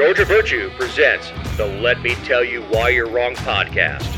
Georgia 0.00 0.24
Virtue 0.24 0.70
presents 0.78 1.30
the 1.58 1.66
Let 1.66 2.00
Me 2.00 2.14
Tell 2.24 2.42
You 2.42 2.62
Why 2.62 2.88
You're 2.88 3.06
Wrong 3.06 3.34
podcast. 3.34 4.10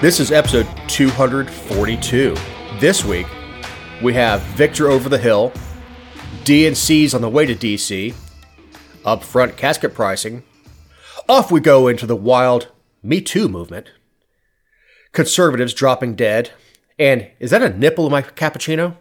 This 0.00 0.20
is 0.20 0.30
episode 0.30 0.68
242. 0.86 2.36
This 2.78 3.04
week, 3.04 3.26
we 4.00 4.14
have 4.14 4.40
Victor 4.42 4.88
over 4.88 5.08
the 5.08 5.18
hill, 5.18 5.52
DNC's 6.44 7.14
on 7.14 7.20
the 7.20 7.28
way 7.28 7.46
to 7.46 7.56
DC, 7.56 8.14
upfront 9.04 9.56
casket 9.56 9.92
pricing, 9.92 10.44
off 11.28 11.50
we 11.50 11.58
go 11.58 11.88
into 11.88 12.06
the 12.06 12.14
wild 12.14 12.68
Me 13.02 13.20
Too 13.20 13.48
movement, 13.48 13.90
conservatives 15.10 15.74
dropping 15.74 16.14
dead, 16.14 16.52
and 17.00 17.30
is 17.40 17.50
that 17.50 17.62
a 17.62 17.70
nipple 17.70 18.04
in 18.04 18.12
my 18.12 18.20
cappuccino? 18.20 18.96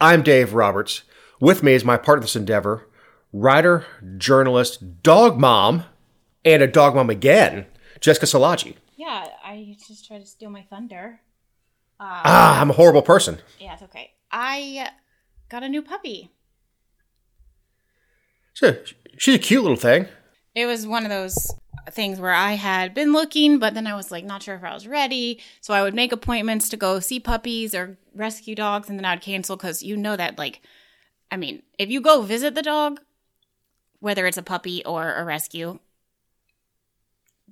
I'm 0.00 0.22
Dave 0.22 0.52
Roberts. 0.52 1.02
With 1.40 1.62
me 1.62 1.72
is 1.72 1.84
my 1.84 1.96
partner 1.96 2.16
in 2.16 2.22
this 2.22 2.34
endeavor, 2.34 2.88
writer, 3.32 3.86
journalist, 4.18 5.02
dog 5.04 5.38
mom, 5.38 5.84
and 6.44 6.62
a 6.62 6.66
dog 6.66 6.96
mom 6.96 7.08
again, 7.08 7.66
Jessica 8.00 8.26
Szilagyi. 8.26 8.74
Yeah, 8.96 9.28
I 9.44 9.76
just 9.86 10.06
tried 10.06 10.18
to 10.18 10.26
steal 10.26 10.50
my 10.50 10.62
thunder. 10.62 11.20
Ah, 12.00 12.60
I'm 12.60 12.70
a 12.70 12.74
horrible 12.74 13.02
person. 13.02 13.38
Yeah, 13.60 13.74
it's 13.74 13.82
okay. 13.84 14.10
I 14.32 14.90
got 15.48 15.62
a 15.62 15.68
new 15.68 15.82
puppy. 15.82 16.32
She's 18.52 18.68
a, 18.68 18.78
she's 19.16 19.34
a 19.36 19.38
cute 19.38 19.62
little 19.62 19.76
thing. 19.76 20.08
It 20.56 20.66
was 20.66 20.86
one 20.86 21.04
of 21.04 21.10
those 21.10 21.54
things 21.90 22.20
where 22.20 22.32
I 22.32 22.52
had 22.52 22.94
been 22.94 23.12
looking, 23.12 23.58
but 23.58 23.74
then 23.74 23.86
I 23.86 23.94
was 23.94 24.10
like 24.10 24.24
not 24.24 24.42
sure 24.42 24.54
if 24.56 24.64
I 24.64 24.74
was 24.74 24.86
ready. 24.86 25.40
So 25.60 25.74
I 25.74 25.82
would 25.82 25.94
make 25.94 26.12
appointments 26.12 26.68
to 26.70 26.76
go 26.76 27.00
see 27.00 27.20
puppies 27.20 27.74
or 27.74 27.98
rescue 28.14 28.54
dogs, 28.54 28.88
and 28.88 28.98
then 28.98 29.04
I'd 29.04 29.20
cancel 29.20 29.56
because 29.56 29.82
you 29.82 29.96
know 29.96 30.16
that, 30.16 30.38
like, 30.38 30.62
I 31.30 31.36
mean, 31.36 31.62
if 31.78 31.90
you 31.90 32.00
go 32.00 32.22
visit 32.22 32.54
the 32.54 32.62
dog, 32.62 33.00
whether 34.00 34.26
it's 34.26 34.36
a 34.36 34.42
puppy 34.42 34.84
or 34.84 35.14
a 35.14 35.24
rescue, 35.24 35.78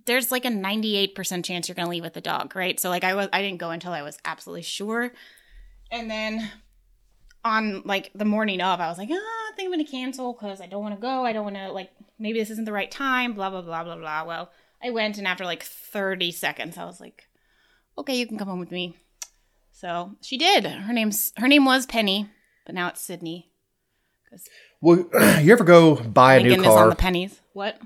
there's 0.06 0.30
like 0.30 0.44
a 0.44 0.48
98% 0.48 1.44
chance 1.44 1.68
you're 1.68 1.74
going 1.74 1.86
to 1.86 1.90
leave 1.90 2.02
with 2.02 2.14
the 2.14 2.20
dog, 2.20 2.54
right? 2.54 2.78
So 2.78 2.90
like 2.90 3.04
I 3.04 3.14
was 3.14 3.28
I 3.32 3.42
didn't 3.42 3.58
go 3.58 3.70
until 3.70 3.92
I 3.92 4.02
was 4.02 4.18
absolutely 4.24 4.62
sure. 4.62 5.12
And 5.90 6.10
then 6.10 6.50
on 7.44 7.82
like 7.84 8.10
the 8.14 8.24
morning 8.24 8.60
of, 8.60 8.80
I 8.80 8.88
was 8.88 8.98
like, 8.98 9.10
ah, 9.12 9.14
I 9.14 9.52
think 9.56 9.66
I'm 9.66 9.72
going 9.72 9.84
to 9.84 9.90
cancel 9.90 10.34
cuz 10.34 10.60
I 10.60 10.66
don't 10.66 10.82
want 10.82 10.94
to 10.94 11.00
go. 11.00 11.24
I 11.24 11.32
don't 11.32 11.44
want 11.44 11.56
to 11.56 11.70
like 11.72 11.90
maybe 12.18 12.38
this 12.38 12.50
isn't 12.50 12.64
the 12.64 12.72
right 12.72 12.90
time, 12.90 13.34
blah 13.34 13.50
blah 13.50 13.62
blah 13.62 13.84
blah 13.84 13.96
blah. 13.96 14.24
Well, 14.24 14.50
I 14.82 14.90
went 14.90 15.18
and 15.18 15.26
after 15.26 15.44
like 15.44 15.62
30 15.62 16.30
seconds, 16.32 16.76
I 16.78 16.84
was 16.84 17.00
like, 17.00 17.24
"Okay, 17.98 18.16
you 18.16 18.26
can 18.26 18.38
come 18.38 18.48
home 18.48 18.60
with 18.60 18.70
me." 18.70 18.96
So, 19.72 20.16
she 20.22 20.38
did. 20.38 20.66
Her 20.66 20.92
name's 20.92 21.32
her 21.36 21.48
name 21.48 21.64
was 21.64 21.86
Penny, 21.86 22.30
but 22.64 22.74
now 22.74 22.88
it's 22.88 23.00
Sydney. 23.00 23.50
Well, 24.80 25.06
you 25.40 25.52
ever 25.52 25.64
go 25.64 25.96
buy 25.96 26.36
a 26.36 26.42
new 26.42 26.52
is 26.52 26.58
on 26.58 26.64
car? 26.64 26.90
the 26.90 26.96
pennies. 26.96 27.40
What? 27.52 27.78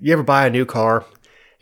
You 0.00 0.12
ever 0.12 0.22
buy 0.22 0.46
a 0.46 0.50
new 0.50 0.64
car, 0.64 1.04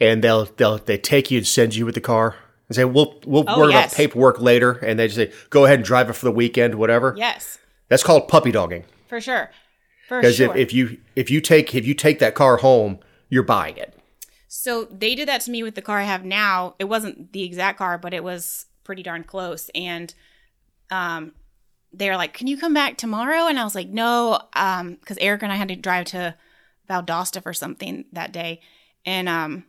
and 0.00 0.22
they'll 0.22 0.44
they'll 0.44 0.78
they 0.78 0.98
take 0.98 1.30
you 1.30 1.38
and 1.38 1.46
send 1.46 1.74
you 1.74 1.84
with 1.86 1.94
the 1.94 2.00
car 2.00 2.36
and 2.68 2.76
say, 2.76 2.84
"We'll 2.84 3.20
we'll 3.26 3.44
Oh, 3.48 3.58
worry 3.58 3.72
yes. 3.72 3.92
about 3.92 3.96
paperwork 3.96 4.40
later," 4.40 4.72
and 4.72 4.98
they 4.98 5.06
just 5.08 5.16
say, 5.16 5.32
"Go 5.50 5.64
ahead 5.64 5.76
and 5.78 5.84
drive 5.84 6.08
it 6.10 6.14
for 6.14 6.24
the 6.26 6.32
weekend, 6.32 6.74
whatever." 6.76 7.14
Yes, 7.16 7.58
That's 7.88 8.02
called 8.02 8.28
puppy 8.28 8.50
dogging. 8.52 8.84
for 9.08 9.20
sure. 9.20 9.50
For 10.08 10.20
Because 10.20 10.36
sure. 10.36 10.50
if, 10.56 10.68
if 10.68 10.72
you 10.72 10.98
if 11.16 11.30
you 11.30 11.40
take 11.40 11.74
if 11.74 11.86
you 11.86 11.94
take 11.94 12.18
that 12.20 12.34
car 12.34 12.58
home, 12.58 12.98
you're 13.28 13.42
buying 13.42 13.76
it. 13.76 13.94
So 14.48 14.84
they 14.86 15.14
did 15.14 15.28
that 15.28 15.42
to 15.42 15.50
me 15.50 15.62
with 15.62 15.74
the 15.74 15.82
car 15.82 15.98
I 15.98 16.04
have 16.04 16.24
now. 16.24 16.74
It 16.78 16.84
wasn't 16.84 17.32
the 17.32 17.42
exact 17.44 17.76
car, 17.78 17.98
but 17.98 18.14
it 18.14 18.24
was 18.24 18.64
pretty 18.84 19.02
darn 19.02 19.22
close. 19.24 19.70
And 19.74 20.14
um, 20.90 21.32
they're 21.92 22.16
like, 22.16 22.32
"Can 22.32 22.46
you 22.46 22.56
come 22.56 22.72
back 22.74 22.96
tomorrow?" 22.96 23.46
And 23.46 23.58
I 23.58 23.64
was 23.64 23.74
like, 23.74 23.88
"No," 23.88 24.38
because 24.54 25.18
Eric 25.20 25.42
and 25.42 25.52
I 25.52 25.56
had 25.56 25.68
to 25.68 25.76
drive 25.76 26.06
to 26.06 26.34
Valdosta 26.88 27.42
for 27.42 27.52
something 27.52 28.06
that 28.12 28.32
day. 28.32 28.60
And 29.04 29.28
um, 29.28 29.64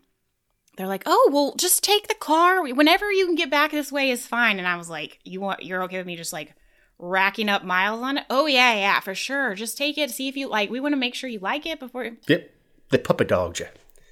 they're 0.80 0.88
like, 0.88 1.04
"Oh, 1.06 1.30
well, 1.32 1.54
just 1.58 1.84
take 1.84 2.08
the 2.08 2.16
car. 2.16 2.64
Whenever 2.64 3.12
you 3.12 3.26
can 3.26 3.36
get 3.36 3.52
back 3.52 3.72
this 3.72 3.92
way 3.92 4.10
is 4.10 4.26
fine." 4.26 4.58
And 4.58 4.68
I 4.68 4.78
was 4.78 4.90
like, 4.90 5.20
"You 5.24 5.42
want? 5.42 5.64
You're 5.64 5.84
okay 5.84 5.98
with 5.98 6.08
me 6.08 6.16
just 6.16 6.34
like." 6.34 6.56
racking 7.02 7.48
up 7.48 7.64
miles 7.64 8.02
on 8.02 8.18
it 8.18 8.26
oh 8.30 8.46
yeah 8.46 8.74
yeah 8.74 9.00
for 9.00 9.16
sure 9.16 9.56
just 9.56 9.78
take 9.78 9.98
it 9.98 10.12
see 10.12 10.28
if 10.28 10.36
you 10.36 10.50
like 10.50 10.70
we 10.70 10.82
want 10.82 10.92
to 10.92 10.98
make 10.98 11.16
sure 11.16 11.30
you 11.30 11.40
like 11.40 11.66
it 11.66 11.80
before 11.80 12.10
Yep, 12.28 12.52
they 12.90 12.98
puppy 12.98 13.24
dogged 13.26 13.60
you. 13.60 13.68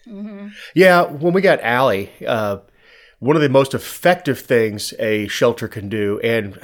Mm-hmm. 0.08 0.48
Yeah, 0.74 1.04
when 1.04 1.34
we 1.34 1.42
got 1.42 1.62
Allie, 1.62 2.12
uh, 2.26 2.60
one 3.20 3.36
of 3.36 3.42
the 3.42 3.50
most 3.50 3.74
effective 3.74 4.40
things 4.40 4.94
a 5.00 5.28
shelter 5.28 5.68
can 5.68 5.90
do, 5.90 6.20
and 6.22 6.60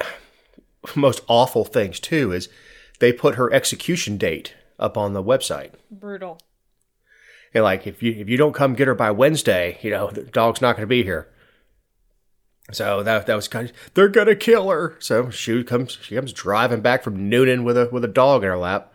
most 0.94 1.22
awful 1.28 1.64
things 1.64 2.00
too, 2.00 2.32
is 2.32 2.48
they 3.00 3.12
put 3.12 3.34
her 3.34 3.52
execution 3.52 4.16
date 4.16 4.54
up 4.78 4.96
on 4.96 5.12
the 5.12 5.22
website. 5.22 5.72
brutal 5.90 6.38
And 7.54 7.64
like, 7.64 7.86
if 7.86 8.02
you 8.02 8.12
if 8.12 8.28
you 8.28 8.36
don't 8.36 8.52
come 8.52 8.74
get 8.74 8.88
her 8.88 8.94
by 8.94 9.10
Wednesday, 9.10 9.78
you 9.80 9.90
know 9.90 10.10
the 10.10 10.22
dog's 10.22 10.60
not 10.60 10.76
going 10.76 10.82
to 10.82 10.86
be 10.86 11.04
here. 11.04 11.28
So 12.72 13.02
that 13.02 13.26
that 13.26 13.34
was 13.34 13.46
kind 13.48 13.70
of 13.70 13.76
they're 13.94 14.08
gonna 14.08 14.34
kill 14.34 14.70
her. 14.70 14.96
So 14.98 15.30
she 15.30 15.62
comes 15.62 15.98
she 16.02 16.16
comes 16.16 16.32
driving 16.32 16.80
back 16.80 17.02
from 17.02 17.30
Newnan 17.30 17.62
with 17.62 17.76
a 17.76 17.88
with 17.92 18.04
a 18.04 18.08
dog 18.08 18.42
in 18.42 18.48
her 18.48 18.56
lap, 18.56 18.92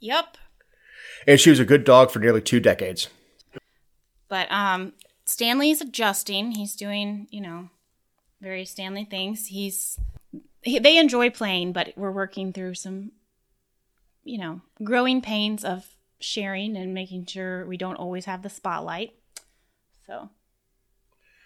yep 0.00 0.36
and 1.26 1.40
she 1.40 1.50
was 1.50 1.60
a 1.60 1.64
good 1.64 1.84
dog 1.84 2.10
for 2.10 2.18
nearly 2.18 2.40
two 2.40 2.60
decades. 2.60 3.08
But 4.28 4.50
um 4.50 4.92
Stanley's 5.24 5.80
adjusting. 5.80 6.52
He's 6.52 6.74
doing, 6.74 7.28
you 7.30 7.40
know, 7.40 7.70
various 8.40 8.70
Stanley 8.70 9.04
things. 9.04 9.46
He's 9.46 9.98
he, 10.62 10.78
they 10.78 10.98
enjoy 10.98 11.30
playing, 11.30 11.72
but 11.72 11.92
we're 11.96 12.10
working 12.10 12.52
through 12.52 12.74
some 12.74 13.12
you 14.22 14.38
know, 14.38 14.60
growing 14.84 15.22
pains 15.22 15.64
of 15.64 15.94
sharing 16.20 16.76
and 16.76 16.94
making 16.94 17.26
sure 17.26 17.66
we 17.66 17.76
don't 17.76 17.96
always 17.96 18.26
have 18.26 18.42
the 18.42 18.50
spotlight. 18.50 19.14
So 20.06 20.30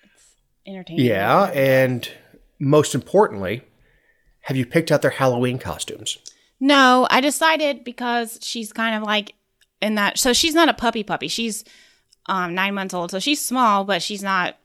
it's 0.04 0.34
entertaining. 0.66 1.06
Yeah, 1.06 1.44
and 1.54 2.08
most 2.58 2.94
importantly, 2.94 3.62
have 4.42 4.56
you 4.56 4.66
picked 4.66 4.92
out 4.92 5.02
their 5.02 5.10
Halloween 5.10 5.58
costumes? 5.58 6.18
No, 6.60 7.06
I 7.10 7.20
decided 7.20 7.84
because 7.84 8.38
she's 8.42 8.72
kind 8.72 8.94
of 8.96 9.02
like 9.02 9.34
in 9.80 9.96
that. 9.96 10.18
So 10.18 10.32
she's 10.32 10.54
not 10.54 10.68
a 10.68 10.74
puppy 10.74 11.02
puppy. 11.02 11.28
She's 11.28 11.64
um, 12.26 12.54
nine 12.54 12.74
months 12.74 12.94
old. 12.94 13.10
So 13.10 13.18
she's 13.18 13.44
small, 13.44 13.84
but 13.84 14.02
she's 14.02 14.22
not 14.22 14.56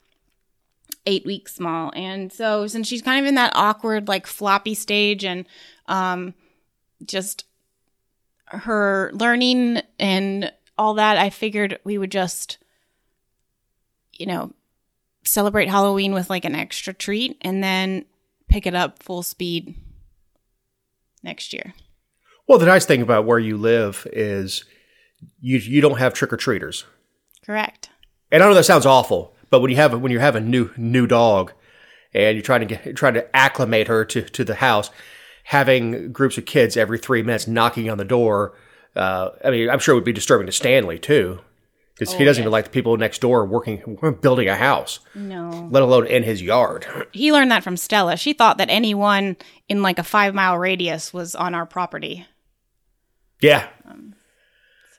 eight 1.06 1.26
weeks 1.26 1.56
small. 1.56 1.92
And 1.96 2.32
so 2.32 2.68
since 2.68 2.88
she's 2.88 3.02
kind 3.02 3.20
of 3.24 3.28
in 3.28 3.36
that 3.36 3.54
awkward, 3.56 4.08
like 4.08 4.28
floppy 4.28 4.76
stage 4.76 5.24
and 5.26 5.46
um, 5.88 6.34
just 7.06 7.46
her 8.50 9.12
learning 9.14 9.82
and 10.00 10.52
all 10.78 10.96
that, 10.96 11.18
I 11.18 11.30
figured 11.30 11.80
we 11.84 11.98
would 11.98 12.12
just, 12.12 12.58
you 14.14 14.26
know, 14.26 14.54
celebrate 15.24 15.68
Halloween 15.68 16.14
with 16.14 16.30
like 16.30 16.46
an 16.46 16.56
extra 16.56 16.94
treat 16.94 17.38
and 17.42 17.64
then 17.64 18.06
pick 18.48 18.66
it 18.66 18.76
up 18.76 19.04
full 19.04 19.24
speed 19.24 19.76
next 21.24 21.54
year. 21.54 21.74
Well, 22.48 22.58
the 22.58 22.66
nice 22.66 22.86
thing 22.86 23.02
about 23.02 23.26
where 23.26 23.40
you 23.40 23.58
live 23.58 24.08
is 24.12 24.66
you 25.40 25.58
you 25.58 25.82
don't 25.82 26.00
have 26.00 26.14
trick 26.14 26.34
or 26.34 26.38
treaters. 26.38 26.86
Correct. 27.46 27.90
And 28.32 28.42
I 28.42 28.48
know 28.48 28.54
that 28.54 28.66
sounds 28.66 28.86
awful, 28.86 29.36
but 29.50 29.62
when 29.62 29.70
you 29.70 29.78
have 29.78 29.94
a, 29.94 30.00
when 30.00 30.12
you 30.12 30.20
have 30.20 30.36
a 30.36 30.40
new 30.40 30.72
new 30.78 31.06
dog 31.06 31.54
and 32.14 32.36
you're 32.36 32.44
trying 32.44 32.62
to 32.62 32.66
get 32.66 32.96
trying 32.96 33.14
to 33.16 33.36
acclimate 33.36 33.88
her 33.88 34.06
to 34.06 34.22
to 34.24 34.44
the 34.44 34.56
house, 34.56 34.90
having 35.50 36.12
groups 36.12 36.38
of 36.38 36.46
kids 36.46 36.78
every 36.78 37.00
three 37.00 37.24
minutes 37.24 37.48
knocking 37.48 37.90
on 37.90 37.98
the 37.98 38.06
door, 38.06 38.54
uh, 38.96 39.30
I 39.44 39.50
mean, 39.50 39.68
I'm 39.68 39.80
sure 39.80 39.94
it 39.94 39.96
would 39.96 40.04
be 40.04 40.14
disturbing 40.14 40.46
to 40.46 40.52
Stanley 40.52 41.00
too, 41.00 41.40
because 41.96 42.14
he 42.14 42.24
Oh, 42.24 42.26
doesn't 42.26 42.42
yes. 42.42 42.44
even 42.44 42.52
like 42.52 42.66
the 42.66 42.70
people 42.70 42.96
next 42.98 43.20
door 43.20 43.44
working 43.48 43.98
building 44.22 44.48
a 44.48 44.56
house, 44.56 45.00
No. 45.16 45.68
let 45.72 45.82
alone 45.82 46.06
in 46.06 46.22
his 46.22 46.40
yard. 46.40 46.86
He 47.14 47.32
learned 47.32 47.50
that 47.50 47.64
from 47.64 47.78
Stella. 47.78 48.16
She 48.16 48.32
thought 48.34 48.60
that 48.60 48.70
anyone 48.70 49.38
in 49.68 49.82
like 49.82 49.98
a 49.98 50.04
five 50.04 50.36
mile 50.36 50.56
radius 50.58 51.12
was 51.14 51.34
on 51.34 51.56
our 51.56 51.66
property. 51.66 52.28
Yeah, 53.42 53.68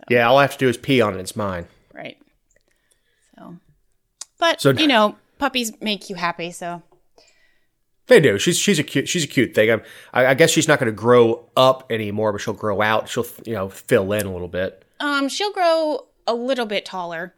yeah. 0.08 0.26
All 0.29 0.38
I 0.38 0.43
have 0.43 0.53
to 0.55 0.58
do 0.58 0.69
is 0.69 0.76
pee 0.76 1.00
on 1.00 1.14
it; 1.14 1.20
it's 1.20 1.37
mine. 1.37 1.67
Right. 1.94 2.17
So, 3.38 3.56
but, 4.38 4.61
So- 4.61 4.70
you 4.70 4.88
know, 4.88 5.17
puppies 5.38 5.73
make 5.81 6.11
you 6.11 6.17
happy. 6.17 6.50
So, 6.50 6.82
They 8.11 8.19
do. 8.19 8.39
She's 8.41 8.59
she's 8.59 8.81
a 8.81 8.83
cute 8.83 9.09
she's 9.09 9.23
a 9.23 9.29
cute 9.29 9.55
thing. 9.55 9.71
I'm, 9.71 9.83
I, 10.12 10.27
I 10.27 10.35
guess 10.35 10.51
she's 10.51 10.67
not 10.67 10.81
going 10.81 10.93
to 10.93 10.93
grow 10.93 11.49
up 11.57 11.91
anymore, 11.91 12.33
but 12.33 12.41
she'll 12.41 12.55
grow 12.55 12.83
out. 12.83 13.09
She'll 13.09 13.27
you 13.47 13.55
know 13.55 13.69
fill 13.69 14.12
in 14.12 14.27
a 14.27 14.33
little 14.33 14.49
bit. 14.49 14.85
um, 14.99 15.29
she'll 15.29 15.53
grow 15.53 16.09
a 16.27 16.35
little 16.35 16.67
bit 16.67 16.85
taller. 16.85 17.35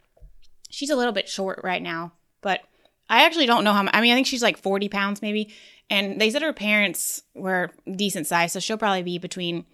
She's 0.71 0.89
a 0.89 0.97
little 0.97 1.13
bit 1.13 1.29
short 1.29 1.61
right 1.63 1.83
now, 1.83 2.15
but 2.41 2.63
I 3.11 3.27
actually 3.27 3.45
don't 3.45 3.65
know 3.65 3.75
how. 3.75 3.87
I 3.93 4.01
mean, 4.01 4.13
I 4.13 4.15
think 4.15 4.27
she's 4.27 4.43
like 4.43 4.57
forty 4.57 4.89
pounds 4.89 5.21
maybe, 5.21 5.53
and 5.91 6.19
they 6.19 6.31
said 6.31 6.41
her 6.41 6.55
parents 6.55 7.23
were 7.35 7.71
decent 7.95 8.27
size, 8.27 8.53
so 8.53 8.59
she'll 8.59 8.79
probably 8.79 9.03
be 9.03 9.19
between 9.19 9.67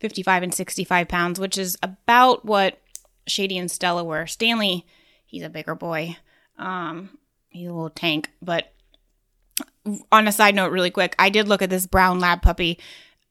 fifty-five 0.00 0.42
and 0.42 0.52
sixty-five 0.52 1.08
pounds, 1.08 1.40
which 1.40 1.56
is 1.56 1.78
about 1.82 2.44
what 2.44 2.78
Shady 3.26 3.56
and 3.56 3.70
Stella 3.70 4.04
were. 4.04 4.26
Stanley, 4.26 4.86
he's 5.24 5.42
a 5.44 5.48
bigger 5.48 5.74
boy. 5.74 6.18
Um, 6.58 7.16
he's 7.48 7.68
a 7.68 7.72
little 7.72 7.88
tank, 7.88 8.28
but 8.42 8.70
on 10.10 10.28
a 10.28 10.32
side 10.32 10.54
note, 10.54 10.72
really 10.72 10.90
quick, 10.90 11.14
I 11.18 11.28
did 11.28 11.48
look 11.48 11.62
at 11.62 11.70
this 11.70 11.86
brown 11.86 12.20
lab 12.20 12.42
puppy 12.42 12.78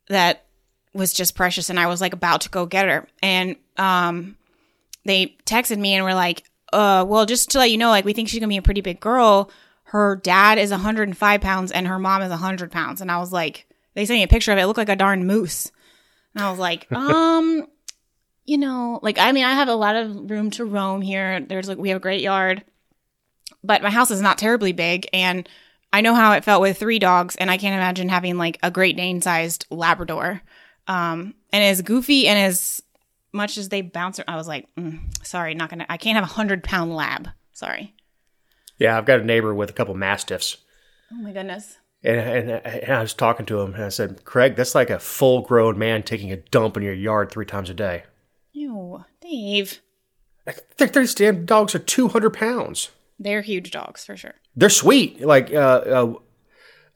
that 0.10 0.46
was 0.94 1.14
just 1.14 1.36
precious, 1.36 1.70
and 1.70 1.80
I 1.80 1.88
was 1.88 2.02
like 2.02 2.14
about 2.14 2.42
to 2.42 2.50
go 2.50 2.66
get 2.66 2.88
her, 2.88 3.08
and 3.24 3.56
um, 3.78 4.38
they 5.06 5.36
texted 5.46 5.78
me 5.78 5.96
and 5.96 6.04
were 6.04 6.14
like, 6.14 6.44
"Uh, 6.74 7.06
well, 7.08 7.26
just 7.26 7.52
to 7.52 7.60
let 7.60 7.72
you 7.72 7.78
know, 7.78 7.90
like 7.90 8.06
we 8.06 8.14
think 8.14 8.30
she's 8.30 8.40
gonna 8.40 8.50
be 8.50 8.58
a 8.58 8.62
pretty 8.62 8.82
big 8.82 9.00
girl. 9.00 9.50
Her 9.84 10.16
dad 10.18 10.58
is 10.58 10.72
105 10.72 11.42
pounds 11.42 11.72
and 11.72 11.88
her 11.88 12.00
mom 12.00 12.22
is 12.22 12.30
100 12.30 12.72
pounds." 12.72 13.02
And 13.02 13.12
I 13.12 13.20
was 13.20 13.32
like, 13.32 13.68
they 13.94 14.06
sent 14.06 14.18
me 14.18 14.24
a 14.24 14.28
picture 14.28 14.52
of 14.52 14.58
it. 14.58 14.62
It 14.62 14.68
looked 14.68 14.78
like 14.78 14.90
a 14.90 14.96
darn 14.96 15.26
moose, 15.26 15.72
and 16.36 16.44
I 16.44 16.50
was 16.50 16.60
like, 16.60 16.92
um. 16.92 17.68
You 18.44 18.58
know, 18.58 19.00
like 19.04 19.20
I 19.20 19.32
mean, 19.32 19.46
I 19.46 19.54
have 19.54 19.68
a 19.70 19.76
lot 19.76 19.96
of 19.96 20.30
room 20.30 20.50
to 20.52 20.66
roam 20.66 21.02
here. 21.02 21.40
There's 21.40 21.70
like 21.70 21.78
we 21.78 21.90
have 21.90 21.98
a 21.98 22.02
great 22.02 22.22
yard, 22.22 22.66
but 23.64 23.84
my 23.84 23.92
house 23.92 24.10
is 24.10 24.20
not 24.20 24.40
terribly 24.40 24.74
big, 24.74 25.08
and 25.14 25.48
I 25.94 26.02
know 26.02 26.16
how 26.16 26.32
it 26.34 26.44
felt 26.46 26.62
with 26.62 26.78
three 26.78 27.00
dogs, 27.00 27.36
and 27.36 27.52
I 27.52 27.58
can't 27.58 27.76
imagine 27.76 28.10
having 28.10 28.38
like 28.38 28.58
a 28.64 28.72
Great 28.72 28.96
Dane 28.98 29.22
sized 29.22 29.66
Labrador. 29.70 30.42
Um, 30.88 31.36
and 31.52 31.64
as 31.64 31.82
goofy 31.82 32.28
and 32.28 32.40
as 32.40 32.82
much 33.34 33.58
as 33.58 33.70
they 33.70 33.82
bounce, 33.82 34.20
I 34.28 34.36
was 34.36 34.48
like, 34.48 34.68
mm, 34.76 35.00
sorry, 35.26 35.54
not 35.54 35.70
gonna. 35.70 35.86
I 35.90 35.98
can't 35.98 36.16
have 36.16 36.24
a 36.24 36.34
hundred 36.34 36.64
pound 36.64 36.96
lab. 36.96 37.30
Sorry. 37.54 37.94
Yeah, 38.78 38.98
I've 38.98 39.06
got 39.06 39.20
a 39.20 39.24
neighbor 39.26 39.54
with 39.54 39.70
a 39.70 39.74
couple 39.74 39.94
mastiffs, 39.96 40.58
Oh 41.12 41.16
my 41.22 41.32
goodness. 41.32 41.78
and, 42.04 42.20
and, 42.20 42.50
and 42.66 42.92
I 42.94 43.02
was 43.02 43.14
talking 43.14 43.46
to 43.48 43.60
him, 43.62 43.76
and 43.76 43.84
I 43.84 43.90
said, 43.90 44.24
"Craig, 44.26 44.56
that's 44.56 44.74
like 44.74 44.90
a 44.90 44.98
full 44.98 45.42
grown 45.42 45.78
man 45.78 46.02
taking 46.04 46.32
a 46.32 46.38
dump 46.38 46.78
in 46.78 46.84
your 46.84 46.94
yard 46.94 47.30
three 47.32 47.46
times 47.46 47.70
a 47.70 47.74
day. 47.76 48.04
Ew, 48.54 49.04
Dave. 49.22 49.82
Their 50.78 50.88
these 50.90 51.14
damn 51.14 51.46
dogs 51.46 51.76
are 51.76 51.80
two 51.80 52.08
hundred 52.08 52.32
pounds. 52.32 52.90
They're 53.22 53.44
huge 53.44 53.70
dogs 53.70 54.04
for 54.04 54.18
sure. 54.18 54.34
They're 54.56 54.70
sweet. 54.70 55.22
Like 55.22 55.54
uh, 55.54 55.58
uh, 55.58 56.14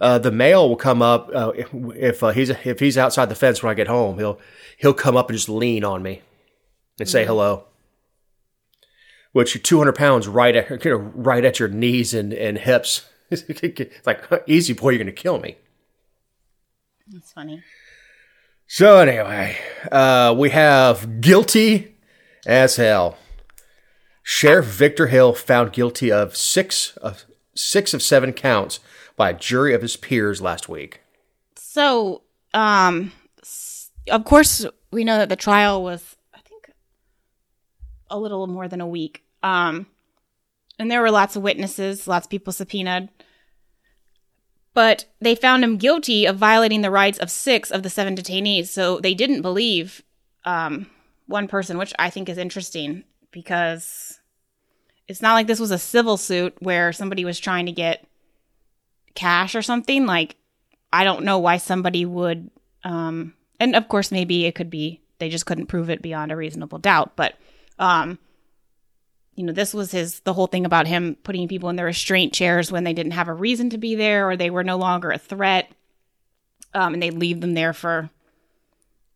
uh, 0.01 0.17
the 0.17 0.31
male 0.31 0.67
will 0.67 0.75
come 0.75 1.03
up 1.03 1.29
uh, 1.33 1.51
if, 1.55 1.69
if 1.95 2.23
uh, 2.23 2.29
he's 2.29 2.49
if 2.49 2.79
he's 2.79 2.97
outside 2.97 3.29
the 3.29 3.35
fence 3.35 3.61
when 3.61 3.69
I 3.69 3.75
get 3.75 3.87
home. 3.87 4.17
He'll 4.17 4.39
he'll 4.77 4.95
come 4.95 5.15
up 5.15 5.29
and 5.29 5.37
just 5.37 5.49
lean 5.49 5.83
on 5.83 6.01
me 6.01 6.23
and 6.99 7.07
say 7.07 7.25
hello. 7.25 7.65
Which 9.33 9.61
two 9.61 9.77
hundred 9.77 9.95
pounds 9.95 10.27
right 10.27 10.55
at 10.55 10.83
you 10.83 10.91
know, 10.91 10.97
right 10.97 11.45
at 11.45 11.59
your 11.59 11.69
knees 11.69 12.13
and, 12.13 12.33
and 12.33 12.57
hips. 12.57 13.07
It's 13.31 14.05
like 14.05 14.23
easy 14.45 14.73
boy, 14.73 14.91
you're 14.91 14.99
gonna 14.99 15.11
kill 15.11 15.39
me. 15.39 15.57
That's 17.07 17.31
funny. 17.31 17.63
So 18.67 18.99
anyway, 18.99 19.57
uh, 19.91 20.35
we 20.37 20.51
have 20.51 21.21
guilty 21.21 21.95
as 22.45 22.75
hell. 22.75 23.17
Sheriff 24.27 24.65
Victor 24.65 25.05
Hill 25.05 25.33
found 25.33 25.71
guilty 25.71 26.11
of 26.11 26.35
six 26.35 26.97
of 26.97 27.25
six 27.53 27.93
of 27.93 28.01
seven 28.01 28.33
counts 28.33 28.79
by 29.15 29.29
a 29.29 29.37
jury 29.37 29.75
of 29.75 29.83
his 29.83 29.95
peers 29.95 30.41
last 30.41 30.67
week. 30.67 31.01
So, 31.57 32.23
um, 32.51 33.11
of 34.09 34.25
course, 34.25 34.65
we 34.89 35.03
know 35.03 35.19
that 35.19 35.29
the 35.29 35.35
trial 35.35 35.83
was, 35.83 36.15
I 36.33 36.39
think, 36.39 36.71
a 38.09 38.17
little 38.17 38.47
more 38.47 38.67
than 38.67 38.81
a 38.81 38.87
week. 38.87 39.23
Um, 39.43 39.85
and 40.79 40.89
there 40.89 41.01
were 41.01 41.11
lots 41.11 41.35
of 41.35 41.43
witnesses, 41.43 42.07
lots 42.07 42.25
of 42.25 42.31
people 42.31 42.51
subpoenaed. 42.51 43.09
But 44.73 45.05
they 45.21 45.35
found 45.35 45.63
him 45.63 45.77
guilty 45.77 46.25
of 46.25 46.35
violating 46.35 46.81
the 46.81 46.89
rights 46.89 47.19
of 47.19 47.29
six 47.29 47.69
of 47.69 47.83
the 47.83 47.91
seven 47.91 48.15
detainees. 48.15 48.69
So 48.69 48.99
they 48.99 49.13
didn't 49.13 49.43
believe 49.43 50.01
um, 50.45 50.87
one 51.27 51.47
person, 51.47 51.77
which 51.77 51.93
I 51.99 52.09
think 52.09 52.27
is 52.27 52.39
interesting 52.39 53.03
because 53.35 54.21
it's 55.09 55.21
not 55.21 55.33
like 55.33 55.45
this 55.45 55.59
was 55.59 55.71
a 55.71 55.77
civil 55.77 56.15
suit 56.15 56.55
where 56.61 56.93
somebody 56.93 57.25
was 57.25 57.37
trying 57.37 57.65
to 57.65 57.73
get 57.73 58.07
cash 59.13 59.55
or 59.55 59.61
something. 59.61 60.05
Like, 60.05 60.37
I 60.91 61.03
don't 61.03 61.25
know 61.25 61.37
why 61.37 61.57
somebody 61.57 62.05
would. 62.05 62.49
Um, 62.85 63.33
and 63.59 63.75
of 63.75 63.89
course, 63.89 64.09
maybe 64.09 64.45
it 64.45 64.55
could 64.55 64.69
be 64.69 65.01
they 65.19 65.27
just 65.27 65.45
couldn't 65.45 65.67
prove 65.67 65.89
it 65.89 66.01
beyond 66.01 66.31
a 66.31 66.37
reasonable 66.37 66.77
doubt. 66.77 67.17
But, 67.17 67.35
um, 67.77 68.19
you 69.35 69.43
know, 69.43 69.51
this 69.51 69.73
was 69.73 69.91
his 69.91 70.21
the 70.21 70.33
whole 70.33 70.47
thing 70.47 70.65
about 70.65 70.87
him 70.87 71.17
putting 71.21 71.49
people 71.49 71.67
in 71.67 71.75
the 71.75 71.83
restraint 71.83 72.33
chairs 72.33 72.71
when 72.71 72.85
they 72.85 72.93
didn't 72.93 73.11
have 73.11 73.27
a 73.27 73.33
reason 73.33 73.69
to 73.71 73.77
be 73.77 73.95
there 73.95 74.29
or 74.29 74.37
they 74.37 74.49
were 74.49 74.63
no 74.63 74.77
longer 74.77 75.11
a 75.11 75.17
threat, 75.17 75.69
um, 76.73 76.93
and 76.93 77.03
they 77.03 77.11
leave 77.11 77.41
them 77.41 77.53
there 77.53 77.73
for 77.73 78.09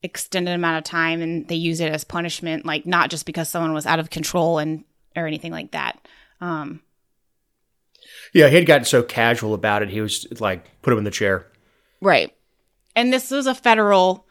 extended 0.04 0.54
amount 0.54 0.78
of 0.78 0.84
time, 0.84 1.22
and 1.22 1.48
they 1.48 1.56
use 1.56 1.80
it 1.80 1.92
as 1.92 2.04
punishment, 2.04 2.66
like 2.66 2.86
not 2.86 3.10
just 3.10 3.25
because 3.25 3.50
someone 3.50 3.74
was 3.74 3.86
out 3.86 4.00
of 4.00 4.10
control 4.10 4.60
and 4.60 4.84
or 5.16 5.28
anything 5.28 5.51
like 5.51 5.72
that. 5.72 6.00
Um, 6.42 6.81
Yeah, 8.34 8.48
he 8.48 8.56
had 8.56 8.66
gotten 8.66 8.86
so 8.86 9.04
casual 9.04 9.54
about 9.54 9.81
it. 9.81 9.90
He 9.90 10.01
was 10.01 10.28
like, 10.40 10.63
put 10.81 10.94
him 10.94 11.00
in 11.00 11.04
the 11.04 11.12
chair. 11.12 11.48
Right. 12.01 12.34
And 12.96 13.12
this 13.12 13.31
was 13.31 13.48
a 13.48 13.56
federal 13.56 14.25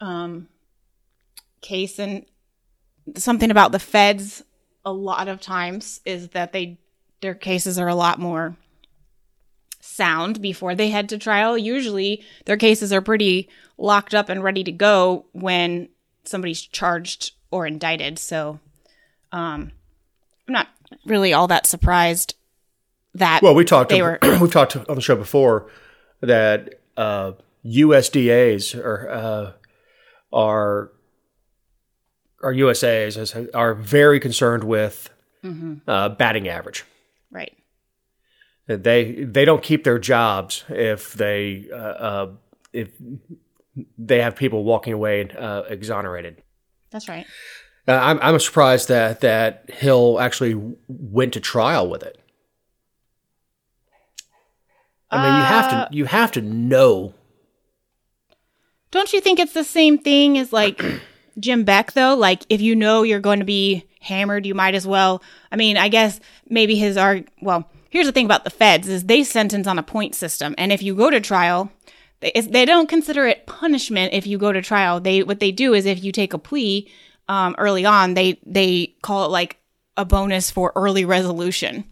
um 0.00 0.48
case 1.60 1.98
and 1.98 2.24
something 3.16 3.50
about 3.50 3.70
the 3.70 3.78
feds 3.78 4.42
a 4.84 4.92
lot 4.92 5.28
of 5.28 5.40
times 5.40 6.00
is 6.06 6.28
that 6.28 6.52
they 6.52 6.78
their 7.20 7.34
cases 7.34 7.78
are 7.78 7.88
a 7.88 7.94
lot 7.94 8.18
more 8.18 8.56
sound 9.80 10.40
before 10.42 10.74
they 10.74 10.90
head 10.90 11.08
to 11.08 11.18
trial. 11.18 11.56
Usually 11.58 12.22
their 12.44 12.56
cases 12.56 12.92
are 12.92 13.00
pretty 13.00 13.48
locked 13.78 14.14
up 14.14 14.28
and 14.28 14.42
ready 14.44 14.62
to 14.64 14.72
go 14.72 15.26
when 15.32 15.88
somebody's 16.24 16.60
charged 16.60 17.32
or 17.50 17.66
indicted. 17.66 18.18
So 18.18 18.60
um 19.32 19.72
I'm 20.46 20.52
not 20.54 20.68
really 21.06 21.32
all 21.32 21.46
that 21.48 21.66
surprised 21.66 22.34
that 23.14 23.42
Well, 23.42 23.54
we 23.54 23.64
talked. 23.64 23.90
They 23.90 24.02
were- 24.02 24.18
we've 24.40 24.52
talked 24.52 24.76
on 24.76 24.94
the 24.94 25.00
show 25.00 25.16
before 25.16 25.70
that 26.20 26.80
uh, 26.96 27.32
USDA's 27.64 28.74
are 28.74 29.08
uh, 29.08 29.52
are 30.32 30.92
are 32.42 32.52
USA's 32.52 33.34
are 33.54 33.74
very 33.74 34.20
concerned 34.20 34.64
with 34.64 35.10
uh, 35.88 36.08
batting 36.10 36.48
average. 36.48 36.84
right. 37.30 37.56
They 38.76 39.24
they 39.24 39.44
don't 39.44 39.62
keep 39.62 39.84
their 39.84 39.98
jobs 39.98 40.64
if 40.68 41.14
they 41.14 41.66
uh, 41.72 41.76
uh, 41.76 42.30
if 42.72 42.90
they 43.98 44.20
have 44.20 44.36
people 44.36 44.64
walking 44.64 44.92
away 44.92 45.28
uh, 45.30 45.62
exonerated. 45.62 46.42
That's 46.90 47.08
right. 47.08 47.26
Uh, 47.88 47.92
I'm 48.02 48.18
I'm 48.20 48.38
surprised 48.38 48.88
that 48.88 49.20
that 49.20 49.70
Hill 49.70 50.20
actually 50.20 50.54
went 50.88 51.32
to 51.34 51.40
trial 51.40 51.88
with 51.88 52.02
it. 52.02 52.18
I 55.10 55.16
mean, 55.22 55.38
you 55.40 55.44
have 55.44 55.72
Uh, 55.72 55.88
to 55.88 55.96
you 55.96 56.04
have 56.04 56.32
to 56.32 56.40
know. 56.40 57.14
Don't 58.90 59.12
you 59.12 59.20
think 59.20 59.38
it's 59.38 59.52
the 59.52 59.64
same 59.64 59.98
thing 59.98 60.38
as 60.38 60.52
like 60.52 60.82
Jim 61.38 61.64
Beck 61.64 61.92
though? 61.92 62.14
Like 62.14 62.42
if 62.48 62.60
you 62.60 62.76
know 62.76 63.02
you're 63.02 63.20
going 63.20 63.38
to 63.40 63.44
be 63.44 63.84
hammered, 64.00 64.46
you 64.46 64.54
might 64.54 64.74
as 64.74 64.86
well. 64.86 65.22
I 65.50 65.56
mean, 65.56 65.76
I 65.76 65.88
guess 65.88 66.20
maybe 66.48 66.76
his 66.76 66.96
arg. 66.96 67.28
Well, 67.40 67.68
here's 67.90 68.06
the 68.06 68.12
thing 68.12 68.24
about 68.24 68.44
the 68.44 68.50
feds 68.50 68.88
is 68.88 69.04
they 69.04 69.22
sentence 69.22 69.66
on 69.66 69.78
a 69.78 69.82
point 69.82 70.14
system, 70.14 70.54
and 70.56 70.72
if 70.72 70.82
you 70.82 70.94
go 70.94 71.10
to 71.10 71.20
trial, 71.20 71.70
they, 72.20 72.64
don't 72.64 72.88
consider 72.88 73.26
it 73.26 73.46
punishment 73.46 74.14
if 74.14 74.26
you 74.26 74.38
go 74.38 74.52
to 74.52 74.62
trial. 74.62 75.00
They 75.00 75.22
what 75.22 75.40
they 75.40 75.52
do 75.52 75.74
is 75.74 75.86
if 75.86 76.02
you 76.02 76.12
take 76.12 76.32
a 76.32 76.38
plea 76.38 76.90
um, 77.28 77.54
early 77.58 77.84
on, 77.84 78.14
they 78.14 78.38
they 78.46 78.94
call 79.02 79.24
it 79.24 79.28
like 79.28 79.58
a 79.96 80.04
bonus 80.04 80.50
for 80.50 80.72
early 80.76 81.04
resolution 81.04 81.84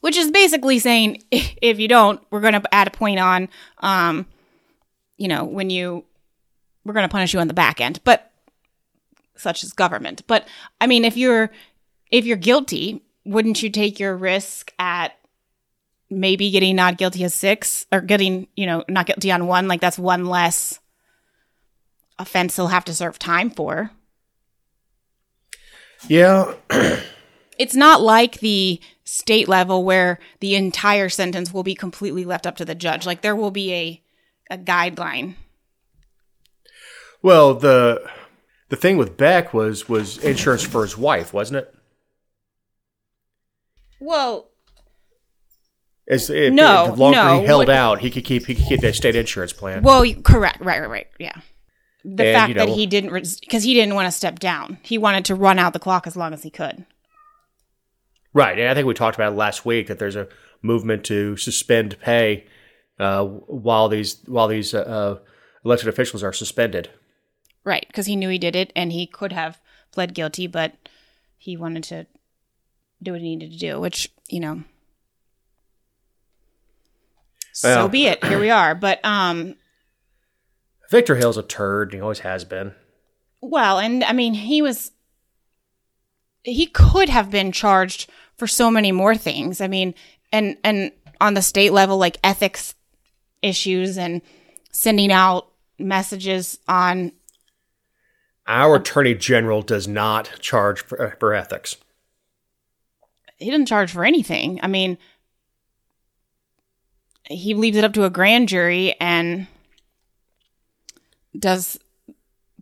which 0.00 0.16
is 0.16 0.30
basically 0.30 0.78
saying 0.78 1.22
if 1.30 1.78
you 1.78 1.88
don't, 1.88 2.20
we're 2.30 2.40
going 2.40 2.54
to 2.54 2.74
add 2.74 2.88
a 2.88 2.90
point 2.90 3.18
on, 3.18 3.48
um, 3.78 4.26
you 5.16 5.28
know, 5.28 5.44
when 5.44 5.70
you, 5.70 6.04
we're 6.84 6.94
going 6.94 7.08
to 7.08 7.12
punish 7.12 7.32
you 7.32 7.40
on 7.40 7.48
the 7.48 7.54
back 7.54 7.80
end, 7.80 8.00
but 8.04 8.30
such 9.36 9.62
as 9.62 9.72
government. 9.72 10.22
But 10.26 10.46
I 10.80 10.86
mean, 10.86 11.04
if 11.04 11.16
you're, 11.16 11.50
if 12.10 12.24
you're 12.24 12.36
guilty, 12.36 13.02
wouldn't 13.24 13.62
you 13.62 13.70
take 13.70 14.00
your 14.00 14.16
risk 14.16 14.72
at 14.78 15.12
maybe 16.08 16.50
getting 16.50 16.76
not 16.76 16.98
guilty 16.98 17.24
as 17.24 17.34
six 17.34 17.86
or 17.92 18.00
getting, 18.00 18.48
you 18.56 18.66
know, 18.66 18.84
not 18.88 19.06
guilty 19.06 19.30
on 19.30 19.46
one? 19.46 19.68
Like 19.68 19.80
that's 19.80 19.98
one 19.98 20.26
less 20.26 20.80
offense 22.18 22.56
he'll 22.56 22.68
have 22.68 22.84
to 22.84 22.94
serve 22.94 23.18
time 23.18 23.50
for. 23.50 23.90
Yeah, 26.08 26.54
it's 27.58 27.74
not 27.74 28.00
like 28.00 28.40
the 28.40 28.80
state 29.04 29.48
level 29.48 29.84
where 29.84 30.18
the 30.40 30.54
entire 30.54 31.08
sentence 31.08 31.52
will 31.52 31.62
be 31.62 31.74
completely 31.74 32.24
left 32.24 32.46
up 32.46 32.56
to 32.56 32.64
the 32.64 32.74
judge. 32.74 33.06
Like 33.06 33.20
there 33.22 33.36
will 33.36 33.50
be 33.50 33.72
a 33.74 34.02
a 34.50 34.58
guideline. 34.58 35.36
well 37.22 37.54
the 37.54 38.02
the 38.68 38.76
thing 38.76 38.96
with 38.96 39.16
Beck 39.16 39.52
was 39.54 39.88
was 39.88 40.18
insurance 40.18 40.64
for 40.64 40.82
his 40.82 40.96
wife, 40.96 41.32
wasn't 41.32 41.58
it? 41.58 41.74
Well, 44.00 44.48
Is 46.06 46.28
if, 46.30 46.52
No, 46.52 46.92
if 46.92 46.98
longer 46.98 47.16
no, 47.18 47.40
he 47.40 47.46
held 47.46 47.68
what- 47.68 47.76
out, 47.76 48.00
he 48.00 48.10
could 48.10 48.24
keep 48.24 48.46
he 48.46 48.54
could 48.54 48.64
keep 48.66 48.80
that 48.80 48.94
state 48.96 49.14
insurance 49.14 49.52
plan. 49.52 49.82
well, 49.82 50.04
correct, 50.24 50.60
right, 50.60 50.80
right, 50.80 50.90
right, 50.90 51.06
yeah. 51.18 51.34
The 52.04 52.24
And, 52.24 52.34
fact 52.34 52.48
you 52.48 52.54
know- 52.54 52.66
that 52.66 52.74
he 52.74 52.86
didn't 52.86 53.12
because 53.12 53.62
he 53.62 53.74
didn't 53.74 53.94
want 53.94 54.06
to 54.06 54.12
step 54.12 54.38
down. 54.38 54.78
He 54.82 54.98
wanted 54.98 55.24
to 55.26 55.34
run 55.34 55.58
out 55.58 55.72
the 55.74 55.78
clock 55.78 56.06
as 56.06 56.16
long 56.16 56.32
as 56.32 56.42
he 56.42 56.50
could. 56.50 56.84
right, 58.32 58.58
and 58.58 58.68
I 58.68 58.74
think 58.74 58.86
we 58.86 58.94
talked 58.94 59.16
about 59.16 59.32
it 59.32 59.36
last 59.36 59.64
week 59.64 59.86
that 59.88 59.98
there's 59.98 60.16
a 60.16 60.28
movement 60.62 61.04
to 61.04 61.36
suspend 61.36 61.98
pay 62.00 62.46
uh, 62.98 63.24
while 63.24 63.88
these 63.88 64.18
while 64.26 64.48
these 64.48 64.74
uh, 64.74 64.80
uh, 64.80 65.18
elected 65.64 65.88
officials 65.88 66.22
are 66.24 66.32
suspended. 66.32 66.90
Right, 67.64 67.84
because 67.86 68.06
he 68.06 68.16
knew 68.16 68.30
he 68.30 68.38
did 68.38 68.56
it 68.56 68.72
and 68.74 68.90
he 68.92 69.06
could 69.06 69.32
have 69.32 69.60
pled 69.92 70.14
guilty, 70.14 70.46
but 70.46 70.72
he 71.38 71.56
wanted 71.56 71.84
to 71.84 72.06
do 73.02 73.12
what 73.12 73.20
he 73.20 73.36
needed 73.36 73.52
to 73.52 73.58
do, 73.58 73.80
which, 73.80 74.10
you 74.28 74.40
know, 74.40 74.62
so 77.52 77.88
be 77.88 78.06
it. 78.06 78.24
Here 78.24 78.38
we 78.38 78.50
are. 78.60 78.74
But, 78.74 79.04
um, 79.04 79.54
Victor 80.90 81.16
Hill's 81.16 81.36
a 81.36 81.42
turd. 81.42 81.92
He 81.92 82.00
always 82.00 82.20
has 82.20 82.44
been. 82.44 82.74
well, 83.40 83.78
and 83.78 84.02
I 84.04 84.12
mean, 84.12 84.34
he 84.34 84.60
was, 84.62 84.90
he 86.42 86.66
could 86.66 87.08
have 87.08 87.30
been 87.30 87.52
charged 87.52 88.10
for 88.36 88.46
so 88.46 88.70
many 88.70 88.90
more 88.92 89.14
things. 89.14 89.60
I 89.60 89.68
mean, 89.68 89.94
and, 90.32 90.56
and 90.64 90.92
on 91.20 91.34
the 91.34 91.42
state 91.42 91.72
level, 91.72 91.98
like 91.98 92.18
ethics 92.24 92.74
issues 93.42 93.98
and 93.98 94.22
sending 94.72 95.12
out 95.12 95.48
messages 95.78 96.58
on 96.68 97.12
Our 98.46 98.76
attorney 98.76 99.14
general 99.14 99.62
does 99.62 99.86
not 99.86 100.30
charge 100.40 100.82
for, 100.82 101.16
for 101.20 101.34
ethics. 101.34 101.76
He 103.40 103.50
didn't 103.50 103.66
charge 103.66 103.90
for 103.90 104.04
anything. 104.04 104.60
I 104.62 104.66
mean, 104.68 104.98
he 107.24 107.54
leaves 107.54 107.76
it 107.76 107.84
up 107.84 107.94
to 107.94 108.04
a 108.04 108.10
grand 108.10 108.48
jury 108.48 108.94
and 109.00 109.46
does 111.36 111.78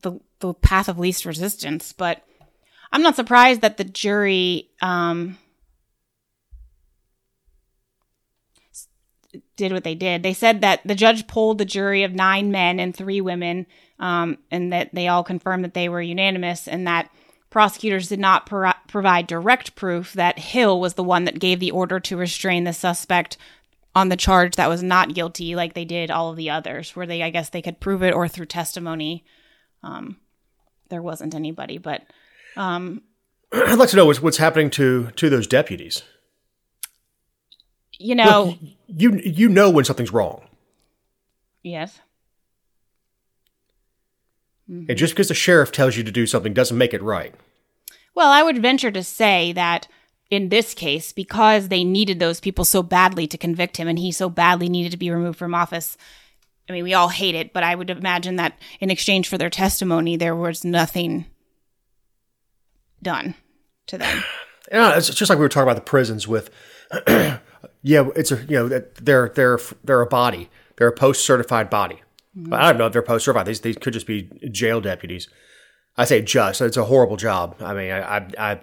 the 0.02 0.20
the 0.40 0.54
path 0.54 0.88
of 0.88 0.99
least 0.99 1.25
resistance. 1.25 1.92
But 1.92 2.23
I'm 2.92 3.02
not 3.02 3.16
surprised 3.16 3.61
that 3.62 3.76
the 3.76 3.85
jury 3.85 4.70
um, 4.80 5.37
did 9.56 9.73
what 9.73 9.85
they 9.85 9.94
did. 9.94 10.23
They 10.23 10.35
said 10.35 10.61
that 10.61 10.80
the 10.85 10.94
judge 10.94 11.26
polled 11.26 11.58
the 11.58 11.64
jury 11.64 12.04
of 12.04 12.12
nine 12.12 12.50
men 12.52 12.78
and 12.78 12.94
three 12.94 13.20
women, 13.20 13.66
um, 13.99 14.38
and 14.50 14.73
that 14.73 14.94
they 14.94 15.08
all 15.08 15.25
confirmed 15.25 15.64
that 15.64 15.75
they 15.75 15.88
were 15.88 16.00
unanimous, 16.00 16.68
and 16.68 16.87
that 16.87 17.11
prosecutors 17.50 18.08
did 18.08 18.18
not 18.18 18.46
pro- 18.46 18.72
provide 18.88 19.26
direct 19.26 19.74
proof 19.74 20.12
that 20.14 20.38
Hill 20.38 20.80
was 20.80 20.94
the 20.94 21.04
one 21.04 21.24
that 21.24 21.38
gave 21.38 21.60
the 21.60 21.70
order 21.70 22.00
to 22.00 22.16
restrain 22.16 22.64
the 22.64 22.72
suspect 22.72 23.36
on 23.94 24.10
the 24.10 24.16
charge 24.16 24.56
that 24.56 24.68
was 24.68 24.82
not 24.82 25.14
guilty, 25.14 25.56
like 25.56 25.74
they 25.74 25.84
did 25.84 26.10
all 26.10 26.30
of 26.30 26.36
the 26.36 26.50
others, 26.50 26.94
where 26.94 27.06
they, 27.06 27.22
I 27.22 27.30
guess, 27.30 27.48
they 27.48 27.62
could 27.62 27.80
prove 27.80 28.02
it 28.02 28.14
or 28.14 28.28
through 28.28 28.46
testimony. 28.46 29.24
Um, 29.82 30.18
there 30.88 31.02
wasn't 31.02 31.34
anybody, 31.34 31.78
but 31.78 32.02
um, 32.56 33.02
I'd 33.52 33.78
like 33.78 33.88
to 33.90 33.96
know 33.96 34.06
what's, 34.06 34.22
what's 34.22 34.36
happening 34.36 34.70
to 34.70 35.10
to 35.16 35.30
those 35.30 35.46
deputies. 35.46 36.02
you 37.98 38.14
know, 38.14 38.44
Look, 38.44 38.58
you 38.86 39.20
you 39.24 39.48
know 39.48 39.70
when 39.70 39.84
something's 39.84 40.12
wrong, 40.12 40.46
yes, 41.62 41.98
and 44.68 44.96
just 44.96 45.14
because 45.14 45.28
the 45.28 45.34
sheriff 45.34 45.72
tells 45.72 45.96
you 45.96 46.04
to 46.04 46.12
do 46.12 46.26
something 46.26 46.52
doesn't 46.52 46.76
make 46.76 46.92
it 46.92 47.02
right. 47.02 47.34
Well, 48.14 48.30
I 48.30 48.42
would 48.42 48.60
venture 48.60 48.90
to 48.90 49.02
say 49.02 49.52
that 49.52 49.88
in 50.30 50.50
this 50.50 50.75
case, 50.75 51.12
because 51.12 51.68
they 51.68 51.84
needed 51.84 52.18
those 52.18 52.40
people 52.40 52.64
so 52.64 52.82
badly 52.82 53.26
to 53.28 53.38
convict 53.38 53.78
him 53.78 53.88
and 53.88 53.98
he 53.98 54.12
so 54.12 54.28
badly 54.28 54.68
needed 54.68 54.92
to 54.92 54.98
be 54.98 55.10
removed 55.10 55.38
from 55.38 55.54
office, 55.54 55.96
I 56.68 56.72
mean, 56.72 56.84
we 56.84 56.92
all 56.92 57.08
hate 57.08 57.34
it, 57.34 57.54
but 57.54 57.62
I 57.62 57.75
would 57.75 57.88
imagine 57.88 58.37
that 58.37 58.58
in 58.80 58.90
exchange 58.90 59.28
for 59.28 59.38
their 59.38 59.48
testimony, 59.48 60.16
there 60.16 60.37
was 60.37 60.64
nothing 60.64 61.26
done 63.02 63.34
to 63.87 63.98
them. 63.98 64.25
Yeah, 64.70 64.98
it's 64.98 65.08
just 65.08 65.30
like 65.30 65.38
we 65.38 65.44
were 65.46 65.48
talking 65.48 65.62
about 65.62 65.76
the 65.76 65.80
prisons 65.80 66.28
with. 66.28 66.50
yeah, 67.08 67.40
it's 68.14 68.30
a 68.30 68.37
you 68.37 68.56
know 68.56 68.68
they're 68.68 69.30
they're 69.34 69.58
they're 69.82 70.02
a 70.02 70.06
body. 70.06 70.50
They're 70.76 70.88
a 70.88 70.92
post 70.92 71.25
certified 71.25 71.70
body. 71.70 72.02
But 72.35 72.61
I 72.61 72.70
don't 72.70 72.78
know 72.78 72.87
if 72.87 72.92
they're 72.92 73.02
post 73.02 73.25
certified. 73.25 73.47
These 73.47 73.61
these 73.61 73.76
could 73.76 73.92
just 73.92 74.06
be 74.06 74.30
jail 74.50 74.80
deputies. 74.80 75.28
I 75.97 76.04
say 76.04 76.23
just. 76.23 76.61
It's 76.61 76.76
a 76.76 76.85
horrible 76.85 77.16
job. 77.16 77.56
I 77.61 77.75
mean, 77.75 77.90
I 77.90 78.18
I, 78.18 78.26
I 78.38 78.61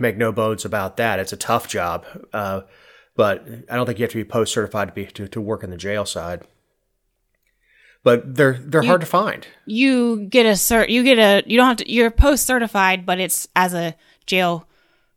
make 0.00 0.16
no 0.16 0.32
bones 0.32 0.64
about 0.64 0.96
that. 0.96 1.20
It's 1.20 1.32
a 1.32 1.36
tough 1.36 1.68
job. 1.68 2.04
Uh, 2.32 2.62
but 3.14 3.46
I 3.70 3.76
don't 3.76 3.86
think 3.86 3.98
you 3.98 4.04
have 4.04 4.12
to 4.12 4.16
be 4.18 4.24
post 4.24 4.52
certified 4.52 4.88
to 4.88 4.94
be 4.94 5.06
to, 5.06 5.28
to 5.28 5.40
work 5.40 5.62
in 5.62 5.70
the 5.70 5.76
jail 5.76 6.04
side. 6.04 6.42
But 8.04 8.36
they're 8.36 8.54
they're 8.54 8.82
hard 8.82 9.00
to 9.00 9.06
find. 9.06 9.46
You 9.66 10.26
get 10.28 10.46
a 10.46 10.50
cert, 10.50 10.88
you 10.88 11.02
get 11.02 11.18
a, 11.18 11.42
you 11.48 11.56
don't 11.56 11.66
have 11.66 11.76
to, 11.78 11.92
you're 11.92 12.10
post 12.10 12.46
certified, 12.46 13.04
but 13.04 13.18
it's 13.18 13.48
as 13.56 13.74
a 13.74 13.96
jail 14.24 14.66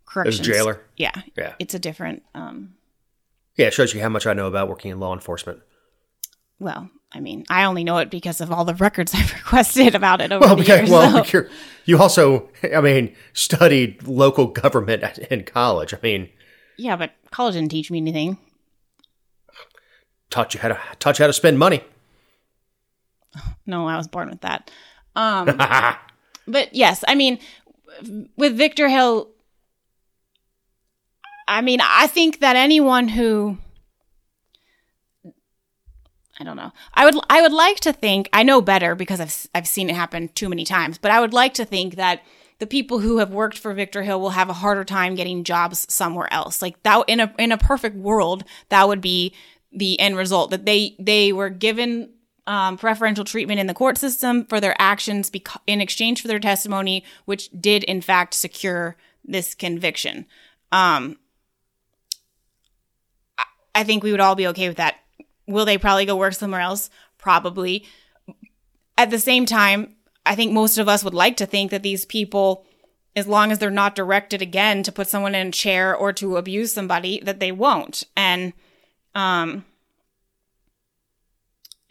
corrections. 0.06 0.46
jailer? 0.46 0.82
Yeah. 0.98 1.14
Yeah. 1.38 1.54
It's 1.60 1.74
a 1.74 1.80
different, 1.80 2.24
um, 2.34 2.74
Yeah, 3.56 3.68
it 3.68 3.74
shows 3.74 3.94
you 3.94 4.02
how 4.02 4.10
much 4.10 4.26
I 4.26 4.34
know 4.34 4.48
about 4.48 4.68
working 4.68 4.92
in 4.92 5.00
law 5.00 5.14
enforcement. 5.14 5.62
Well, 6.62 6.90
I 7.12 7.20
mean, 7.20 7.44
I 7.50 7.64
only 7.66 7.84
know 7.84 7.98
it 7.98 8.10
because 8.10 8.40
of 8.40 8.52
all 8.52 8.64
the 8.66 8.76
records 8.76 9.14
I've 9.16 9.34
requested 9.34 9.96
about 9.96 10.22
it 10.22 10.32
over 10.32 10.46
Well, 10.46 10.56
the 10.56 10.64
years. 10.66 10.90
well, 10.90 11.26
so- 11.26 11.46
you 11.86 11.98
also, 12.00 12.50
I 12.74 12.80
mean, 12.82 13.14
studied 13.34 14.08
local 14.08 14.48
government 14.48 15.18
in 15.30 15.44
college. 15.44 15.94
I 15.94 15.98
mean, 16.02 16.30
Yeah, 16.78 16.96
but 16.96 17.12
college 17.32 17.56
didn't 17.56 17.72
teach 17.72 17.90
me 17.92 17.98
anything. 17.98 18.38
taught 20.30 20.54
you 20.54 20.60
how 20.62 20.70
to 20.70 20.80
taught 21.00 21.20
you 21.20 21.24
how 21.24 21.28
to 21.28 21.34
spend 21.34 21.60
money. 21.60 21.82
No, 23.66 23.88
I 23.88 23.96
was 23.96 24.08
born 24.08 24.30
with 24.30 24.42
that. 24.42 24.70
Um, 25.16 25.46
but 26.48 26.74
yes, 26.76 27.04
I 27.08 27.16
mean, 27.16 27.38
with 28.36 28.58
Victor 28.58 28.90
Hill, 28.90 29.30
I 31.48 31.62
mean, 31.62 31.80
I 31.82 32.08
think 32.08 32.40
that 32.40 32.56
anyone 32.56 33.08
who 33.08 33.58
I 36.42 36.44
don't 36.44 36.58
know. 36.58 36.72
I 36.96 37.06
would 37.06 37.16
I 37.30 37.44
would 37.44 37.52
like 37.54 37.80
to 37.82 37.94
think 37.94 38.28
I 38.34 38.42
know 38.42 38.62
better 38.62 38.96
because 38.96 39.20
I've 39.22 39.48
I've 39.54 39.68
seen 39.68 39.92
it 39.92 39.96
happen 39.96 40.30
too 40.30 40.50
many 40.50 40.66
times, 40.66 40.98
but 40.98 41.12
I 41.12 41.22
would 41.22 41.34
like 41.34 41.54
to 41.54 41.66
think 41.66 41.96
that 41.96 42.24
the 42.58 42.66
people 42.66 42.98
who 43.00 43.20
have 43.20 43.30
worked 43.32 43.60
for 43.60 43.74
Victor 43.76 44.02
Hill 44.02 44.20
will 44.20 44.32
have 44.32 44.50
a 44.50 44.54
harder 44.54 44.84
time 44.84 45.14
getting 45.14 45.44
jobs 45.44 45.86
somewhere 45.94 46.28
else. 46.34 46.60
Like 46.60 46.82
that 46.82 47.04
in 47.08 47.20
a 47.20 47.32
in 47.38 47.52
a 47.52 47.60
perfect 47.60 47.96
world, 47.96 48.44
that 48.70 48.88
would 48.88 49.02
be 49.02 49.36
the 49.72 50.00
end 50.00 50.18
result 50.18 50.50
that 50.50 50.66
they 50.66 50.96
they 50.98 51.32
were 51.32 51.50
given 51.52 52.10
um, 52.48 52.76
preferential 52.76 53.24
treatment 53.24 53.60
in 53.60 53.68
the 53.68 53.74
court 53.76 54.00
system 54.00 54.46
for 54.46 54.60
their 54.60 54.76
actions 54.80 55.30
beca- 55.30 55.62
in 55.68 55.80
exchange 55.80 56.24
for 56.24 56.28
their 56.28 56.40
testimony, 56.40 57.04
which 57.26 57.52
did 57.52 57.84
in 57.84 58.02
fact 58.02 58.34
secure 58.34 58.98
this 59.24 59.54
conviction. 59.54 60.26
Um, 60.72 61.18
I- 63.38 63.46
I 63.76 63.84
think 63.84 64.02
we 64.02 64.10
would 64.10 64.20
all 64.20 64.34
be 64.34 64.48
okay 64.48 64.68
with 64.68 64.78
that. 64.78 64.96
Will 65.52 65.66
they 65.66 65.78
probably 65.78 66.06
go 66.06 66.16
work 66.16 66.34
somewhere 66.34 66.62
else? 66.62 66.90
Probably. 67.18 67.86
At 68.98 69.10
the 69.10 69.20
same 69.20 69.46
time, 69.46 69.96
I 70.26 70.36
think 70.36 70.52
most 70.52 70.78
of 70.78 70.88
us 70.88 71.04
would 71.04 71.14
like 71.14 71.38
to 71.38 71.46
think 71.46 71.72
that 71.72 71.84
these 71.84 72.06
people, 72.06 72.66
as 73.16 73.28
long 73.28 73.52
as 73.52 73.60
they're 73.60 73.72
not 73.72 73.96
directed 73.96 74.42
again 74.42 74.84
to 74.84 74.92
put 74.92 75.08
someone 75.08 75.36
in 75.36 75.48
a 75.48 75.52
chair 75.52 75.96
or 75.96 76.14
to 76.14 76.38
abuse 76.38 76.74
somebody, 76.74 77.20
that 77.24 77.40
they 77.40 77.52
won't. 77.52 78.04
And, 78.16 78.54
um, 79.16 79.66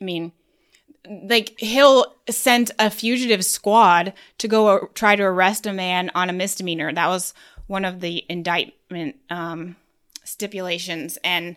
I 0.01 0.05
mean, 0.05 0.33
like 1.09 1.59
Hill 1.59 2.15
sent 2.29 2.71
a 2.79 2.91
fugitive 2.91 3.45
squad 3.45 4.13
to 4.39 4.49
go 4.49 4.89
try 4.95 5.17
to 5.17 5.23
arrest 5.23 5.67
a 5.67 5.73
man 5.73 6.11
on 6.15 6.31
a 6.31 6.35
misdemeanor. 6.35 6.93
That 6.93 7.09
was 7.09 7.35
one 7.67 7.85
of 7.85 8.01
the 8.01 8.25
indictment 8.29 9.17
um, 9.31 9.77
stipulations, 10.25 11.19
and 11.25 11.57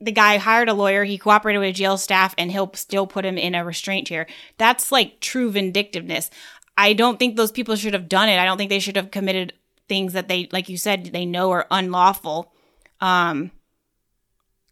the 0.00 0.12
guy 0.12 0.36
hired 0.36 0.68
a 0.68 0.74
lawyer. 0.74 1.04
He 1.04 1.18
cooperated 1.18 1.60
with 1.60 1.74
jail 1.74 1.96
staff, 1.96 2.34
and 2.38 2.50
he'll 2.50 2.72
still 2.74 3.06
put 3.06 3.24
him 3.24 3.38
in 3.38 3.54
a 3.54 3.64
restraint 3.64 4.06
chair. 4.06 4.26
That's 4.58 4.92
like 4.92 5.20
true 5.20 5.50
vindictiveness. 5.50 6.30
I 6.76 6.92
don't 6.92 7.18
think 7.18 7.36
those 7.36 7.52
people 7.52 7.76
should 7.76 7.94
have 7.94 8.08
done 8.08 8.28
it. 8.28 8.38
I 8.38 8.44
don't 8.44 8.58
think 8.58 8.68
they 8.68 8.78
should 8.78 8.96
have 8.96 9.10
committed 9.10 9.54
things 9.88 10.12
that 10.12 10.28
they, 10.28 10.48
like 10.52 10.68
you 10.68 10.76
said, 10.76 11.06
they 11.06 11.24
know 11.24 11.50
are 11.52 11.66
unlawful. 11.70 12.52
Um, 13.00 13.50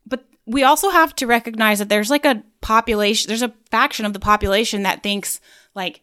but 0.06 0.24
we 0.44 0.62
also 0.62 0.90
have 0.90 1.14
to 1.16 1.26
recognize 1.26 1.78
that 1.78 1.88
there's 1.88 2.10
like 2.10 2.24
a 2.24 2.42
population, 2.60 3.28
there's 3.28 3.42
a 3.42 3.54
faction 3.70 4.04
of 4.04 4.12
the 4.12 4.20
population 4.20 4.82
that 4.82 5.02
thinks 5.02 5.40
like, 5.74 6.02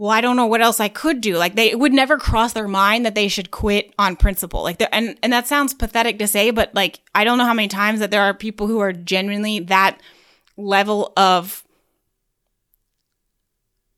well, 0.00 0.10
I 0.10 0.22
don't 0.22 0.36
know 0.36 0.46
what 0.46 0.62
else 0.62 0.80
I 0.80 0.88
could 0.88 1.20
do. 1.20 1.36
Like 1.36 1.56
they 1.56 1.74
would 1.74 1.92
never 1.92 2.16
cross 2.16 2.54
their 2.54 2.66
mind 2.66 3.04
that 3.04 3.14
they 3.14 3.28
should 3.28 3.50
quit 3.50 3.92
on 3.98 4.16
principle. 4.16 4.62
Like, 4.62 4.82
and 4.92 5.18
and 5.22 5.30
that 5.30 5.46
sounds 5.46 5.74
pathetic 5.74 6.18
to 6.20 6.26
say, 6.26 6.50
but 6.50 6.74
like 6.74 7.00
I 7.14 7.22
don't 7.22 7.36
know 7.36 7.44
how 7.44 7.52
many 7.52 7.68
times 7.68 8.00
that 8.00 8.10
there 8.10 8.22
are 8.22 8.32
people 8.32 8.66
who 8.66 8.80
are 8.80 8.94
genuinely 8.94 9.58
that 9.58 10.00
level 10.56 11.12
of 11.18 11.62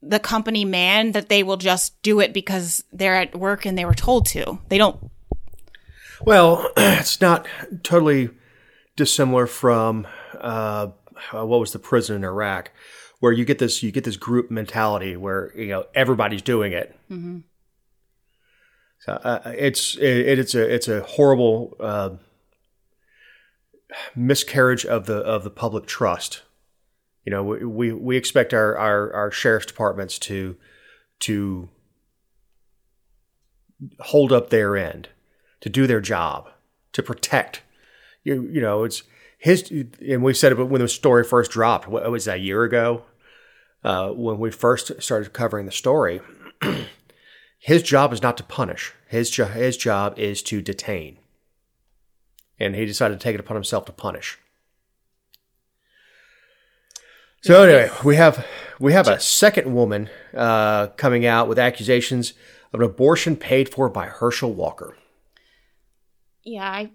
the 0.02 0.18
company 0.18 0.64
man 0.64 1.12
that 1.12 1.28
they 1.28 1.44
will 1.44 1.56
just 1.56 2.02
do 2.02 2.18
it 2.18 2.32
because 2.32 2.82
they're 2.92 3.14
at 3.14 3.36
work 3.36 3.64
and 3.64 3.78
they 3.78 3.84
were 3.84 3.94
told 3.94 4.26
to. 4.26 4.58
They 4.70 4.78
don't. 4.78 5.08
Well, 6.20 6.68
it's 6.76 7.20
not 7.20 7.46
totally 7.84 8.30
dissimilar 8.96 9.46
from 9.46 10.08
uh, 10.40 10.88
what 11.30 11.60
was 11.60 11.72
the 11.72 11.78
prison 11.78 12.16
in 12.16 12.24
Iraq, 12.24 12.72
where 13.22 13.30
you 13.30 13.44
get 13.44 13.60
this 13.60 13.84
you 13.84 13.92
get 13.92 14.02
this 14.02 14.16
group 14.16 14.50
mentality 14.50 15.16
where 15.16 15.52
you 15.56 15.68
know 15.68 15.84
everybody's 15.94 16.42
doing 16.42 16.72
it. 16.72 16.98
So 18.98 19.12
uh, 19.12 19.52
it's 19.56 19.94
it, 19.96 20.40
it's 20.40 20.56
a 20.56 20.74
it's 20.74 20.88
a 20.88 21.02
horrible 21.02 21.76
uh, 21.78 22.10
miscarriage 24.16 24.84
of 24.84 25.06
the 25.06 25.18
of 25.18 25.44
the 25.44 25.50
public 25.50 25.86
trust. 25.86 26.42
You 27.24 27.30
know, 27.30 27.44
we 27.44 27.64
we, 27.64 27.92
we 27.92 28.16
expect 28.16 28.52
our, 28.52 28.76
our 28.76 29.12
our 29.14 29.30
sheriff's 29.30 29.66
departments 29.66 30.18
to 30.20 30.56
to 31.20 31.68
hold 34.00 34.32
up 34.32 34.50
their 34.50 34.76
end, 34.76 35.10
to 35.60 35.68
do 35.68 35.86
their 35.86 36.00
job, 36.00 36.50
to 36.92 37.04
protect. 37.04 37.62
You 38.24 38.48
you 38.50 38.60
know, 38.60 38.82
it's 38.82 39.04
his, 39.38 39.70
and 39.70 40.24
we 40.24 40.34
said 40.34 40.50
it 40.50 40.56
when 40.56 40.80
the 40.80 40.88
story 40.88 41.22
first 41.22 41.52
dropped. 41.52 41.86
What 41.86 42.10
was 42.10 42.24
that 42.24 42.38
a 42.38 42.40
year 42.40 42.64
ago? 42.64 43.04
Uh, 43.84 44.10
when 44.10 44.38
we 44.38 44.50
first 44.50 45.02
started 45.02 45.32
covering 45.32 45.66
the 45.66 45.72
story, 45.72 46.20
his 47.58 47.82
job 47.82 48.12
is 48.12 48.22
not 48.22 48.36
to 48.36 48.44
punish. 48.44 48.92
His 49.08 49.30
jo- 49.30 49.46
his 49.46 49.76
job 49.76 50.18
is 50.18 50.42
to 50.44 50.62
detain, 50.62 51.18
and 52.58 52.76
he 52.76 52.86
decided 52.86 53.18
to 53.18 53.22
take 53.22 53.34
it 53.34 53.40
upon 53.40 53.56
himself 53.56 53.84
to 53.86 53.92
punish. 53.92 54.38
So 57.42 57.64
anyway, 57.64 57.90
we 58.04 58.14
have 58.14 58.46
we 58.78 58.92
have 58.92 59.08
a 59.08 59.18
second 59.18 59.74
woman 59.74 60.08
uh, 60.32 60.88
coming 60.88 61.26
out 61.26 61.48
with 61.48 61.58
accusations 61.58 62.34
of 62.72 62.80
an 62.80 62.86
abortion 62.86 63.36
paid 63.36 63.68
for 63.68 63.88
by 63.88 64.06
Herschel 64.06 64.52
Walker. 64.52 64.96
Yeah, 66.44 66.70
I 66.70 66.90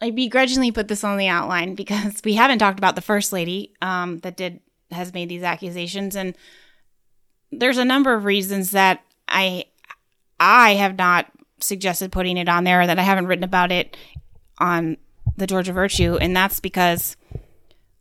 I 0.00 0.10
begrudgingly 0.10 0.70
put 0.70 0.86
this 0.86 1.02
on 1.02 1.16
the 1.16 1.26
outline 1.26 1.74
because 1.74 2.20
we 2.24 2.34
haven't 2.34 2.60
talked 2.60 2.78
about 2.78 2.94
the 2.94 3.00
first 3.00 3.32
lady 3.32 3.74
um, 3.82 4.18
that 4.20 4.36
did 4.36 4.60
has 4.90 5.12
made 5.12 5.28
these 5.28 5.42
accusations, 5.42 6.16
and 6.16 6.34
there's 7.50 7.78
a 7.78 7.84
number 7.84 8.14
of 8.14 8.24
reasons 8.24 8.72
that 8.72 9.02
I 9.26 9.64
I 10.40 10.74
have 10.74 10.96
not 10.96 11.30
suggested 11.60 12.12
putting 12.12 12.36
it 12.36 12.48
on 12.48 12.64
there, 12.64 12.86
that 12.86 12.98
I 12.98 13.02
haven't 13.02 13.26
written 13.26 13.44
about 13.44 13.72
it 13.72 13.96
on 14.58 14.96
the 15.36 15.46
Georgia 15.46 15.72
Virtue, 15.72 16.16
and 16.20 16.36
that's 16.36 16.60
because 16.60 17.16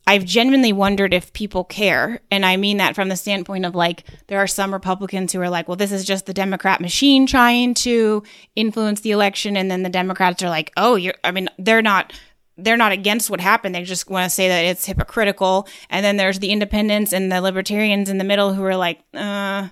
I've 0.07 0.23
genuinely 0.23 0.71
wondered 0.71 1.13
if 1.13 1.33
people 1.33 1.65
care. 1.65 2.21
And 2.31 2.45
I 2.45 2.55
mean 2.55 2.77
that 2.77 2.95
from 2.95 3.09
the 3.09 3.17
standpoint 3.17 3.65
of 3.65 3.75
like, 3.75 4.05
there 4.27 4.39
are 4.39 4.47
some 4.47 4.71
Republicans 4.71 5.33
who 5.33 5.41
are 5.41 5.49
like, 5.49 5.67
well, 5.67 5.75
this 5.75 5.91
is 5.91 6.05
just 6.05 6.25
the 6.25 6.33
Democrat 6.33 6.79
machine 6.79 7.27
trying 7.27 7.73
to 7.73 8.23
influence 8.55 9.01
the 9.01 9.11
election. 9.11 9.57
And 9.57 9.69
then 9.69 9.83
the 9.83 9.89
Democrats 9.89 10.41
are 10.41 10.49
like, 10.49 10.71
oh, 10.77 10.95
you're, 10.95 11.15
I 11.25 11.31
mean, 11.31 11.49
they're 11.59 11.81
not. 11.81 12.13
They're 12.57 12.77
not 12.77 12.91
against 12.91 13.29
what 13.29 13.39
happened. 13.39 13.75
They 13.75 13.83
just 13.83 14.09
want 14.09 14.25
to 14.25 14.29
say 14.29 14.47
that 14.47 14.65
it's 14.65 14.85
hypocritical. 14.85 15.67
And 15.89 16.03
then 16.03 16.17
there's 16.17 16.39
the 16.39 16.49
independents 16.49 17.13
and 17.13 17.31
the 17.31 17.41
libertarians 17.41 18.09
in 18.09 18.17
the 18.17 18.23
middle 18.23 18.53
who 18.53 18.63
are 18.63 18.75
like, 18.75 18.99
uh, 19.13 19.69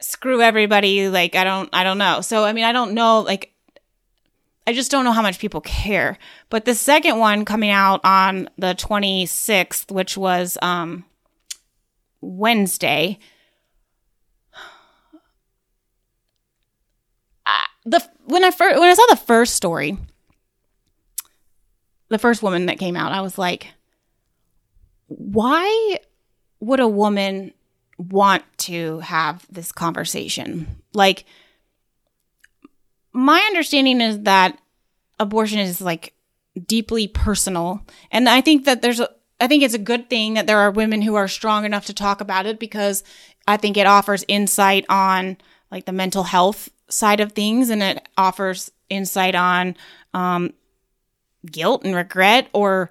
screw 0.00 0.42
everybody. 0.42 1.08
Like, 1.08 1.34
I 1.34 1.44
don't, 1.44 1.68
I 1.72 1.84
don't 1.84 1.98
know. 1.98 2.20
So, 2.20 2.44
I 2.44 2.52
mean, 2.52 2.64
I 2.64 2.72
don't 2.72 2.92
know. 2.92 3.20
Like, 3.20 3.52
I 4.66 4.74
just 4.74 4.90
don't 4.90 5.04
know 5.04 5.12
how 5.12 5.22
much 5.22 5.38
people 5.38 5.62
care. 5.62 6.18
But 6.50 6.66
the 6.66 6.74
second 6.74 7.18
one 7.18 7.46
coming 7.46 7.70
out 7.70 8.00
on 8.04 8.50
the 8.58 8.74
26th, 8.74 9.90
which 9.90 10.18
was 10.18 10.58
um, 10.60 11.06
Wednesday, 12.20 13.18
the 17.88 18.06
when 18.26 18.44
I 18.44 18.50
first 18.50 18.78
when 18.78 18.88
I 18.88 18.94
saw 18.94 19.06
the 19.08 19.16
first 19.16 19.54
story, 19.54 19.96
the 22.08 22.18
first 22.18 22.42
woman 22.42 22.66
that 22.66 22.78
came 22.78 22.96
out, 22.96 23.12
I 23.12 23.20
was 23.20 23.38
like, 23.38 23.68
why 25.06 25.98
would 26.60 26.80
a 26.80 26.88
woman 26.88 27.52
want 27.98 28.44
to 28.58 29.00
have 29.00 29.46
this 29.50 29.72
conversation? 29.72 30.82
Like 30.94 31.24
my 33.12 33.40
understanding 33.40 34.00
is 34.00 34.20
that 34.22 34.58
abortion 35.18 35.58
is 35.58 35.80
like 35.80 36.14
deeply 36.66 37.08
personal. 37.08 37.82
And 38.10 38.28
I 38.28 38.40
think 38.40 38.64
that 38.64 38.82
there's 38.82 39.00
a, 39.00 39.08
I 39.40 39.46
think 39.46 39.62
it's 39.62 39.74
a 39.74 39.78
good 39.78 40.10
thing 40.10 40.34
that 40.34 40.46
there 40.46 40.58
are 40.58 40.70
women 40.70 41.02
who 41.02 41.14
are 41.14 41.28
strong 41.28 41.64
enough 41.64 41.86
to 41.86 41.94
talk 41.94 42.20
about 42.20 42.46
it 42.46 42.58
because 42.58 43.04
I 43.46 43.56
think 43.56 43.76
it 43.76 43.86
offers 43.86 44.24
insight 44.28 44.84
on 44.88 45.36
like 45.70 45.84
the 45.84 45.92
mental 45.92 46.24
health 46.24 46.68
side 46.88 47.20
of 47.20 47.32
things 47.32 47.70
and 47.70 47.82
it 47.82 48.08
offers 48.16 48.70
insight 48.88 49.34
on 49.34 49.76
um, 50.14 50.52
guilt 51.52 51.84
and 51.84 51.94
regret 51.94 52.48
or 52.52 52.90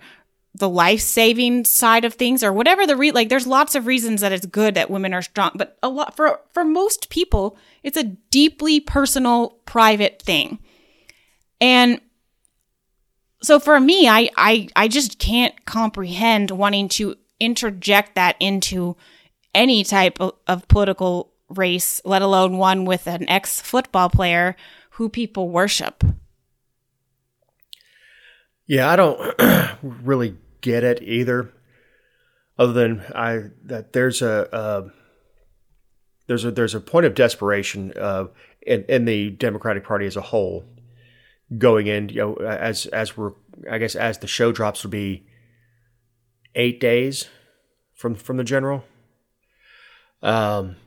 the 0.53 0.69
life 0.69 1.01
saving 1.01 1.65
side 1.65 2.03
of 2.03 2.15
things 2.15 2.43
or 2.43 2.51
whatever 2.51 2.87
the 2.87 2.95
re 2.95 3.11
like 3.11 3.29
there's 3.29 3.45
lots 3.45 3.75
of 3.75 3.85
reasons 3.85 4.21
that 4.21 4.31
it's 4.31 4.45
good 4.45 4.73
that 4.73 4.89
women 4.89 5.13
are 5.13 5.21
strong 5.21 5.51
but 5.55 5.77
a 5.83 5.89
lot 5.89 6.15
for 6.15 6.39
for 6.51 6.63
most 6.63 7.09
people 7.09 7.57
it's 7.83 7.97
a 7.97 8.03
deeply 8.03 8.79
personal 8.79 9.59
private 9.65 10.21
thing. 10.21 10.59
And 11.61 12.01
so 13.41 13.59
for 13.59 13.79
me 13.79 14.07
i 14.07 14.29
i 14.35 14.67
i 14.75 14.87
just 14.87 15.19
can't 15.19 15.65
comprehend 15.65 16.51
wanting 16.51 16.89
to 16.89 17.15
interject 17.39 18.15
that 18.15 18.35
into 18.39 18.95
any 19.53 19.83
type 19.83 20.19
of, 20.19 20.33
of 20.47 20.67
political 20.67 21.31
race 21.49 22.01
let 22.03 22.21
alone 22.23 22.57
one 22.57 22.83
with 22.83 23.05
an 23.05 23.29
ex 23.29 23.61
football 23.61 24.09
player 24.09 24.55
who 24.91 25.07
people 25.07 25.49
worship 25.49 26.03
yeah 28.67 28.89
i 28.89 28.95
don't 28.95 29.19
really 29.81 30.37
get 30.61 30.83
it 30.83 31.01
either. 31.01 31.51
Other 32.57 32.73
than 32.73 33.05
I 33.15 33.43
that 33.65 33.93
there's 33.93 34.21
a 34.21 34.53
uh, 34.53 34.89
there's 36.27 36.43
a 36.43 36.51
there's 36.51 36.75
a 36.75 36.79
point 36.79 37.05
of 37.05 37.13
desperation 37.13 37.93
uh, 37.95 38.25
in, 38.61 38.83
in 38.89 39.05
the 39.05 39.29
Democratic 39.29 39.83
Party 39.83 40.05
as 40.05 40.15
a 40.15 40.21
whole 40.21 40.65
going 41.57 41.87
in. 41.87 42.09
You 42.09 42.15
know, 42.15 42.33
as 42.35 42.87
as 42.87 43.15
we're 43.15 43.33
I 43.69 43.77
guess 43.77 43.95
as 43.95 44.17
the 44.17 44.27
show 44.27 44.51
drops 44.51 44.83
will 44.83 44.89
be 44.91 45.27
eight 46.55 46.79
days 46.79 47.29
from 47.93 48.15
from 48.15 48.37
the 48.37 48.43
general. 48.43 48.83
Um, 50.23 50.77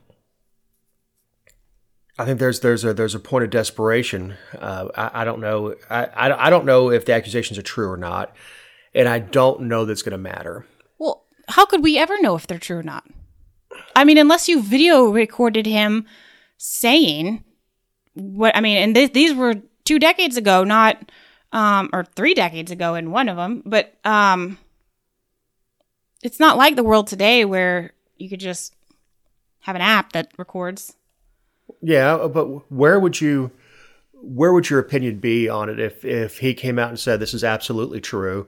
I 2.21 2.25
think 2.25 2.39
there's 2.39 2.59
there's 2.59 2.83
a 2.85 2.93
there's 2.93 3.15
a 3.15 3.19
point 3.19 3.43
of 3.43 3.49
desperation. 3.49 4.35
Uh, 4.57 4.89
I, 4.95 5.21
I 5.21 5.25
don't 5.25 5.39
know 5.39 5.75
I, 5.89 6.05
I 6.05 6.47
I 6.47 6.49
don't 6.49 6.65
know 6.65 6.91
if 6.91 7.05
the 7.05 7.13
accusations 7.13 7.57
are 7.57 7.63
true 7.63 7.89
or 7.89 7.97
not 7.97 8.35
and 8.93 9.07
I 9.07 9.19
don't 9.19 9.61
know 9.61 9.85
that's 9.85 10.01
going 10.01 10.11
to 10.11 10.17
matter. 10.17 10.65
Well, 10.97 11.25
how 11.49 11.65
could 11.65 11.83
we 11.83 11.97
ever 11.97 12.19
know 12.21 12.35
if 12.35 12.47
they're 12.47 12.59
true 12.59 12.77
or 12.77 12.83
not? 12.83 13.05
I 13.95 14.03
mean, 14.03 14.17
unless 14.17 14.47
you 14.47 14.61
video 14.61 15.09
recorded 15.09 15.65
him 15.65 16.05
saying 16.57 17.43
what 18.13 18.55
I 18.55 18.61
mean, 18.61 18.77
and 18.77 18.95
th- 18.95 19.13
these 19.13 19.33
were 19.33 19.55
two 19.85 19.99
decades 19.99 20.37
ago, 20.37 20.63
not 20.63 21.11
um, 21.51 21.89
or 21.93 22.03
three 22.03 22.33
decades 22.33 22.71
ago 22.71 22.95
in 22.95 23.11
one 23.11 23.29
of 23.29 23.37
them, 23.37 23.63
but 23.65 23.93
um, 24.03 24.57
it's 26.21 26.39
not 26.39 26.57
like 26.57 26.75
the 26.75 26.83
world 26.83 27.07
today 27.07 27.45
where 27.45 27.93
you 28.17 28.29
could 28.29 28.39
just 28.39 28.75
have 29.61 29.75
an 29.75 29.81
app 29.81 30.11
that 30.13 30.31
records. 30.37 30.95
Yeah, 31.81 32.27
but 32.27 32.71
where 32.71 32.99
would 32.99 33.21
you 33.21 33.51
where 34.13 34.53
would 34.53 34.69
your 34.69 34.79
opinion 34.79 35.19
be 35.19 35.49
on 35.49 35.69
it 35.69 35.79
if 35.79 36.05
if 36.05 36.39
he 36.39 36.53
came 36.53 36.77
out 36.77 36.89
and 36.89 36.99
said 36.99 37.19
this 37.19 37.33
is 37.33 37.43
absolutely 37.43 37.99
true 37.99 38.47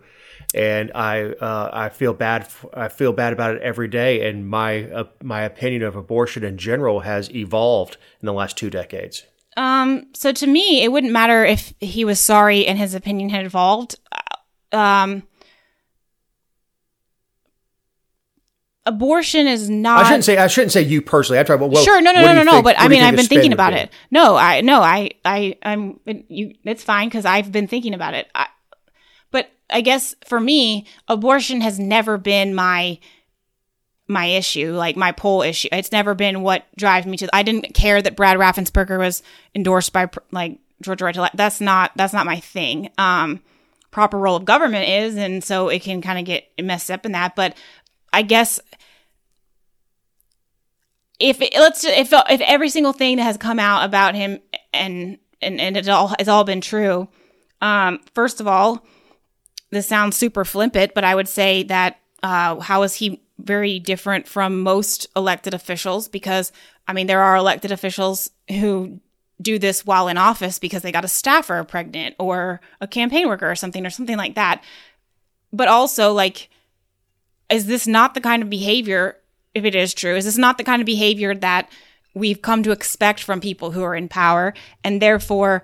and 0.54 0.92
I 0.94 1.26
uh, 1.26 1.70
I 1.74 1.90
feel 1.90 2.14
bad 2.14 2.48
I 2.74 2.88
feel 2.88 3.12
bad 3.14 3.34
about 3.34 3.56
it 3.56 3.62
every 3.62 3.88
day. 3.88 4.30
And 4.30 4.48
my 4.48 4.84
uh, 4.92 5.06
my 5.22 5.42
opinion 5.42 5.84
of 5.84 5.96
abortion 5.96 6.44
in 6.44 6.58
general 6.58 7.02
has 7.02 7.34
evolved 7.34 7.98
in 8.22 8.26
the 8.26 8.34
last 8.34 8.58
two 8.58 8.70
decades. 8.70 9.26
Um. 9.58 10.08
So 10.14 10.32
to 10.32 10.48
me, 10.48 10.84
it 10.84 10.92
wouldn't 10.92 11.14
matter 11.14 11.46
if 11.46 11.74
he 11.80 12.06
was 12.06 12.20
sorry 12.20 12.66
and 12.66 12.78
his 12.78 12.94
opinion 12.94 13.30
had 13.30 13.46
evolved. 13.46 13.96
Uh, 14.72 14.78
um. 14.78 15.24
Abortion 18.86 19.48
is 19.48 19.70
not. 19.70 20.06
I 20.06 20.08
shouldn't 20.08 20.26
say. 20.26 20.38
I 20.38 20.48
shouldn't 20.48 20.74
say 20.74 20.82
you 20.82 21.02
personally. 21.02 21.40
I 21.40 21.44
try. 21.44 21.56
Well, 21.56 21.74
sure. 21.84 22.02
No. 22.02 22.12
No. 22.12 22.22
No. 22.22 22.34
No. 22.34 22.44
No. 22.44 22.62
But 22.62 22.78
I 22.78 22.88
mean, 22.90 23.02
I've 23.02 23.16
been 23.16 23.26
thinking 23.26 23.54
about 23.54 23.74
it. 23.74 23.90
No. 24.12 24.36
I. 24.36 24.62
No. 24.62 24.82
I. 24.82 25.12
I. 25.24 25.56
I'm. 25.64 26.00
You. 26.28 26.56
It's 26.64 26.84
fine 26.84 27.08
because 27.08 27.26
I've 27.26 27.52
been 27.52 27.68
thinking 27.68 27.94
about 27.94 28.14
it. 28.14 28.28
I, 28.36 28.48
I 29.74 29.82
guess 29.82 30.16
for 30.26 30.40
me, 30.40 30.86
abortion 31.08 31.62
has 31.62 31.80
never 31.80 32.18
been 32.18 32.54
my 32.54 33.00
my 34.08 34.26
issue, 34.26 34.74
like 34.74 34.96
my 34.96 35.12
poll 35.12 35.42
issue. 35.42 35.70
It's 35.72 35.92
never 35.92 36.14
been 36.14 36.42
what 36.42 36.66
drives 36.78 37.08
me 37.08 37.18
to. 37.18 37.30
I 37.34 37.44
didn't 37.44 37.74
care 37.74 38.02
that 38.02 38.16
Brad 38.16 38.38
Raffensperger 38.38 39.00
was 39.00 39.24
endorsed 39.56 39.92
by 39.92 40.10
like 40.32 40.60
Georgia 40.82 41.06
Right 41.06 41.16
to 41.16 41.22
Life. 41.22 41.32
That's 41.34 41.60
not 41.60 41.92
that's 41.96 42.14
not 42.14 42.26
my 42.26 42.40
thing. 42.40 42.92
Um, 42.98 43.42
proper 43.92 44.18
role 44.18 44.36
of 44.36 44.46
government 44.46 44.88
is, 44.88 45.16
and 45.16 45.44
so 45.44 45.70
it 45.70 45.82
can 45.82 46.02
kind 46.02 46.20
of 46.20 46.26
get 46.26 46.48
messed 46.62 46.92
up 46.92 47.06
in 47.06 47.14
that. 47.14 47.36
But 47.36 47.58
I 48.14 48.22
guess 48.22 48.60
if 51.20 51.42
it, 51.42 51.54
let's 51.56 51.84
if 51.84 52.14
if 52.14 52.42
every 52.42 52.70
single 52.70 52.94
thing 52.94 53.18
that 53.18 53.24
has 53.24 53.38
come 53.38 53.60
out 53.60 53.84
about 53.84 54.16
him 54.16 54.40
and 54.74 55.18
and 55.42 55.60
and 55.60 55.76
it 55.76 55.90
all 55.90 56.14
has 56.18 56.28
all 56.28 56.44
been 56.44 56.62
true. 56.62 57.10
Um, 57.62 58.00
first 58.14 58.40
of 58.40 58.48
all, 58.48 58.86
this 59.72 59.88
sounds 59.88 60.16
super 60.16 60.46
flippant, 60.46 60.94
but 60.94 61.04
I 61.04 61.16
would 61.16 61.28
say 61.28 61.64
that 61.64 62.00
uh, 62.22 62.60
how 62.60 62.84
is 62.84 62.96
he 62.96 63.22
very 63.40 63.80
different 63.80 64.28
from 64.28 64.62
most 64.62 65.08
elected 65.16 65.54
officials? 65.54 66.08
Because 66.08 66.52
I 66.88 66.94
mean, 66.94 67.08
there 67.08 67.22
are 67.22 67.36
elected 67.36 67.72
officials 67.72 68.30
who 68.50 69.00
do 69.42 69.58
this 69.58 69.86
while 69.86 70.08
in 70.08 70.18
office 70.18 70.60
because 70.60 70.84
they 70.84 70.92
got 70.92 71.06
a 71.06 71.10
staffer 71.10 71.64
pregnant 71.64 72.16
or 72.20 72.62
a 72.80 72.88
campaign 72.88 73.28
worker 73.28 73.50
or 73.50 73.56
something 73.56 73.86
or 73.86 73.90
something 73.90 74.18
like 74.18 74.36
that. 74.36 74.64
But 75.52 75.68
also, 75.68 76.14
like, 76.14 76.50
is 77.50 77.66
this 77.66 77.88
not 77.88 78.14
the 78.14 78.22
kind 78.22 78.42
of 78.44 78.50
behavior, 78.50 79.18
if 79.54 79.66
it 79.66 79.76
is 79.76 79.94
true, 79.94 80.16
is 80.16 80.26
this 80.26 80.38
not 80.38 80.58
the 80.58 80.64
kind 80.64 80.82
of 80.82 80.86
behavior 80.86 81.36
that 81.36 81.70
we've 82.14 82.42
come 82.42 82.64
to 82.64 82.72
expect 82.72 83.24
from 83.24 83.40
people 83.40 83.72
who 83.72 83.84
are 83.84 83.96
in 83.96 84.08
power? 84.08 84.54
And 84.84 85.02
therefore, 85.02 85.64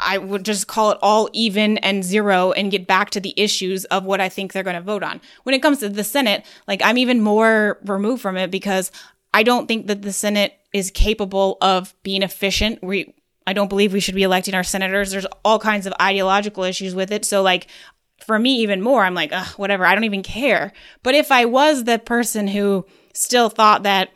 I 0.00 0.18
would 0.18 0.44
just 0.44 0.68
call 0.68 0.92
it 0.92 0.98
all 1.02 1.28
even 1.32 1.78
and 1.78 2.04
zero 2.04 2.52
and 2.52 2.70
get 2.70 2.86
back 2.86 3.10
to 3.10 3.20
the 3.20 3.34
issues 3.36 3.84
of 3.86 4.04
what 4.04 4.20
I 4.20 4.28
think 4.28 4.52
they're 4.52 4.62
going 4.62 4.76
to 4.76 4.82
vote 4.82 5.02
on. 5.02 5.20
When 5.42 5.54
it 5.54 5.62
comes 5.62 5.78
to 5.80 5.88
the 5.88 6.04
Senate, 6.04 6.46
like 6.68 6.80
I'm 6.84 6.98
even 6.98 7.20
more 7.20 7.78
removed 7.84 8.22
from 8.22 8.36
it 8.36 8.50
because 8.50 8.92
I 9.34 9.42
don't 9.42 9.66
think 9.66 9.88
that 9.88 10.02
the 10.02 10.12
Senate 10.12 10.54
is 10.72 10.90
capable 10.90 11.58
of 11.60 11.94
being 12.02 12.22
efficient. 12.22 12.82
We 12.82 13.14
I 13.46 13.54
don't 13.54 13.68
believe 13.68 13.94
we 13.94 14.00
should 14.00 14.14
be 14.14 14.24
electing 14.24 14.54
our 14.54 14.62
senators. 14.62 15.10
There's 15.10 15.26
all 15.42 15.58
kinds 15.58 15.86
of 15.86 15.94
ideological 16.00 16.64
issues 16.64 16.94
with 16.94 17.10
it. 17.10 17.24
So 17.24 17.42
like 17.42 17.66
for 18.24 18.38
me 18.38 18.56
even 18.56 18.82
more, 18.82 19.04
I'm 19.04 19.14
like, 19.14 19.32
whatever, 19.56 19.86
I 19.86 19.94
don't 19.94 20.04
even 20.04 20.22
care. 20.22 20.72
But 21.02 21.14
if 21.14 21.30
I 21.32 21.44
was 21.44 21.84
the 21.84 21.98
person 21.98 22.48
who 22.48 22.86
still 23.14 23.48
thought 23.48 23.84
that 23.84 24.10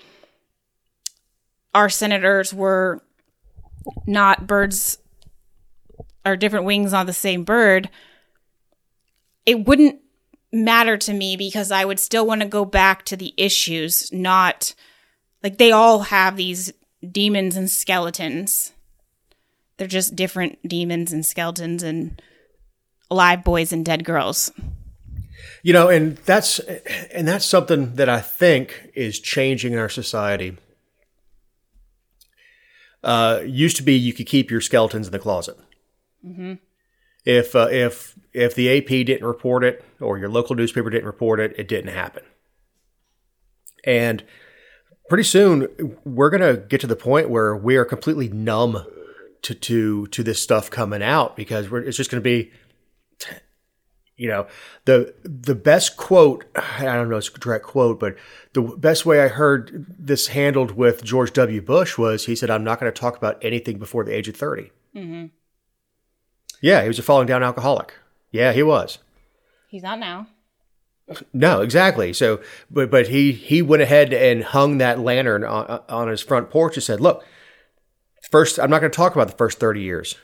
our 1.75 1.89
senators 1.89 2.53
were 2.53 3.03
not 4.07 4.47
birds 4.47 4.99
or 6.25 6.37
different 6.37 6.67
wings 6.67 6.93
on 6.93 7.07
the 7.07 7.13
same 7.13 7.45
bird, 7.45 7.89
it 9.47 9.67
wouldn't 9.67 10.01
matter 10.53 10.97
to 10.99 11.13
me 11.13 11.37
because 11.37 11.71
I 11.73 11.85
would 11.85 11.99
still 11.99 12.27
want 12.27 12.43
to 12.43 12.49
go 12.49 12.65
back 12.65 13.05
to 13.07 13.17
the 13.17 13.33
issues, 13.37 14.13
not 14.13 14.75
like 15.43 15.59
they 15.59 15.73
all 15.73 16.01
have 16.01 16.37
these 16.37 16.73
demons 17.11 17.57
and 17.57 17.71
skeletons. 17.71 18.73
They're 19.77 19.89
just 19.89 20.15
different 20.15 20.59
demons 20.69 21.13
and 21.13 21.25
skeletons 21.25 21.83
and 21.83 22.21
alive 23.13 23.45
boys 23.45 23.73
and 23.73 23.85
dead 23.85 24.05
girls. 24.05 24.51
You 25.63 25.73
know, 25.73 25.89
and 25.89 26.17
that's 26.19 26.59
and 26.59 27.29
that's 27.29 27.45
something 27.45 27.95
that 27.95 28.09
I 28.09 28.21
think 28.21 28.91
is 28.95 29.21
changing 29.21 29.73
in 29.73 29.79
our 29.79 29.89
society. 29.89 30.57
Uh, 33.05 33.43
used 33.45 33.77
to 33.77 33.83
be 33.83 33.95
you 33.95 34.13
could 34.13 34.27
keep 34.27 34.51
your 34.51 34.61
skeletons 34.61 35.07
in 35.07 35.13
the 35.13 35.19
closet. 35.19 35.57
Mm-hmm. 36.25 36.55
If 37.25 37.55
uh, 37.55 37.69
if 37.71 38.19
if 38.33 38.55
the 38.55 38.77
AP 38.77 38.89
didn't 39.07 39.25
report 39.25 39.63
it 39.63 39.85
or 40.01 40.19
your 40.19 40.29
local 40.29 40.57
newspaper 40.57 40.91
didn't 40.91 41.07
report 41.07 41.39
it, 41.39 41.55
it 41.57 41.69
didn't 41.69 41.93
happen. 41.93 42.25
And 43.85 44.25
pretty 45.09 45.25
soon 45.25 45.97
we're 46.05 46.31
going 46.31 46.41
to 46.41 46.63
get 46.63 46.81
to 46.81 46.87
the 46.87 46.97
point 46.97 47.29
where 47.29 47.55
we 47.55 47.77
are 47.77 47.85
completely 47.85 48.29
numb 48.29 48.85
to 49.43 49.55
to 49.55 50.07
to 50.09 50.23
this 50.23 50.41
stuff 50.41 50.71
coming 50.71 51.03
out 51.03 51.37
because 51.37 51.67
it's 51.73 51.97
just 51.97 52.11
going 52.11 52.23
to 52.23 52.25
be 52.25 52.51
you 54.23 54.29
know 54.29 54.47
the 54.85 55.13
the 55.25 55.55
best 55.55 55.97
quote 55.97 56.45
i 56.55 56.85
don't 56.85 57.11
know 57.11 57.17
it's 57.17 57.29
a 57.29 57.39
direct 57.41 57.65
quote 57.65 57.99
but 57.99 58.15
the 58.53 58.63
best 58.63 59.05
way 59.05 59.21
i 59.21 59.27
heard 59.27 59.85
this 59.99 60.29
handled 60.29 60.71
with 60.71 61.03
george 61.03 61.33
w 61.33 61.61
bush 61.61 61.99
was 61.99 62.27
he 62.27 62.37
said 62.37 62.49
i'm 62.49 62.63
not 62.63 62.79
going 62.79 62.91
to 62.91 62.99
talk 62.99 63.17
about 63.17 63.37
anything 63.43 63.79
before 63.79 64.05
the 64.05 64.15
age 64.15 64.29
of 64.29 64.37
30 64.37 64.71
mm-hmm. 64.95 65.27
yeah 66.61 66.83
he 66.83 66.89
was 66.89 67.01
a 67.01 67.03
falling 67.03 67.27
down 67.27 67.43
alcoholic 67.43 67.95
yeah 68.31 68.53
he 68.53 68.63
was 68.63 68.99
he's 69.69 69.83
not 69.83 69.99
now 69.99 70.29
no, 71.33 71.61
exactly. 71.61 72.13
So, 72.13 72.41
but 72.71 72.91
but 72.91 73.09
he 73.09 73.33
he 73.33 73.61
went 73.61 73.83
ahead 73.83 74.15
and 74.15 74.43
hung 74.43 74.79
that 74.79 75.01
lantern 75.01 75.45
on, 75.45 75.81
on 75.89 76.09
his 76.09 76.23
front 76.23 76.49
porch 76.49 76.77
and 76.77 76.83
said, 76.83 77.01
"Look, 77.01 77.25
first, 78.31 78.59
I'm 78.59 78.71
not 78.71 78.81
going 78.81 78.91
to 78.91 78.97
talk 78.97 79.15
about 79.15 79.27
the 79.27 79.37
first 79.37 79.59
30 79.59 79.81
years. 79.83 80.15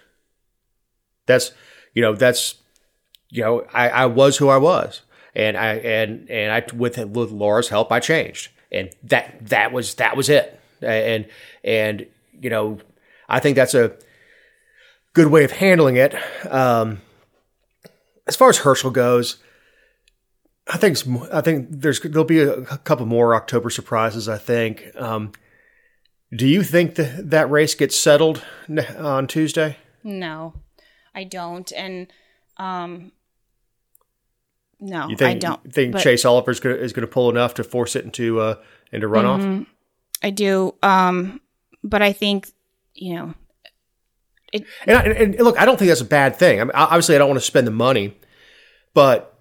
That's 1.27 1.51
you 1.95 2.01
know 2.01 2.15
that's 2.15 2.55
you 3.31 3.43
know 3.43 3.67
I, 3.73 3.89
I 3.89 4.07
was 4.07 4.37
who 4.37 4.49
I 4.49 4.59
was, 4.59 5.03
and 5.35 5.57
I 5.57 5.75
and 5.75 6.31
and 6.31 6.53
I 6.53 6.75
with 6.75 6.99
with 6.99 7.31
Laura's 7.31 7.69
help 7.69 7.93
I 7.93 8.01
changed, 8.01 8.51
and 8.73 8.91
that 9.05 9.47
that 9.49 9.73
was 9.73 9.95
that 9.95 10.17
was 10.17 10.29
it, 10.29 10.59
and 10.83 11.27
and 11.65 12.07
you 12.33 12.51
know 12.51 12.79
I 13.29 13.41
think 13.41 13.57
that's 13.57 13.75
a 13.75 13.97
good 15.13 15.29
way 15.29 15.45
of 15.45 15.53
handling 15.53 15.97
it. 15.97 16.15
Um, 16.51 17.03
as 18.27 18.37
far 18.37 18.51
as 18.51 18.59
Herschel 18.59 18.91
goes 18.91 19.39
I 20.69 20.77
think 20.77 20.99
I 21.33 21.41
think 21.41 21.69
there's 21.71 22.01
there'll 22.01 22.25
be 22.25 22.41
a, 22.41 22.63
couple 22.63 23.07
more 23.07 23.35
October 23.35 23.71
surprises. 23.71 24.29
I 24.29 24.39
think. 24.39 24.85
Um, 24.97 25.33
do 26.35 26.47
you 26.47 26.63
think 26.63 26.97
that 26.97 27.31
that 27.31 27.51
race 27.51 27.75
gets 27.75 27.97
settled 27.97 28.45
on 28.99 29.27
Tuesday? 29.27 29.79
No, 30.05 30.55
I 31.15 31.25
don't. 31.25 31.73
And 31.73 32.09
um, 32.59 33.13
no, 34.81 35.09
you 35.09 35.17
think, 35.17 35.31
I 35.31 35.39
don't. 35.39 35.73
Think 35.73 35.93
but, 35.93 36.03
Chase 36.03 36.25
Oliver 36.25 36.51
is 36.51 36.61
going 36.61 36.93
to 36.93 37.07
pull 37.07 37.31
enough 37.31 37.55
to 37.55 37.65
force 37.65 37.97
it 37.97 38.05
into 38.05 38.41
uh, 38.41 38.57
into 38.93 39.09
runoff? 39.09 39.41
Mm-hmm, 39.41 39.63
I 40.23 40.31
do. 40.31 40.75
Um, 40.83 41.41
but 41.83 42.03
I 42.03 42.13
think 42.13 42.51
you 42.95 43.15
know. 43.15 43.35
It, 44.51 44.65
and, 44.87 44.97
I, 44.97 45.03
and 45.03 45.39
look, 45.41 45.61
I 45.61 45.67
don't 45.67 45.79
think 45.79 45.89
that's 45.89 46.01
a 46.01 46.07
bad 46.07 46.37
thing. 46.37 46.61
I 46.61 46.65
mean, 46.65 46.73
obviously, 46.75 47.15
I 47.15 47.19
don't 47.19 47.29
want 47.29 47.39
to 47.41 47.45
spend 47.45 47.67
the 47.67 47.73
money, 47.73 48.17
but 48.95 49.39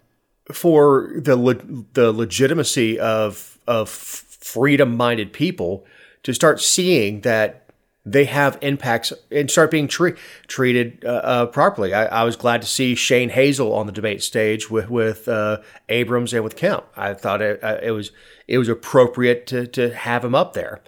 for 0.52 1.14
the 1.16 1.36
le- 1.36 1.62
the 1.94 2.12
legitimacy 2.12 3.00
of 3.00 3.58
of 3.68 3.90
freedom 3.90 4.98
minded 4.98 5.34
people 5.34 5.86
to 6.24 6.34
start 6.34 6.62
seeing 6.62 7.22
that 7.22 7.67
they 8.12 8.26
have 8.26 8.58
impacts 8.62 9.12
and 9.30 9.52
start 9.52 9.70
being 9.70 9.88
tre- 9.88 10.16
treated 10.48 11.04
uh, 11.04 11.10
uh, 11.10 11.46
properly. 11.48 11.94
I, 11.94 12.06
I, 12.06 12.24
was 12.24 12.38
glad 12.38 12.62
to 12.62 12.68
see 12.68 12.96
Shane 12.96 13.30
Hazel 13.30 13.74
on 13.74 13.86
the 13.86 13.92
debate 13.92 14.24
stage 14.24 14.70
with 14.70 14.90
with 14.90 15.28
uh, 15.28 15.60
Abrams 15.90 16.34
and 16.34 16.44
with 16.44 16.56
Kemp. 16.56 16.86
I 16.96 17.14
thought 17.14 17.42
it, 17.42 17.62
uh, 17.62 17.80
it, 17.84 17.92
was 17.92 18.12
it 18.48 18.58
was 18.58 18.70
appropriate 18.70 19.46
to 19.48 19.68
to 19.68 19.94
have 19.94 20.24
him 20.24 20.36
up 20.36 20.54
there. 20.54 20.82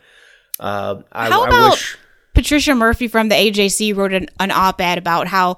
Uh, 0.59 1.01
I, 1.11 1.29
how 1.29 1.45
about 1.45 1.71
wish- 1.71 1.97
Patricia 2.33 2.73
Murphy 2.73 3.09
from 3.09 3.27
the 3.27 3.35
AJC 3.35 3.95
wrote 3.95 4.13
an, 4.13 4.27
an 4.39 4.51
op 4.51 4.79
ed 4.79 4.97
about 4.97 5.27
how 5.27 5.57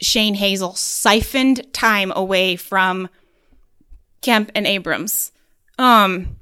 Shane 0.00 0.34
Hazel 0.34 0.74
siphoned 0.74 1.72
time 1.72 2.12
away 2.14 2.54
from 2.54 3.08
Kemp 4.22 4.52
and 4.54 4.66
Abrams. 4.66 5.32
Um, 5.76 6.36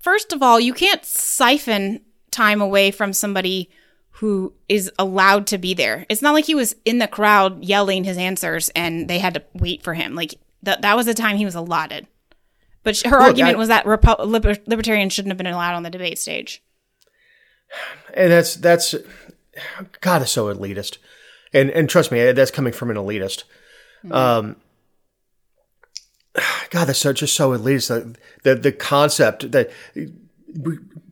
first 0.00 0.32
of 0.32 0.42
all, 0.42 0.58
you 0.58 0.72
can't 0.72 1.04
siphon 1.04 2.00
time 2.30 2.62
away 2.62 2.90
from 2.90 3.12
somebody 3.12 3.68
who 4.20 4.52
is 4.68 4.92
allowed 4.98 5.46
to 5.46 5.56
be 5.56 5.72
there. 5.72 6.04
It's 6.10 6.20
not 6.20 6.34
like 6.34 6.44
he 6.44 6.54
was 6.54 6.76
in 6.84 6.98
the 6.98 7.08
crowd 7.08 7.64
yelling 7.64 8.04
his 8.04 8.18
answers 8.18 8.68
and 8.76 9.08
they 9.08 9.18
had 9.18 9.32
to 9.32 9.42
wait 9.54 9.82
for 9.82 9.94
him. 9.94 10.14
Like 10.14 10.34
that 10.62 10.82
that 10.82 10.94
was 10.94 11.06
the 11.06 11.14
time 11.14 11.38
he 11.38 11.46
was 11.46 11.54
allotted. 11.54 12.06
But 12.82 12.98
her 13.00 13.12
Look, 13.12 13.20
argument 13.28 13.56
I, 13.56 13.58
was 13.58 13.68
that 13.68 13.86
Repu- 13.86 14.26
liber- 14.26 14.58
libertarians 14.66 15.14
shouldn't 15.14 15.30
have 15.30 15.38
been 15.38 15.46
allowed 15.46 15.74
on 15.74 15.84
the 15.84 15.90
debate 15.90 16.18
stage. 16.18 16.62
And 18.12 18.30
that's 18.30 18.56
that's 18.56 18.94
God, 20.02 20.20
is 20.20 20.30
so 20.30 20.54
elitist. 20.54 20.98
And 21.54 21.70
and 21.70 21.88
trust 21.88 22.12
me, 22.12 22.30
that's 22.32 22.50
coming 22.50 22.74
from 22.74 22.90
an 22.90 22.98
elitist. 22.98 23.44
Mm-hmm. 24.04 24.12
Um, 24.12 24.56
God, 26.68 26.84
that's 26.84 26.98
so, 26.98 27.14
just 27.14 27.34
so 27.34 27.56
elitist. 27.56 27.88
The, 28.42 28.54
the, 28.54 28.60
the 28.60 28.72
concept 28.72 29.50
that 29.52 29.70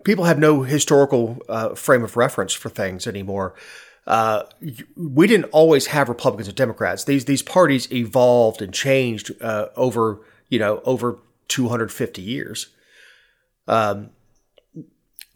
people 0.04 0.24
have 0.24 0.38
no 0.38 0.62
historical 0.62 1.38
uh, 1.48 1.74
frame 1.74 2.04
of 2.04 2.16
reference 2.16 2.52
for 2.52 2.68
things 2.68 3.06
anymore. 3.06 3.54
Uh, 4.06 4.44
we 4.96 5.26
didn't 5.26 5.50
always 5.52 5.88
have 5.88 6.08
Republicans 6.08 6.48
and 6.48 6.56
Democrats. 6.56 7.04
These 7.04 7.26
these 7.26 7.42
parties 7.42 7.92
evolved 7.92 8.62
and 8.62 8.72
changed 8.72 9.32
uh, 9.42 9.66
over 9.76 10.20
you 10.48 10.58
know 10.58 10.80
over 10.84 11.18
250 11.48 12.22
years. 12.22 12.68
Um, 13.66 14.10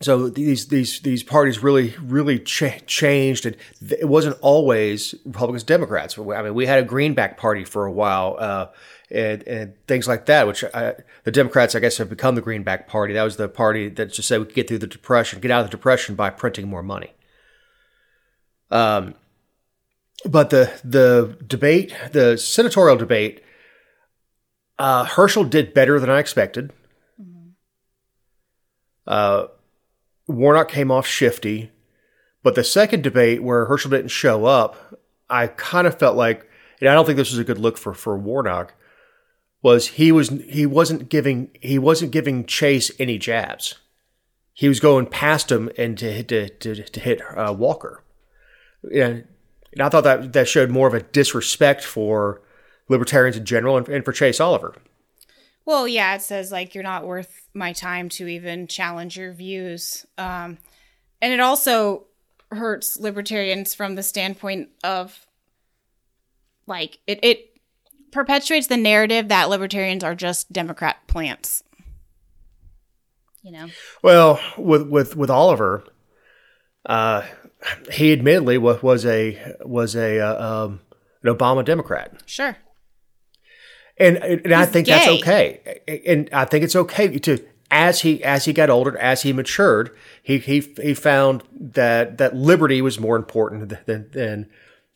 so 0.02 0.28
these 0.28 0.68
these 0.68 1.00
these 1.00 1.22
parties 1.22 1.62
really 1.62 1.94
really 2.02 2.38
ch- 2.38 2.84
changed, 2.86 3.46
and 3.46 3.56
it 3.80 4.08
wasn't 4.08 4.36
always 4.40 5.14
Republicans 5.24 5.64
Democrats. 5.64 6.18
I 6.18 6.42
mean, 6.42 6.54
we 6.54 6.66
had 6.66 6.78
a 6.78 6.86
Greenback 6.86 7.38
Party 7.38 7.64
for 7.64 7.86
a 7.86 7.92
while. 7.92 8.36
Uh, 8.38 8.66
and, 9.10 9.46
and 9.46 9.86
things 9.86 10.08
like 10.08 10.24
that, 10.26 10.46
which 10.46 10.64
I, 10.72 10.94
the 11.24 11.30
Democrats, 11.30 11.74
I 11.74 11.80
guess, 11.80 11.98
have 11.98 12.08
become 12.08 12.34
the 12.34 12.40
Greenback 12.40 12.88
Party. 12.88 13.12
That 13.12 13.22
was 13.22 13.36
the 13.36 13.48
party 13.48 13.90
that 13.90 14.12
just 14.12 14.26
said 14.26 14.40
we 14.40 14.46
could 14.46 14.54
get 14.54 14.68
through 14.68 14.78
the 14.78 14.86
Depression, 14.86 15.40
get 15.40 15.50
out 15.50 15.60
of 15.60 15.66
the 15.66 15.76
Depression 15.76 16.14
by 16.14 16.30
printing 16.30 16.66
more 16.68 16.82
money. 16.82 17.12
Um, 18.70 19.14
but 20.24 20.50
the 20.50 20.72
the 20.82 21.36
debate, 21.46 21.94
the 22.12 22.38
senatorial 22.38 22.96
debate, 22.96 23.42
uh, 24.78 25.04
Herschel 25.04 25.44
did 25.44 25.74
better 25.74 26.00
than 26.00 26.08
I 26.08 26.18
expected. 26.18 26.72
Mm-hmm. 27.20 27.50
Uh, 29.06 29.46
Warnock 30.26 30.68
came 30.68 30.90
off 30.90 31.06
shifty, 31.06 31.70
but 32.42 32.54
the 32.54 32.64
second 32.64 33.02
debate 33.02 33.42
where 33.42 33.66
Herschel 33.66 33.90
didn't 33.90 34.08
show 34.08 34.44
up, 34.44 34.98
I 35.28 35.46
kind 35.48 35.86
of 35.86 35.98
felt 35.98 36.16
like, 36.16 36.48
and 36.80 36.88
I 36.88 36.94
don't 36.94 37.06
think 37.06 37.16
this 37.16 37.30
was 37.30 37.38
a 37.38 37.44
good 37.44 37.58
look 37.58 37.78
for 37.78 37.94
for 37.94 38.16
Warnock 38.16 38.74
was 39.62 39.88
he 39.88 40.12
was 40.12 40.28
he 40.48 40.66
wasn't 40.66 41.08
giving 41.08 41.50
he 41.60 41.78
wasn't 41.78 42.10
giving 42.10 42.44
Chase 42.44 42.90
any 42.98 43.16
jabs. 43.16 43.76
He 44.52 44.68
was 44.68 44.80
going 44.80 45.06
past 45.06 45.50
him 45.50 45.70
and 45.78 45.96
to 45.98 46.22
to 46.24 46.48
to, 46.48 46.82
to 46.82 47.00
hit 47.00 47.22
uh, 47.36 47.54
Walker. 47.56 48.02
know, 48.82 49.22
and 49.72 49.80
I 49.80 49.88
thought 49.88 50.04
that 50.04 50.32
that 50.32 50.48
showed 50.48 50.70
more 50.70 50.88
of 50.88 50.94
a 50.94 51.02
disrespect 51.02 51.84
for 51.84 52.42
libertarians 52.88 53.36
in 53.36 53.44
general 53.44 53.76
and, 53.76 53.88
and 53.88 54.04
for 54.04 54.12
Chase 54.12 54.40
Oliver. 54.40 54.74
Well, 55.64 55.86
yeah, 55.86 56.14
it 56.14 56.22
says 56.22 56.50
like 56.50 56.74
you're 56.74 56.82
not 56.82 57.06
worth 57.06 57.48
my 57.54 57.72
time 57.72 58.08
to 58.10 58.26
even 58.26 58.66
challenge 58.66 59.16
your 59.16 59.32
views. 59.32 60.04
Um, 60.18 60.58
and 61.20 61.32
it 61.32 61.40
also 61.40 62.06
hurts 62.50 62.98
libertarians 62.98 63.74
from 63.74 63.94
the 63.94 64.02
standpoint 64.02 64.68
of 64.84 65.26
like 66.66 66.98
it, 67.06 67.20
it 67.22 67.52
perpetuates 68.10 68.66
the 68.66 68.76
narrative 68.76 69.28
that 69.28 69.48
libertarians 69.48 70.04
are 70.04 70.14
just 70.14 70.52
Democrat 70.52 71.06
plants. 71.06 71.62
You 73.42 73.52
know. 73.52 73.68
Well, 74.02 74.40
with 74.56 74.88
with 74.88 75.16
with 75.16 75.30
Oliver, 75.30 75.84
uh, 76.86 77.22
he 77.90 78.12
admittedly 78.12 78.58
was, 78.58 78.82
was 78.82 79.04
a 79.04 79.56
was 79.64 79.96
a 79.96 80.20
uh, 80.20 80.64
um, 80.64 80.80
an 81.22 81.34
Obama 81.34 81.64
Democrat. 81.64 82.22
Sure. 82.26 82.56
And 83.98 84.16
and 84.16 84.54
I 84.54 84.66
think 84.66 84.86
gay. 84.86 84.92
that's 84.92 85.08
okay. 85.08 86.00
And 86.06 86.28
I 86.32 86.44
think 86.44 86.64
it's 86.64 86.76
okay 86.76 87.18
to 87.18 87.38
as 87.70 88.02
he 88.02 88.22
as 88.22 88.44
he 88.44 88.52
got 88.52 88.70
older, 88.70 88.96
as 88.98 89.22
he 89.22 89.32
matured, 89.32 89.96
he 90.22 90.38
he 90.38 90.60
he 90.82 90.94
found 90.94 91.42
that 91.52 92.18
that 92.18 92.36
liberty 92.36 92.82
was 92.82 93.00
more 93.00 93.16
important 93.16 93.86
than 93.86 94.10
than 94.10 94.50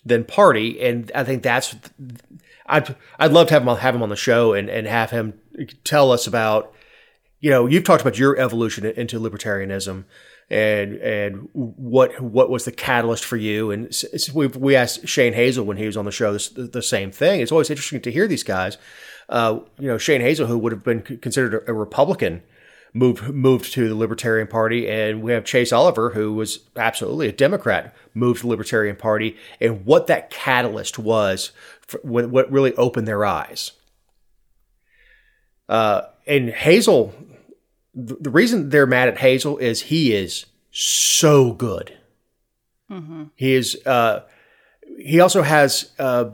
than 0.05 0.25
party, 0.25 0.81
and 0.81 1.11
I 1.15 1.25
think 1.25 1.43
that's 1.43 1.75
I'd 2.67 2.95
I'd 3.19 3.33
love 3.33 3.49
to 3.49 3.55
have 3.55 3.63
him 3.63 3.77
have 3.77 3.95
him 3.95 4.03
on 4.03 4.09
the 4.09 4.17
show 4.17 4.53
and 4.53 4.69
and 4.69 4.87
have 4.87 5.11
him 5.11 5.41
tell 5.85 6.13
us 6.13 6.27
about 6.27 6.75
you 7.41 7.51
know 7.51 7.67
you've 7.67 7.85
talked 7.85 8.03
about 8.03 8.19
your 8.19 8.39
evolution 8.39 8.85
into 8.85 9.19
libertarianism 9.19 10.05
and 10.49 10.95
and 10.97 11.49
what 11.53 12.21
what 12.21 12.51
was 12.51 12.65
the 12.65 12.73
catalyst 12.73 13.25
for 13.25 13.37
you 13.37 13.71
and 13.71 13.93
we 14.33 14.47
we 14.47 14.77
asked 14.77 15.09
Shane 15.09 15.33
Hazel 15.33 15.65
when 15.65 15.77
he 15.77 15.87
was 15.87 15.97
on 15.97 16.05
the 16.05 16.13
show 16.13 16.33
this, 16.33 16.49
the 16.51 16.83
same 16.83 17.11
thing. 17.11 17.41
It's 17.41 17.51
always 17.51 17.71
interesting 17.71 18.01
to 18.03 18.13
hear 18.13 18.29
these 18.29 18.45
guys. 18.45 18.79
Uh, 19.29 19.61
you 19.79 19.89
know 19.89 19.99
Shane 19.99 20.21
Hazel, 20.21 20.47
who 20.47 20.59
would 20.59 20.73
have 20.73 20.85
been 20.85 21.03
considered 21.03 21.65
a 21.67 21.73
Republican 21.73 22.43
moved 22.97 23.29
moved 23.29 23.73
to 23.75 23.89
the 23.89 23.95
Libertarian 23.95 24.49
Party, 24.49 24.89
and 24.89 25.23
we 25.23 25.33
have 25.33 25.45
Chase 25.45 25.73
Oliver, 25.73 26.11
who 26.11 26.33
was 26.33 26.61
absolutely 26.77 27.29
a 27.29 27.33
Democrat, 27.33 27.95
moved 28.15 28.41
to 28.41 28.47
the 28.47 28.51
Libertarian 28.51 28.97
Party, 28.97 29.37
and 29.61 29.85
what 29.85 30.07
that 30.07 30.31
catalyst 30.31 30.99
was, 30.99 31.53
for, 31.83 32.01
what 32.03 32.51
really 32.51 32.75
opened 32.77 33.07
their 33.07 33.25
eyes. 33.25 33.73
Uh, 35.69 36.03
and 36.27 36.49
Hazel, 36.49 37.15
the 37.97 38.31
reason 38.31 38.69
they're 38.69 38.87
mad 38.87 39.09
at 39.09 39.19
Hazel 39.19 39.57
is 39.57 39.83
he 39.83 40.15
is 40.15 40.45
so 40.71 41.53
good. 41.53 41.97
Mm-hmm. 42.91 43.25
He 43.35 43.55
is. 43.55 43.77
Uh, 43.87 44.21
he 44.99 45.19
also 45.19 45.43
has 45.43 45.91
uh, 45.99 46.31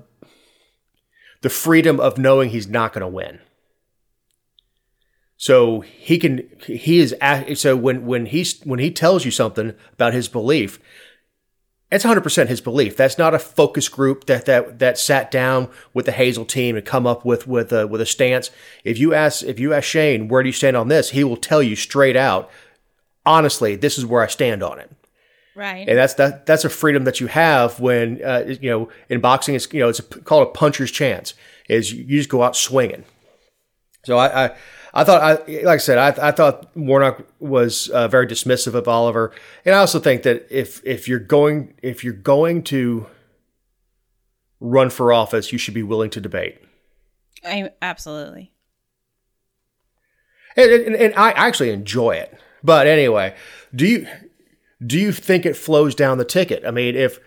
the 1.40 1.48
freedom 1.48 2.00
of 2.00 2.18
knowing 2.18 2.50
he's 2.50 2.68
not 2.68 2.92
going 2.92 3.02
to 3.02 3.08
win. 3.08 3.38
So 5.36 5.80
he 5.80 6.18
can 6.18 6.48
he 6.66 6.98
is 6.98 7.14
so 7.54 7.76
when 7.76 8.06
when 8.06 8.26
he's 8.26 8.60
when 8.62 8.78
he 8.78 8.90
tells 8.90 9.24
you 9.24 9.30
something 9.30 9.74
about 9.92 10.14
his 10.14 10.28
belief, 10.28 10.78
it's 11.92 12.04
100% 12.04 12.48
his 12.48 12.62
belief. 12.62 12.96
That's 12.96 13.18
not 13.18 13.34
a 13.34 13.38
focus 13.38 13.88
group 13.90 14.24
that 14.24 14.46
that 14.46 14.78
that 14.78 14.98
sat 14.98 15.30
down 15.30 15.68
with 15.92 16.06
the 16.06 16.12
Hazel 16.12 16.46
team 16.46 16.74
and 16.74 16.84
come 16.84 17.06
up 17.06 17.24
with 17.24 17.46
with 17.46 17.70
a, 17.70 17.86
with 17.86 18.00
a 18.00 18.06
stance. 18.06 18.50
If 18.82 18.98
you 18.98 19.12
ask 19.12 19.44
if 19.44 19.60
you 19.60 19.74
ask 19.74 19.86
Shane 19.86 20.28
where 20.28 20.42
do 20.42 20.48
you 20.48 20.54
stand 20.54 20.76
on 20.76 20.88
this, 20.88 21.10
he 21.10 21.22
will 21.22 21.36
tell 21.36 21.62
you 21.62 21.76
straight 21.76 22.16
out. 22.16 22.50
Honestly, 23.26 23.76
this 23.76 23.98
is 23.98 24.06
where 24.06 24.22
I 24.22 24.26
stand 24.26 24.62
on 24.62 24.80
it. 24.80 24.90
Right. 25.54 25.86
And 25.86 25.98
that's 25.98 26.14
that 26.14 26.46
that's 26.46 26.64
a 26.64 26.70
freedom 26.70 27.04
that 27.04 27.20
you 27.20 27.26
have 27.26 27.78
when 27.78 28.24
uh, 28.24 28.44
you 28.60 28.70
know 28.70 28.88
in 29.10 29.20
boxing 29.20 29.54
it's 29.54 29.70
you 29.72 29.80
know 29.80 29.90
it's 29.90 29.98
a, 29.98 30.02
called 30.02 30.48
a 30.48 30.50
puncher's 30.50 30.90
chance. 30.90 31.34
Is 31.68 31.92
you 31.92 32.18
just 32.18 32.30
go 32.30 32.42
out 32.42 32.56
swinging. 32.56 33.04
So 34.04 34.16
I, 34.16 34.46
I 34.46 34.56
I 34.94 35.04
thought, 35.04 35.22
I, 35.22 35.52
like 35.62 35.66
I 35.66 35.76
said, 35.78 35.98
I, 35.98 36.28
I 36.28 36.30
thought 36.32 36.76
Warnock 36.76 37.26
was 37.40 37.88
uh, 37.88 38.08
very 38.08 38.26
dismissive 38.26 38.74
of 38.74 38.86
Oliver, 38.86 39.32
and 39.64 39.74
I 39.74 39.78
also 39.78 39.98
think 39.98 40.22
that 40.24 40.46
if 40.50 40.84
if 40.84 41.08
you're 41.08 41.18
going 41.18 41.74
if 41.82 42.04
you're 42.04 42.12
going 42.12 42.62
to 42.64 43.06
run 44.60 44.90
for 44.90 45.12
office, 45.12 45.50
you 45.50 45.58
should 45.58 45.74
be 45.74 45.82
willing 45.82 46.10
to 46.10 46.20
debate. 46.20 46.58
I 47.44 47.70
absolutely. 47.80 48.52
And, 50.54 50.70
and, 50.70 50.96
and 50.96 51.14
I 51.14 51.30
actually 51.30 51.70
enjoy 51.70 52.16
it, 52.16 52.38
but 52.62 52.86
anyway, 52.86 53.34
do 53.74 53.86
you 53.86 54.06
do 54.86 54.98
you 54.98 55.10
think 55.10 55.46
it 55.46 55.56
flows 55.56 55.94
down 55.94 56.18
the 56.18 56.24
ticket? 56.26 56.64
I 56.66 56.70
mean, 56.70 56.96
if 56.96 57.18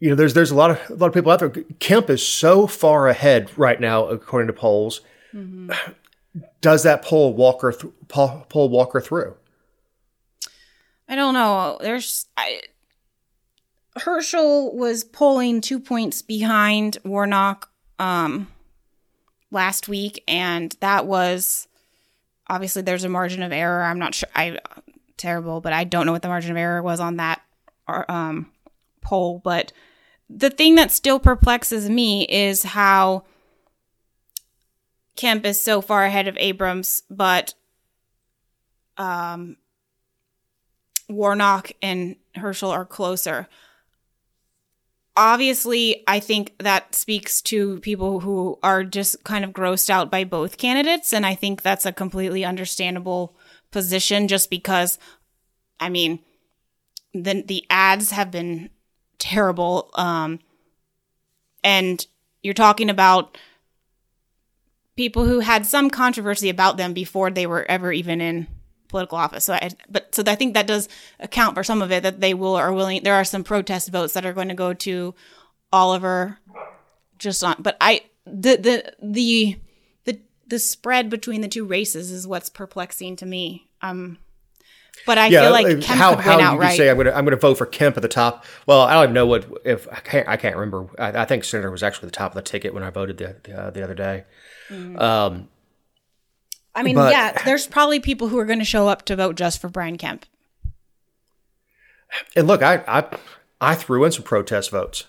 you 0.00 0.10
know, 0.10 0.16
there's 0.16 0.34
there's 0.34 0.50
a 0.50 0.54
lot 0.54 0.70
of 0.70 0.90
a 0.90 0.94
lot 0.96 1.06
of 1.06 1.14
people 1.14 1.32
out 1.32 1.38
there. 1.38 1.48
Kemp 1.78 2.10
is 2.10 2.24
so 2.24 2.66
far 2.66 3.08
ahead 3.08 3.50
right 3.56 3.80
now, 3.80 4.06
according 4.06 4.48
to 4.48 4.52
polls 4.52 5.00
Does 6.60 6.82
that 6.82 7.04
pull 7.04 7.34
Walker 7.34 7.72
th- 7.72 7.92
pull, 8.08 8.46
pull 8.48 8.68
Walker 8.68 9.00
through? 9.00 9.36
I 11.08 11.14
don't 11.16 11.34
know. 11.34 11.78
There's 11.80 12.26
I, 12.36 12.60
Herschel 13.96 14.74
was 14.76 15.04
polling 15.04 15.60
two 15.60 15.78
points 15.78 16.22
behind 16.22 16.98
Warnock 17.04 17.70
um, 17.98 18.48
last 19.50 19.88
week, 19.88 20.24
and 20.26 20.74
that 20.80 21.06
was 21.06 21.68
obviously 22.48 22.82
there's 22.82 23.04
a 23.04 23.08
margin 23.08 23.42
of 23.42 23.52
error. 23.52 23.82
I'm 23.82 23.98
not 23.98 24.14
sure. 24.14 24.28
I 24.34 24.58
terrible, 25.16 25.60
but 25.60 25.72
I 25.72 25.84
don't 25.84 26.06
know 26.06 26.12
what 26.12 26.22
the 26.22 26.28
margin 26.28 26.50
of 26.50 26.56
error 26.56 26.82
was 26.82 27.00
on 27.00 27.16
that 27.16 27.42
um, 27.86 28.50
poll. 29.00 29.40
But 29.44 29.72
the 30.28 30.50
thing 30.50 30.74
that 30.76 30.90
still 30.90 31.20
perplexes 31.20 31.88
me 31.88 32.26
is 32.28 32.62
how 32.62 33.24
Kemp 35.16 35.46
is 35.46 35.60
so 35.60 35.80
far 35.80 36.04
ahead 36.04 36.28
of 36.28 36.36
Abrams, 36.38 37.02
but 37.08 37.54
um, 38.96 39.56
Warnock 41.08 41.72
and 41.82 42.16
Herschel 42.34 42.70
are 42.70 42.84
closer. 42.84 43.48
Obviously, 45.16 46.02
I 46.08 46.18
think 46.18 46.54
that 46.58 46.94
speaks 46.94 47.40
to 47.42 47.78
people 47.80 48.20
who 48.20 48.58
are 48.64 48.82
just 48.82 49.22
kind 49.22 49.44
of 49.44 49.52
grossed 49.52 49.88
out 49.88 50.10
by 50.10 50.24
both 50.24 50.58
candidates. 50.58 51.12
And 51.12 51.24
I 51.24 51.36
think 51.36 51.62
that's 51.62 51.86
a 51.86 51.92
completely 51.92 52.44
understandable 52.44 53.36
position 53.70 54.26
just 54.26 54.50
because, 54.50 54.98
I 55.78 55.88
mean, 55.88 56.18
the, 57.12 57.44
the 57.46 57.64
ads 57.70 58.10
have 58.10 58.32
been 58.32 58.70
terrible. 59.20 59.90
Um, 59.94 60.40
and 61.62 62.04
you're 62.42 62.52
talking 62.52 62.90
about 62.90 63.38
people 64.96 65.24
who 65.24 65.40
had 65.40 65.66
some 65.66 65.90
controversy 65.90 66.48
about 66.48 66.76
them 66.76 66.92
before 66.92 67.30
they 67.30 67.46
were 67.46 67.64
ever 67.68 67.92
even 67.92 68.20
in 68.20 68.46
political 68.88 69.18
office. 69.18 69.44
So 69.44 69.54
I, 69.54 69.70
but 69.88 70.14
so 70.14 70.22
I 70.26 70.34
think 70.34 70.54
that 70.54 70.66
does 70.66 70.88
account 71.18 71.54
for 71.56 71.64
some 71.64 71.82
of 71.82 71.90
it 71.90 72.02
that 72.04 72.20
they 72.20 72.34
will 72.34 72.54
are 72.54 72.72
willing. 72.72 73.02
There 73.02 73.14
are 73.14 73.24
some 73.24 73.44
protest 73.44 73.90
votes 73.90 74.12
that 74.12 74.24
are 74.24 74.32
going 74.32 74.48
to 74.48 74.54
go 74.54 74.72
to 74.72 75.14
Oliver, 75.72 76.38
just 77.18 77.42
on. 77.42 77.56
But 77.58 77.76
I 77.80 78.02
the 78.24 78.56
the 78.56 78.94
the 79.02 79.56
the 80.04 80.20
the 80.46 80.58
spread 80.58 81.10
between 81.10 81.40
the 81.40 81.48
two 81.48 81.64
races 81.64 82.10
is 82.10 82.26
what's 82.26 82.48
perplexing 82.48 83.16
to 83.16 83.26
me. 83.26 83.68
Um, 83.82 84.18
but 85.06 85.18
I 85.18 85.28
yeah, 85.28 85.42
feel 85.42 85.50
like 85.50 85.66
Kemp 85.66 85.84
how, 85.84 86.14
could 86.14 86.24
how 86.24 86.36
win 86.36 86.40
you 86.40 86.44
outright. 86.46 86.68
can 86.70 86.76
say 86.76 86.90
I'm 86.90 86.96
going 86.96 87.06
to 87.06 87.16
I'm 87.16 87.24
going 87.24 87.36
to 87.36 87.40
vote 87.40 87.58
for 87.58 87.66
Kemp 87.66 87.96
at 87.96 88.02
the 88.02 88.08
top. 88.08 88.44
Well, 88.66 88.80
I 88.80 88.94
don't 88.94 89.04
even 89.04 89.14
know 89.14 89.26
what 89.26 89.46
if 89.64 89.86
I 89.90 90.00
can't 90.00 90.28
I 90.28 90.36
can't 90.36 90.56
remember. 90.56 90.88
I, 90.98 91.22
I 91.22 91.24
think 91.24 91.44
Senator 91.44 91.70
was 91.70 91.82
actually 91.82 92.06
the 92.06 92.16
top 92.16 92.32
of 92.32 92.36
the 92.36 92.42
ticket 92.42 92.74
when 92.74 92.82
I 92.82 92.90
voted 92.90 93.18
the 93.18 93.58
uh, 93.58 93.70
the 93.70 93.82
other 93.82 93.94
day. 93.94 94.24
Mm-hmm. 94.70 94.98
Um, 94.98 95.48
I 96.74 96.82
mean, 96.82 96.96
but, 96.96 97.12
yeah, 97.12 97.42
there's 97.44 97.66
probably 97.66 98.00
people 98.00 98.28
who 98.28 98.38
are 98.38 98.44
going 98.44 98.58
to 98.58 98.64
show 98.64 98.88
up 98.88 99.04
to 99.06 99.16
vote 99.16 99.36
just 99.36 99.60
for 99.60 99.68
Brian 99.68 99.98
Kemp. 99.98 100.26
And 102.34 102.46
look, 102.46 102.62
I 102.62 102.82
I, 102.86 103.16
I 103.60 103.74
threw 103.74 104.04
in 104.04 104.12
some 104.12 104.24
protest 104.24 104.70
votes. 104.70 105.04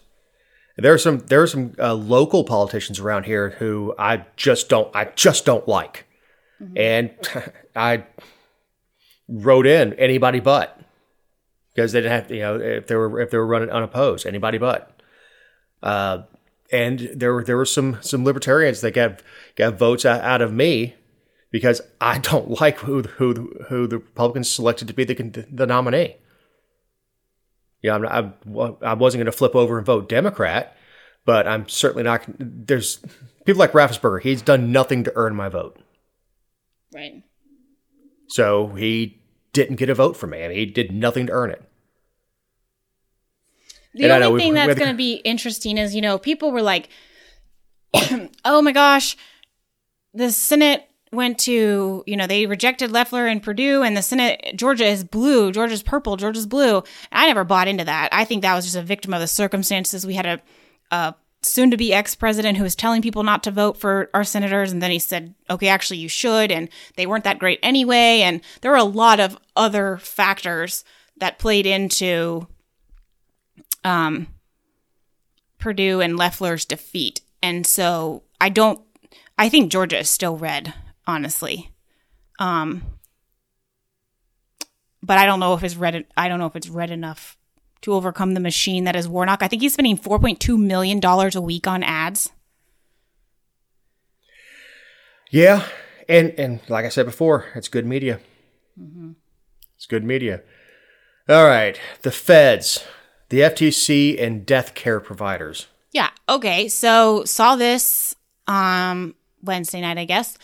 There 0.78 0.94
are 0.94 0.98
some 0.98 1.20
there 1.20 1.42
are 1.42 1.48
some 1.48 1.74
uh, 1.80 1.94
local 1.94 2.44
politicians 2.44 3.00
around 3.00 3.26
here 3.26 3.52
who 3.52 3.96
I 3.98 4.26
just 4.36 4.68
don't 4.68 4.94
I 4.96 5.06
just 5.16 5.46
don't 5.46 5.68
like, 5.68 6.06
mm-hmm. 6.62 6.78
and 6.78 7.12
I 7.76 8.04
wrote 9.28 9.66
in 9.66 9.94
anybody 9.94 10.40
but 10.40 10.80
because 11.74 11.92
they 11.92 12.02
didn't 12.02 12.12
have 12.12 12.32
you 12.32 12.42
know 12.42 12.60
if 12.60 12.88
they 12.88 12.96
were 12.96 13.20
if 13.20 13.32
they 13.32 13.38
were 13.38 13.48
running 13.48 13.70
unopposed 13.70 14.26
anybody 14.26 14.58
but. 14.58 14.92
Uh, 15.84 16.24
and 16.72 17.12
there 17.14 17.34
were 17.34 17.44
there 17.44 17.58
were 17.58 17.66
some 17.66 18.00
some 18.02 18.24
libertarians 18.24 18.82
that 18.82 18.92
got 18.92 19.22
got 19.56 19.76
votes 19.76 20.06
out 20.06 20.42
of 20.42 20.52
me 20.54 20.96
because 21.52 21.82
I 22.02 22.18
don't 22.32 22.60
like 22.60 22.80
who 22.80 23.04
who 23.04 23.54
who 23.70 23.88
the 23.88 24.00
Republicans 24.00 24.50
selected 24.50 24.88
to 24.88 24.94
be 24.94 25.04
the 25.04 25.46
the 25.52 25.68
nominee. 25.68 26.18
Yeah, 27.82 27.96
I'm, 27.96 28.06
I'm 28.08 28.78
I 28.82 28.94
wasn't 28.94 29.20
going 29.20 29.26
to 29.26 29.32
flip 29.32 29.56
over 29.56 29.78
and 29.78 29.86
vote 29.86 30.10
Democrat, 30.10 30.76
but 31.24 31.48
I'm 31.48 31.70
certainly 31.70 32.04
not. 32.04 32.26
There's 32.40 32.98
people 33.46 33.60
like 33.60 33.74
Raffensperger. 33.74 34.22
He's 34.22 34.42
done 34.42 34.72
nothing 34.72 35.04
to 35.04 35.14
earn 35.16 35.36
my 35.36 35.50
vote. 35.50 35.78
Right. 36.94 37.24
So 38.36 38.68
he 38.68 39.18
didn't 39.54 39.78
get 39.78 39.90
a 39.90 39.96
vote 39.96 40.18
from 40.18 40.32
me. 40.32 40.42
Mean, 40.42 40.52
he 40.52 40.66
did 40.66 40.92
nothing 40.92 41.28
to 41.28 41.32
earn 41.32 41.52
it. 41.52 41.64
The 43.94 44.12
And 44.12 44.24
only 44.26 44.42
thing 44.42 44.54
that's 44.54 44.78
going 44.78 44.92
to 44.92 44.98
be 44.98 45.14
interesting 45.24 45.78
is, 45.78 45.96
you 45.96 46.02
know, 46.02 46.18
people 46.18 46.52
were 46.52 46.62
like, 46.62 46.90
oh 48.44 48.62
my 48.62 48.74
gosh, 48.74 49.16
the 50.14 50.34
Senate 50.34 50.84
went 51.14 51.40
to, 51.40 52.04
you 52.06 52.18
know, 52.18 52.28
they 52.28 52.46
rejected 52.46 52.92
Loeffler 52.92 53.26
and 53.26 53.42
Perdue, 53.42 53.84
and 53.84 53.96
the 53.96 54.02
Senate, 54.02 54.52
Georgia 54.58 54.86
is 54.86 55.06
blue, 55.06 55.54
Georgia's 55.54 55.82
purple, 55.82 56.18
Georgia's 56.18 56.46
blue. 56.46 56.84
I 57.14 57.28
never 57.28 57.46
bought 57.46 57.70
into 57.70 57.86
that. 57.86 58.10
I 58.12 58.26
think 58.26 58.42
that 58.42 58.54
was 58.54 58.66
just 58.66 58.76
a 58.76 58.82
victim 58.82 59.14
of 59.14 59.22
the 59.22 59.28
circumstances. 59.28 60.06
We 60.06 60.16
had 60.16 60.26
a, 60.26 60.42
a 60.92 61.16
soon 61.46 61.72
to 61.72 61.78
be 61.78 61.94
ex 61.94 62.16
president 62.16 62.58
who 62.58 62.64
was 62.64 62.76
telling 62.76 63.02
people 63.02 63.24
not 63.24 63.44
to 63.44 63.52
vote 63.52 63.78
for 63.78 64.10
our 64.14 64.24
senators, 64.24 64.72
and 64.72 64.82
then 64.82 64.92
he 64.92 65.00
said, 65.00 65.34
okay, 65.50 65.68
actually, 65.68 65.98
you 65.98 66.10
should, 66.10 66.52
and 66.52 66.70
they 66.96 67.06
weren't 67.06 67.24
that 67.24 67.40
great 67.40 67.60
anyway. 67.62 68.22
And 68.22 68.42
there 68.62 68.72
were 68.72 68.78
a 68.78 68.84
lot 68.84 69.20
of 69.20 69.38
other 69.56 69.98
factors 69.98 70.84
that 71.18 71.40
played 71.40 71.66
into 71.66 72.48
um, 73.84 74.28
Perdue 75.60 76.02
and 76.02 76.18
Loeffler's 76.18 76.66
defeat. 76.66 77.22
And 77.42 77.66
so 77.66 78.24
I 78.42 78.50
don't, 78.50 78.82
I 79.38 79.50
think 79.50 79.72
Georgia 79.72 80.00
is 80.00 80.10
still 80.10 80.38
red, 80.38 80.74
honestly. 81.08 81.72
Um, 82.40 82.84
but 85.02 85.18
I 85.18 85.26
don't 85.26 85.40
know 85.40 85.54
if 85.54 85.64
it's 85.64 85.76
red. 85.76 86.06
I 86.18 86.28
don't 86.28 86.40
know 86.40 86.48
if 86.48 86.56
it's 86.56 86.70
red 86.70 86.92
enough 86.92 87.38
to 87.86 87.94
overcome 87.94 88.34
the 88.34 88.40
machine 88.40 88.84
that 88.84 88.96
is 88.96 89.08
Warnock. 89.08 89.44
I 89.44 89.48
think 89.48 89.62
he's 89.62 89.74
spending 89.74 89.96
four 89.96 90.20
point 90.20 90.40
two 90.40 90.58
million 90.58 91.00
dollars 91.00 91.36
a 91.36 91.42
week 91.42 91.68
on 91.68 91.84
ads. 91.84 92.32
Yeah, 95.30 95.68
and 96.10 96.34
and 96.38 96.60
like 96.68 96.84
I 96.84 96.90
said 96.90 97.06
before, 97.06 97.46
it's 97.56 97.68
good 97.68 97.86
media. 97.86 98.20
It's 99.76 99.86
good 99.86 100.04
media. 100.04 100.42
All 101.30 101.46
right, 101.46 101.80
the 102.02 102.12
feds, 102.12 102.84
the 103.30 103.42
FTC, 103.42 104.22
and 104.22 104.46
death 104.46 104.74
care 104.74 105.00
providers. 105.00 105.68
Yeah. 105.92 106.10
Okay. 106.28 106.68
So 106.68 107.24
saw 107.26 107.56
this 107.56 108.16
um 108.48 109.14
Wednesday 109.44 109.82
night, 109.82 110.00
I 110.00 110.06
guess. 110.06 110.40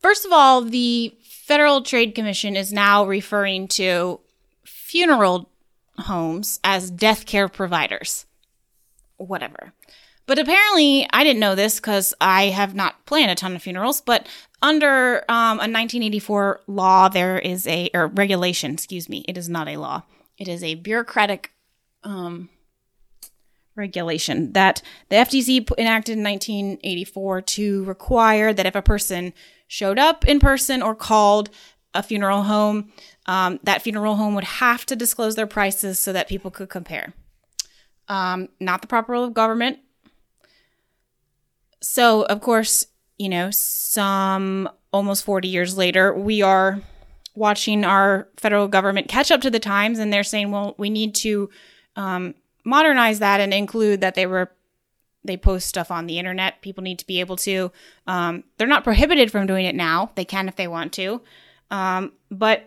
First 0.00 0.26
of 0.26 0.32
all, 0.32 0.60
the 0.60 1.16
Federal 1.22 1.80
Trade 1.80 2.14
Commission 2.14 2.54
is 2.54 2.70
now 2.70 3.06
referring 3.06 3.66
to 3.68 4.20
funeral 4.64 5.48
homes 6.00 6.60
as 6.64 6.90
death 6.90 7.26
care 7.26 7.48
providers. 7.48 8.26
Whatever. 9.16 9.72
But 10.26 10.40
apparently, 10.40 11.06
I 11.12 11.22
didn't 11.22 11.40
know 11.40 11.54
this 11.54 11.76
because 11.76 12.12
I 12.20 12.46
have 12.46 12.74
not 12.74 13.06
planned 13.06 13.30
a 13.30 13.36
ton 13.36 13.54
of 13.54 13.62
funerals. 13.62 14.00
But 14.00 14.28
under 14.60 15.18
um, 15.28 15.58
a 15.58 15.70
1984 15.70 16.62
law, 16.66 17.08
there 17.08 17.38
is 17.38 17.66
a 17.66 17.90
or 17.94 18.08
regulation. 18.08 18.72
Excuse 18.72 19.08
me, 19.08 19.24
it 19.28 19.38
is 19.38 19.48
not 19.48 19.68
a 19.68 19.76
law. 19.76 20.02
It 20.36 20.48
is 20.48 20.64
a 20.64 20.74
bureaucratic 20.74 21.52
um, 22.02 22.50
regulation 23.76 24.52
that 24.52 24.82
the 25.10 25.16
FTC 25.16 25.70
enacted 25.78 26.18
in 26.18 26.24
1984 26.24 27.42
to 27.42 27.84
require 27.84 28.52
that 28.52 28.66
if 28.66 28.74
a 28.74 28.82
person 28.82 29.32
showed 29.68 29.98
up 29.98 30.26
in 30.26 30.40
person 30.40 30.82
or 30.82 30.94
called 30.94 31.50
a 31.94 32.02
funeral 32.02 32.42
home, 32.42 32.92
um, 33.26 33.60
that 33.62 33.82
funeral 33.82 34.16
home 34.16 34.34
would 34.34 34.44
have 34.44 34.86
to 34.86 34.96
disclose 34.96 35.34
their 35.34 35.46
prices 35.46 35.98
so 35.98 36.12
that 36.12 36.28
people 36.28 36.50
could 36.50 36.68
compare. 36.68 37.12
Um, 38.08 38.48
not 38.60 38.80
the 38.82 38.86
proper 38.86 39.12
role 39.12 39.24
of 39.24 39.34
government. 39.34 39.78
So, 41.82 42.22
of 42.22 42.40
course, 42.40 42.86
you 43.18 43.28
know, 43.28 43.50
some 43.50 44.68
almost 44.92 45.24
40 45.24 45.48
years 45.48 45.76
later, 45.76 46.14
we 46.14 46.42
are 46.42 46.80
watching 47.34 47.84
our 47.84 48.28
federal 48.36 48.68
government 48.68 49.08
catch 49.08 49.30
up 49.30 49.40
to 49.42 49.50
the 49.50 49.60
times 49.60 49.98
and 49.98 50.12
they're 50.12 50.24
saying, 50.24 50.50
well, 50.50 50.74
we 50.78 50.88
need 50.88 51.14
to 51.16 51.50
um, 51.96 52.34
modernize 52.64 53.18
that 53.18 53.40
and 53.40 53.52
include 53.52 54.00
that 54.00 54.14
they 54.14 54.26
were 54.26 54.50
they 55.24 55.36
post 55.36 55.66
stuff 55.66 55.90
on 55.90 56.06
the 56.06 56.20
internet. 56.20 56.62
People 56.62 56.84
need 56.84 57.00
to 57.00 57.06
be 57.06 57.18
able 57.18 57.36
to. 57.36 57.72
Um, 58.06 58.44
they're 58.58 58.68
not 58.68 58.84
prohibited 58.84 59.32
from 59.32 59.48
doing 59.48 59.66
it 59.66 59.74
now. 59.74 60.12
They 60.14 60.24
can 60.24 60.46
if 60.46 60.54
they 60.54 60.68
want 60.68 60.92
to, 60.94 61.20
um, 61.70 62.12
but 62.30 62.64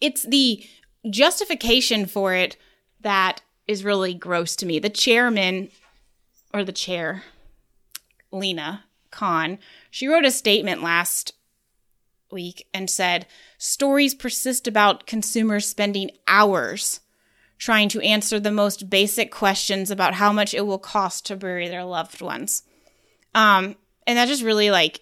it's 0.00 0.22
the 0.22 0.64
justification 1.08 2.06
for 2.06 2.34
it 2.34 2.56
that 3.00 3.42
is 3.66 3.84
really 3.84 4.14
gross 4.14 4.56
to 4.56 4.66
me. 4.66 4.78
The 4.78 4.90
chairman 4.90 5.70
or 6.52 6.64
the 6.64 6.72
chair, 6.72 7.22
Lina 8.32 8.84
Khan, 9.10 9.58
she 9.90 10.06
wrote 10.06 10.24
a 10.24 10.30
statement 10.30 10.82
last 10.82 11.32
week 12.30 12.66
and 12.74 12.90
said 12.90 13.26
stories 13.58 14.14
persist 14.14 14.66
about 14.66 15.06
consumers 15.06 15.66
spending 15.66 16.10
hours 16.26 17.00
trying 17.58 17.88
to 17.88 18.00
answer 18.00 18.38
the 18.38 18.50
most 18.50 18.90
basic 18.90 19.30
questions 19.30 19.90
about 19.90 20.14
how 20.14 20.32
much 20.32 20.52
it 20.52 20.66
will 20.66 20.78
cost 20.78 21.24
to 21.26 21.36
bury 21.36 21.68
their 21.68 21.84
loved 21.84 22.20
ones. 22.20 22.62
Um, 23.34 23.76
and 24.06 24.18
that 24.18 24.28
just 24.28 24.42
really 24.42 24.70
like 24.70 25.00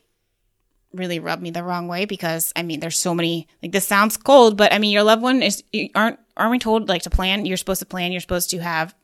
really 0.94 1.18
rubbed 1.18 1.42
me 1.42 1.50
the 1.50 1.62
wrong 1.62 1.88
way 1.88 2.04
because 2.04 2.52
I 2.56 2.62
mean 2.62 2.80
there's 2.80 2.98
so 2.98 3.14
many 3.14 3.48
like 3.62 3.72
this 3.72 3.86
sounds 3.86 4.16
cold, 4.16 4.56
but 4.56 4.72
I 4.72 4.78
mean 4.78 4.92
your 4.92 5.02
loved 5.02 5.22
one 5.22 5.42
is 5.42 5.62
aren't 5.94 6.18
aren't 6.36 6.50
we 6.52 6.58
told 6.58 6.88
like 6.88 7.02
to 7.02 7.10
plan? 7.10 7.46
You're 7.46 7.56
supposed 7.56 7.80
to 7.80 7.86
plan, 7.86 8.12
you're 8.12 8.20
supposed 8.20 8.50
to 8.50 8.58
have 8.58 8.94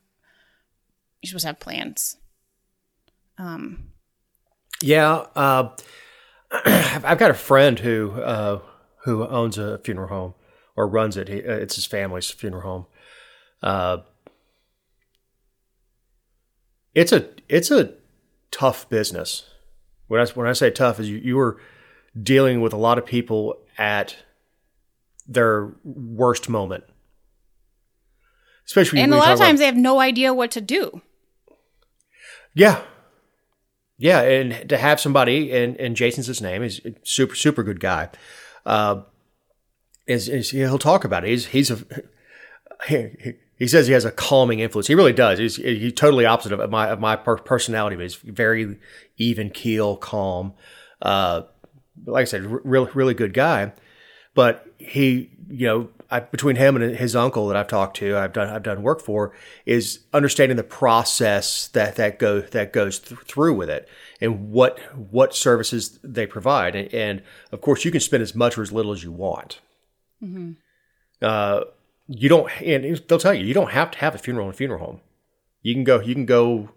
you're 1.21 1.29
supposed 1.29 1.43
to 1.43 1.47
have 1.49 1.59
plans. 1.59 2.17
Um 3.37 3.91
Yeah, 4.81 5.25
uh, 5.35 5.69
I've 6.65 7.17
got 7.17 7.31
a 7.31 7.35
friend 7.35 7.79
who 7.79 8.11
uh, 8.11 8.59
who 9.03 9.25
owns 9.27 9.57
a 9.57 9.77
funeral 9.79 10.09
home 10.09 10.33
or 10.75 10.87
runs 10.87 11.17
it. 11.17 11.27
He, 11.27 11.39
uh, 11.39 11.53
it's 11.53 11.75
his 11.75 11.85
family's 11.85 12.29
funeral 12.29 12.63
home. 12.63 12.85
Uh, 13.61 13.97
it's 16.93 17.11
a 17.11 17.29
it's 17.47 17.71
a 17.71 17.93
tough 18.51 18.89
business. 18.89 19.45
When 20.07 20.19
I 20.19 20.25
when 20.25 20.47
I 20.47 20.53
say 20.53 20.71
tough, 20.71 20.99
is 20.99 21.09
you 21.09 21.17
you 21.17 21.39
are 21.39 21.57
dealing 22.21 22.61
with 22.61 22.73
a 22.73 22.77
lot 22.77 22.97
of 22.97 23.05
people 23.05 23.57
at 23.77 24.15
their 25.27 25.73
worst 25.83 26.49
moment, 26.49 26.83
especially. 28.65 28.99
and 28.99 29.13
a 29.13 29.17
lot 29.17 29.31
of 29.31 29.37
about- 29.37 29.45
times 29.45 29.59
they 29.59 29.65
have 29.65 29.77
no 29.77 29.99
idea 29.99 30.33
what 30.33 30.51
to 30.51 30.61
do. 30.61 31.01
Yeah. 32.53 32.81
Yeah, 33.97 34.21
and 34.21 34.67
to 34.69 34.77
have 34.77 34.99
somebody, 34.99 35.51
and, 35.55 35.77
and 35.77 35.95
Jason's 35.95 36.25
his 36.25 36.41
name, 36.41 36.63
he's 36.63 36.83
a 36.83 36.95
super, 37.03 37.35
super 37.35 37.61
good 37.61 37.79
guy. 37.79 38.09
Uh, 38.65 39.03
is, 40.07 40.27
is 40.27 40.49
he'll 40.49 40.79
talk 40.79 41.03
about 41.03 41.23
it. 41.23 41.29
He's 41.29 41.45
he's 41.47 41.69
a 41.69 41.77
he, 42.87 43.35
he 43.57 43.67
says 43.67 43.85
he 43.85 43.93
has 43.93 44.03
a 44.03 44.11
calming 44.11 44.59
influence. 44.59 44.87
He 44.87 44.95
really 44.95 45.13
does. 45.13 45.37
He's 45.37 45.55
he's 45.57 45.93
totally 45.93 46.25
opposite 46.25 46.51
of 46.51 46.69
my 46.71 46.89
of 46.89 46.99
my 46.99 47.15
personality. 47.15 47.95
But 47.95 48.03
he's 48.03 48.15
very 48.15 48.79
even 49.17 49.51
keel, 49.51 49.97
calm. 49.97 50.53
Uh, 50.99 51.43
like 52.05 52.23
I 52.23 52.25
said, 52.25 52.45
r- 52.45 52.61
really 52.63 52.89
really 52.93 53.13
good 53.13 53.33
guy. 53.33 53.73
But 54.33 54.65
he, 54.77 55.29
you 55.49 55.67
know, 55.67 55.89
I, 56.09 56.21
between 56.21 56.55
him 56.55 56.77
and 56.77 56.95
his 56.95 57.17
uncle 57.17 57.47
that 57.47 57.57
I've 57.57 57.67
talked 57.67 57.97
to, 57.97 58.17
I've 58.17 58.31
done 58.33 58.49
I've 58.49 58.63
done 58.63 58.81
work 58.81 59.01
for, 59.01 59.33
is 59.65 59.99
understanding 60.13 60.55
the 60.55 60.63
process 60.63 61.67
that 61.69 61.95
that 61.97 62.17
go 62.17 62.41
that 62.41 62.71
goes 62.71 62.99
th- 62.99 63.19
through 63.21 63.55
with 63.55 63.69
it, 63.69 63.89
and 64.21 64.51
what 64.51 64.79
what 64.95 65.35
services 65.35 65.99
they 66.03 66.25
provide, 66.25 66.75
and, 66.75 66.93
and 66.93 67.23
of 67.51 67.61
course 67.61 67.83
you 67.83 67.91
can 67.91 67.99
spend 67.99 68.23
as 68.23 68.33
much 68.33 68.57
or 68.57 68.61
as 68.61 68.71
little 68.71 68.93
as 68.93 69.03
you 69.03 69.11
want. 69.11 69.59
Uh, 71.21 71.65
you 72.07 72.29
don't, 72.29 72.49
and 72.61 72.97
they'll 73.07 73.19
tell 73.19 73.33
you 73.33 73.45
you 73.45 73.53
don't 73.53 73.71
have 73.71 73.91
to 73.91 73.97
have 73.99 74.15
a 74.15 74.17
funeral 74.17 74.47
in 74.47 74.53
a 74.53 74.57
funeral 74.57 74.79
home. 74.85 75.01
You 75.61 75.73
can 75.73 75.83
go, 75.83 75.99
you 75.99 76.13
can 76.13 76.25
go 76.25 76.69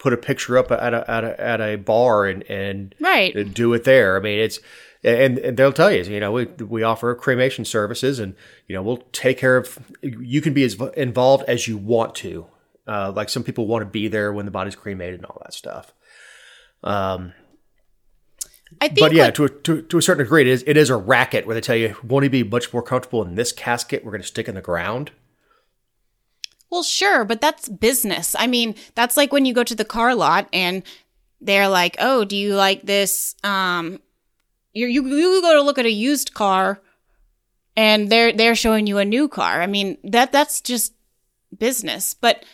put 0.00 0.12
a 0.12 0.16
picture 0.16 0.58
up 0.58 0.72
at 0.72 0.92
a 0.92 1.08
at 1.08 1.22
a, 1.22 1.40
at 1.40 1.60
a 1.60 1.76
bar 1.76 2.26
and 2.26 2.42
and 2.50 2.94
Right. 2.98 3.54
do 3.54 3.72
it 3.74 3.84
there. 3.84 4.16
I 4.16 4.20
mean, 4.20 4.40
it's 4.40 4.58
and, 5.04 5.38
and 5.38 5.56
they'll 5.56 5.72
tell 5.72 5.92
you, 5.92 6.02
you 6.02 6.18
know, 6.18 6.32
we 6.32 6.46
we 6.46 6.82
offer 6.82 7.14
cremation 7.14 7.64
services, 7.64 8.18
and 8.18 8.34
you 8.66 8.74
know, 8.74 8.82
we'll 8.82 9.04
take 9.12 9.38
care 9.38 9.56
of. 9.56 9.78
You 10.02 10.40
can 10.40 10.52
be 10.52 10.64
as 10.64 10.74
involved 10.96 11.44
as 11.46 11.68
you 11.68 11.76
want 11.78 12.16
to. 12.16 12.46
Uh, 12.88 13.12
like 13.14 13.28
some 13.28 13.44
people 13.44 13.66
want 13.68 13.82
to 13.82 13.86
be 13.86 14.08
there 14.08 14.32
when 14.32 14.46
the 14.46 14.50
body's 14.50 14.74
cremated 14.74 15.16
and 15.16 15.26
all 15.26 15.40
that 15.44 15.54
stuff. 15.54 15.94
Um, 16.82 17.34
I 18.80 18.88
think 18.88 19.00
but 19.00 19.12
yeah, 19.12 19.30
to, 19.30 19.44
a, 19.44 19.48
to 19.48 19.82
to 19.82 19.98
a 19.98 20.02
certain 20.02 20.24
degree, 20.24 20.42
it 20.42 20.48
is 20.48 20.64
it 20.66 20.76
is 20.76 20.90
a 20.90 20.96
racket 20.96 21.46
where 21.46 21.54
they 21.54 21.60
tell 21.60 21.76
you, 21.76 21.96
"Won't 22.02 22.24
to 22.24 22.30
be 22.30 22.42
much 22.42 22.72
more 22.72 22.82
comfortable 22.82 23.22
in 23.22 23.34
this 23.36 23.52
casket? 23.52 24.04
We're 24.04 24.12
going 24.12 24.22
to 24.22 24.26
stick 24.26 24.48
in 24.48 24.54
the 24.54 24.60
ground." 24.60 25.12
Well, 26.70 26.82
sure, 26.84 27.24
but 27.24 27.40
that's 27.40 27.68
business. 27.68 28.36
I 28.38 28.46
mean, 28.46 28.76
that's 28.94 29.16
like 29.16 29.32
when 29.32 29.44
you 29.44 29.52
go 29.52 29.64
to 29.64 29.74
the 29.74 29.84
car 29.84 30.14
lot 30.14 30.48
and 30.52 30.84
they're 31.40 31.68
like, 31.68 31.96
"Oh, 31.98 32.24
do 32.24 32.36
you 32.36 32.54
like 32.54 32.82
this?" 32.82 33.34
Um, 33.42 34.00
you 34.72 34.86
you 34.86 35.06
you 35.06 35.40
go 35.42 35.54
to 35.54 35.62
look 35.62 35.78
at 35.78 35.86
a 35.86 35.90
used 35.90 36.32
car, 36.32 36.80
and 37.76 38.08
they're 38.08 38.32
they're 38.32 38.54
showing 38.54 38.86
you 38.86 38.98
a 38.98 39.04
new 39.04 39.28
car. 39.28 39.60
I 39.60 39.66
mean, 39.66 39.98
that 40.04 40.30
that's 40.30 40.60
just 40.60 40.94
business. 41.58 42.14
But 42.14 42.44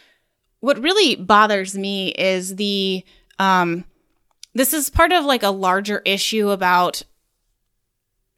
what 0.61 0.79
really 0.79 1.17
bothers 1.17 1.77
me 1.77 2.09
is 2.09 2.57
the 2.57 3.05
um, 3.39 3.85
this 4.55 4.73
is 4.73 4.89
part 4.89 5.13
of 5.13 5.25
like 5.27 5.43
a 5.43 5.51
larger 5.51 6.01
issue 6.07 6.49
about 6.49 7.03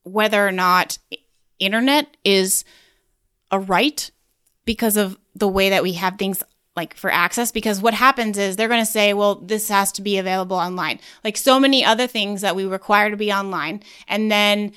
whether 0.03 0.47
or 0.47 0.53
not 0.53 0.99
internet 1.61 2.17
is 2.25 2.65
a 3.51 3.61
right 3.61 4.11
because 4.69 4.99
of 4.99 5.19
the 5.35 5.49
way 5.49 5.71
that 5.71 5.83
we 5.83 5.95
have 5.95 6.19
things 6.19 6.45
like 6.77 6.95
for 6.95 7.11
access 7.11 7.51
because 7.51 7.81
what 7.81 7.95
happens 7.95 8.37
is 8.37 8.55
they're 8.55 8.69
going 8.69 8.85
to 8.85 8.93
say 8.99 9.15
well 9.15 9.37
this 9.37 9.71
has 9.71 9.91
to 9.91 10.03
be 10.03 10.19
available 10.19 10.59
online. 10.59 11.01
Like 11.25 11.39
so 11.39 11.59
many 11.59 11.83
other 11.83 12.07
things 12.07 12.43
that 12.43 12.55
we 12.55 12.67
require 12.67 13.11
to 13.11 13.17
be 13.17 13.33
online 13.33 13.83
and 14.09 14.31
then 14.31 14.73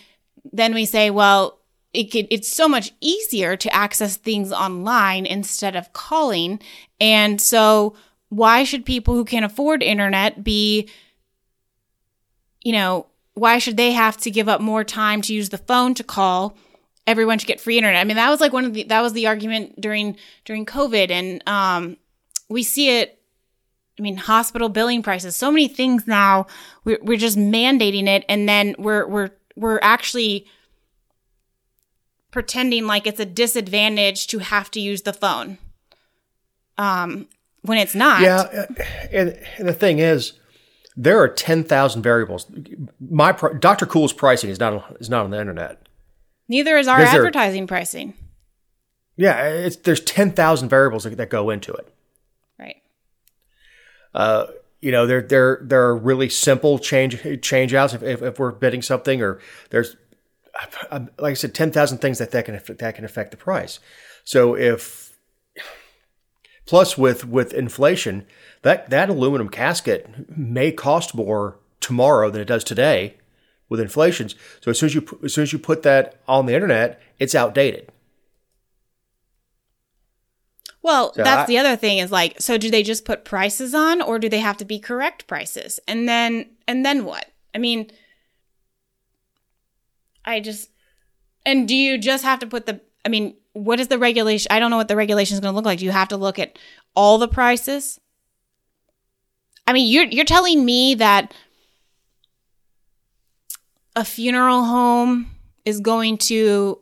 then 0.53 0.73
we 0.73 0.85
say 0.85 1.09
well 1.09 1.59
it 1.91 2.05
could, 2.05 2.25
it's 2.31 2.47
so 2.47 2.69
much 2.69 2.93
easier 3.01 3.57
to 3.57 3.75
access 3.75 4.15
things 4.15 4.53
online 4.53 5.25
instead 5.25 5.75
of 5.75 5.91
calling. 5.91 6.61
And 7.01 7.41
so 7.41 7.93
why 8.29 8.63
should 8.63 8.85
people 8.85 9.13
who 9.13 9.25
can't 9.25 9.43
afford 9.43 9.83
internet 9.83 10.41
be 10.41 10.87
you 12.61 12.71
know 12.71 13.07
why 13.33 13.57
should 13.57 13.75
they 13.75 13.91
have 13.91 14.15
to 14.15 14.31
give 14.31 14.47
up 14.47 14.61
more 14.61 14.85
time 14.85 15.21
to 15.23 15.33
use 15.33 15.49
the 15.49 15.57
phone 15.57 15.93
to 15.95 16.03
call 16.05 16.55
everyone 17.07 17.39
should 17.39 17.47
get 17.47 17.59
free 17.59 17.77
internet. 17.77 17.99
I 17.99 18.03
mean, 18.03 18.17
that 18.17 18.29
was 18.29 18.41
like 18.41 18.53
one 18.53 18.65
of 18.65 18.73
the 18.73 18.83
that 18.83 19.01
was 19.01 19.13
the 19.13 19.27
argument 19.27 19.79
during 19.79 20.17
during 20.45 20.65
COVID, 20.65 21.11
and 21.11 21.43
um, 21.47 21.97
we 22.49 22.63
see 22.63 22.99
it. 22.99 23.17
I 23.99 24.01
mean, 24.01 24.17
hospital 24.17 24.69
billing 24.69 25.03
prices, 25.03 25.35
so 25.35 25.51
many 25.51 25.67
things 25.67 26.07
now. 26.07 26.47
We're 26.83 26.99
we're 27.01 27.17
just 27.17 27.37
mandating 27.37 28.07
it, 28.07 28.25
and 28.29 28.47
then 28.47 28.75
we're 28.77 29.07
we're 29.07 29.31
we're 29.55 29.79
actually 29.81 30.47
pretending 32.31 32.87
like 32.87 33.05
it's 33.05 33.19
a 33.19 33.25
disadvantage 33.25 34.27
to 34.27 34.39
have 34.39 34.71
to 34.71 34.79
use 34.79 35.01
the 35.01 35.13
phone. 35.13 35.57
Um, 36.77 37.27
when 37.63 37.77
it's 37.77 37.93
not. 37.93 38.21
Yeah, 38.21 38.39
uh, 38.39 38.65
and, 39.11 39.39
and 39.57 39.67
the 39.67 39.73
thing 39.73 39.99
is, 39.99 40.33
there 40.95 41.19
are 41.19 41.27
ten 41.27 41.63
thousand 41.63 42.01
variables. 42.01 42.47
My 42.99 43.33
Dr. 43.33 43.85
Cool's 43.85 44.13
pricing 44.13 44.49
is 44.49 44.59
not 44.59 44.97
is 44.99 45.09
not 45.09 45.25
on 45.25 45.31
the 45.31 45.39
internet. 45.39 45.85
Neither 46.51 46.77
is 46.77 46.89
our 46.89 46.99
advertising 46.99 47.65
pricing. 47.65 48.13
Yeah, 49.15 49.69
there's 49.83 50.01
10,000 50.01 50.67
variables 50.67 51.05
that, 51.05 51.15
that, 51.15 51.29
go 51.29 51.49
into 51.49 51.71
it. 51.71 51.87
Right. 52.59 52.81
Uh, 54.13 54.47
you 54.81 54.91
know, 54.91 55.07
there 55.07 55.21
there 55.21 55.61
there 55.63 55.81
are 55.83 55.95
really 55.95 56.27
simple 56.27 56.77
change 56.77 57.41
change 57.41 57.73
outs 57.73 57.93
if, 57.93 58.03
if, 58.03 58.21
if 58.21 58.37
we're 58.37 58.51
bidding 58.51 58.81
something, 58.81 59.21
or 59.21 59.39
there's 59.69 59.95
like 61.17 61.31
I 61.31 61.33
said, 61.35 61.55
ten 61.55 61.71
thousand 61.71 61.99
things 61.99 62.17
that 62.17 62.31
that 62.31 62.43
can 62.43 62.59
that 62.79 62.95
can 62.95 63.05
affect 63.05 63.31
the 63.31 63.37
price. 63.37 63.79
So 64.25 64.57
if 64.57 65.17
plus 66.65 66.97
with 66.97 67.25
with 67.25 67.53
inflation, 67.53 68.25
that 68.63 68.89
that 68.89 69.09
aluminum 69.09 69.47
casket 69.47 70.37
may 70.37 70.73
cost 70.73 71.15
more 71.15 71.59
tomorrow 71.79 72.29
than 72.29 72.41
it 72.41 72.45
does 72.45 72.65
today, 72.65 73.15
with 73.71 73.79
inflations. 73.79 74.35
So 74.59 74.69
as 74.69 74.77
soon 74.77 74.87
as 74.87 74.95
you 74.95 75.19
as 75.23 75.33
soon 75.33 75.43
as 75.43 75.53
you 75.53 75.57
put 75.57 75.81
that 75.83 76.21
on 76.27 76.45
the 76.45 76.53
internet, 76.53 77.01
it's 77.19 77.33
outdated. 77.33 77.89
Well, 80.83 81.13
so 81.13 81.23
that's 81.23 81.43
I, 81.43 81.45
the 81.45 81.57
other 81.57 81.77
thing 81.77 81.99
is 81.99 82.11
like, 82.11 82.41
so 82.41 82.57
do 82.57 82.69
they 82.69 82.83
just 82.83 83.05
put 83.05 83.23
prices 83.23 83.73
on, 83.73 84.01
or 84.01 84.19
do 84.19 84.27
they 84.27 84.39
have 84.39 84.57
to 84.57 84.65
be 84.65 84.77
correct 84.77 85.25
prices? 85.25 85.79
And 85.87 86.07
then 86.07 86.49
and 86.67 86.85
then 86.85 87.05
what? 87.05 87.31
I 87.55 87.59
mean, 87.59 87.89
I 90.25 90.41
just 90.41 90.69
and 91.45 91.65
do 91.65 91.75
you 91.75 91.97
just 91.97 92.25
have 92.25 92.39
to 92.39 92.47
put 92.47 92.65
the? 92.65 92.81
I 93.05 93.09
mean, 93.09 93.37
what 93.53 93.79
is 93.79 93.87
the 93.87 93.97
regulation? 93.97 94.49
I 94.51 94.59
don't 94.59 94.69
know 94.69 94.77
what 94.77 94.89
the 94.89 94.97
regulation 94.97 95.35
is 95.35 95.39
going 95.39 95.53
to 95.53 95.55
look 95.55 95.65
like. 95.65 95.79
Do 95.79 95.85
you 95.85 95.91
have 95.91 96.09
to 96.09 96.17
look 96.17 96.39
at 96.39 96.59
all 96.93 97.17
the 97.17 97.29
prices? 97.29 98.01
I 99.65 99.71
mean, 99.71 99.89
you're 99.89 100.07
you're 100.07 100.25
telling 100.25 100.65
me 100.65 100.95
that 100.95 101.33
a 103.95 104.05
funeral 104.05 104.63
home 104.63 105.31
is 105.65 105.79
going 105.79 106.17
to 106.17 106.79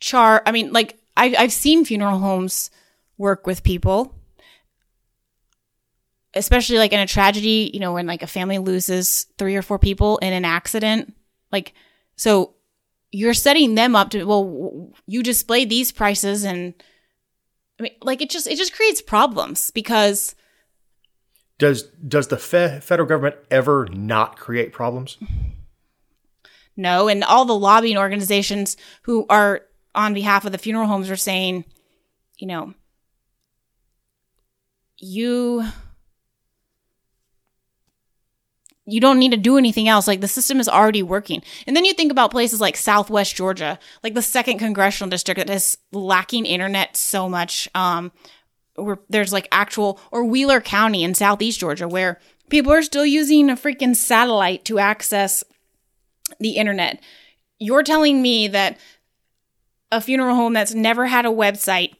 char 0.00 0.42
I 0.44 0.52
mean, 0.52 0.72
like 0.72 0.98
I, 1.16 1.34
I've 1.38 1.52
seen 1.52 1.84
funeral 1.84 2.18
homes 2.18 2.70
work 3.18 3.46
with 3.46 3.62
people, 3.62 4.14
especially 6.34 6.78
like 6.78 6.92
in 6.92 7.00
a 7.00 7.06
tragedy, 7.06 7.70
you 7.72 7.80
know, 7.80 7.94
when 7.94 8.06
like 8.06 8.22
a 8.22 8.26
family 8.26 8.58
loses 8.58 9.26
three 9.38 9.56
or 9.56 9.62
four 9.62 9.78
people 9.78 10.18
in 10.18 10.32
an 10.32 10.44
accident. 10.44 11.14
Like, 11.50 11.72
so 12.16 12.54
you're 13.10 13.34
setting 13.34 13.74
them 13.74 13.96
up 13.96 14.10
to, 14.10 14.24
well, 14.24 14.92
you 15.06 15.22
display 15.22 15.64
these 15.64 15.92
prices 15.92 16.44
and 16.44 16.74
I 17.78 17.84
mean, 17.84 17.92
like 18.02 18.20
it 18.20 18.30
just, 18.30 18.46
it 18.46 18.56
just 18.56 18.74
creates 18.74 19.00
problems 19.00 19.70
because. 19.70 20.34
Does, 21.58 21.84
does 22.06 22.28
the 22.28 22.36
fe- 22.36 22.80
federal 22.82 23.08
government 23.08 23.36
ever 23.50 23.88
not 23.90 24.38
create 24.38 24.72
problems? 24.72 25.16
No. 26.76 27.08
And 27.08 27.24
all 27.24 27.44
the 27.44 27.54
lobbying 27.54 27.96
organizations 27.96 28.76
who 29.02 29.26
are 29.30 29.62
on 29.94 30.14
behalf 30.14 30.44
of 30.44 30.52
the 30.52 30.58
funeral 30.58 30.86
homes 30.86 31.10
are 31.10 31.16
saying, 31.16 31.64
you 32.36 32.46
know, 32.46 32.74
you 34.98 35.64
you 38.88 39.00
don't 39.00 39.18
need 39.18 39.32
to 39.32 39.36
do 39.36 39.58
anything 39.58 39.88
else. 39.88 40.06
Like 40.06 40.20
the 40.20 40.28
system 40.28 40.60
is 40.60 40.68
already 40.68 41.02
working. 41.02 41.42
And 41.66 41.74
then 41.74 41.84
you 41.84 41.92
think 41.92 42.12
about 42.12 42.30
places 42.30 42.60
like 42.60 42.76
Southwest 42.76 43.34
Georgia, 43.34 43.80
like 44.04 44.14
the 44.14 44.22
second 44.22 44.58
congressional 44.58 45.10
district 45.10 45.38
that 45.38 45.50
is 45.50 45.76
lacking 45.92 46.46
internet 46.46 46.96
so 46.96 47.28
much. 47.28 47.68
Um, 47.74 48.12
where 48.76 48.98
there's 49.08 49.32
like 49.32 49.48
actual 49.50 49.98
or 50.12 50.24
Wheeler 50.24 50.60
County 50.60 51.02
in 51.02 51.14
Southeast 51.14 51.58
Georgia 51.58 51.88
where 51.88 52.20
people 52.48 52.72
are 52.72 52.82
still 52.82 53.06
using 53.06 53.50
a 53.50 53.56
freaking 53.56 53.96
satellite 53.96 54.64
to 54.66 54.78
access 54.78 55.42
the 56.40 56.56
internet. 56.56 57.00
You're 57.58 57.82
telling 57.82 58.22
me 58.22 58.48
that 58.48 58.78
a 59.90 60.00
funeral 60.00 60.34
home 60.34 60.52
that's 60.52 60.74
never 60.74 61.06
had 61.06 61.24
a 61.24 61.30
website 61.30 61.94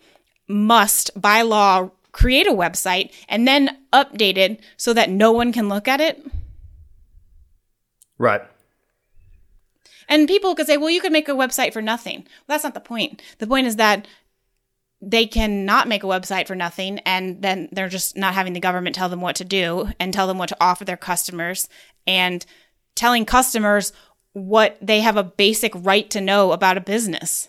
must, 0.48 1.10
by 1.20 1.42
law, 1.42 1.90
create 2.12 2.46
a 2.46 2.52
website 2.52 3.12
and 3.28 3.46
then 3.46 3.76
update 3.92 4.36
it 4.36 4.60
so 4.76 4.92
that 4.92 5.10
no 5.10 5.32
one 5.32 5.52
can 5.52 5.68
look 5.68 5.86
at 5.86 6.00
it? 6.00 6.24
Right. 8.18 8.42
And 10.08 10.28
people 10.28 10.54
could 10.54 10.66
say, 10.66 10.76
well, 10.76 10.90
you 10.90 11.00
could 11.00 11.12
make 11.12 11.28
a 11.28 11.32
website 11.32 11.72
for 11.72 11.82
nothing. 11.82 12.20
Well, 12.20 12.54
that's 12.54 12.64
not 12.64 12.74
the 12.74 12.80
point. 12.80 13.20
The 13.38 13.46
point 13.46 13.66
is 13.66 13.76
that 13.76 14.06
they 15.02 15.26
cannot 15.26 15.88
make 15.88 16.02
a 16.02 16.06
website 16.06 16.46
for 16.46 16.54
nothing 16.54 17.00
and 17.00 17.42
then 17.42 17.68
they're 17.70 17.88
just 17.88 18.16
not 18.16 18.34
having 18.34 18.54
the 18.54 18.60
government 18.60 18.94
tell 18.94 19.08
them 19.08 19.20
what 19.20 19.36
to 19.36 19.44
do 19.44 19.90
and 20.00 20.12
tell 20.12 20.26
them 20.26 20.38
what 20.38 20.48
to 20.48 20.56
offer 20.58 20.84
their 20.84 20.96
customers 20.96 21.68
and 22.06 22.46
telling 22.94 23.26
customers 23.26 23.92
what 24.37 24.76
they 24.82 25.01
have 25.01 25.16
a 25.16 25.24
basic 25.24 25.72
right 25.74 26.11
to 26.11 26.20
know 26.20 26.53
about 26.53 26.76
a 26.76 26.80
business. 26.82 27.49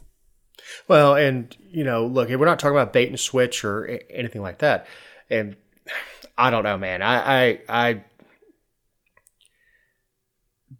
Well, 0.88 1.16
and 1.16 1.54
you 1.70 1.84
know, 1.84 2.06
look, 2.06 2.30
we're 2.30 2.46
not 2.46 2.60
talking 2.60 2.78
about 2.78 2.94
bait 2.94 3.10
and 3.10 3.20
switch 3.20 3.66
or 3.66 4.00
anything 4.10 4.42
like 4.42 4.60
that. 4.60 4.88
And 5.30 5.58
I 6.38 6.50
don't 6.50 6.64
know, 6.64 6.78
man. 6.78 7.02
I, 7.02 7.18
I, 7.18 7.60
I, 7.68 8.04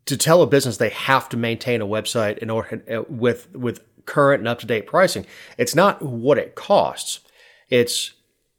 to 0.06 0.16
tell 0.16 0.42
a 0.42 0.48
business 0.48 0.78
they 0.78 0.90
have 0.90 1.28
to 1.30 1.36
maintain 1.36 1.82
a 1.82 1.86
website 1.86 2.38
in 2.38 2.50
order 2.50 2.82
uh, 2.90 3.04
with 3.10 3.54
with 3.54 3.84
current 4.06 4.40
and 4.40 4.48
up 4.48 4.60
to 4.60 4.66
date 4.66 4.88
pricing. 4.88 5.26
It's 5.58 5.76
not 5.76 6.02
what 6.02 6.38
it 6.38 6.56
costs. 6.56 7.20
It's 7.70 8.14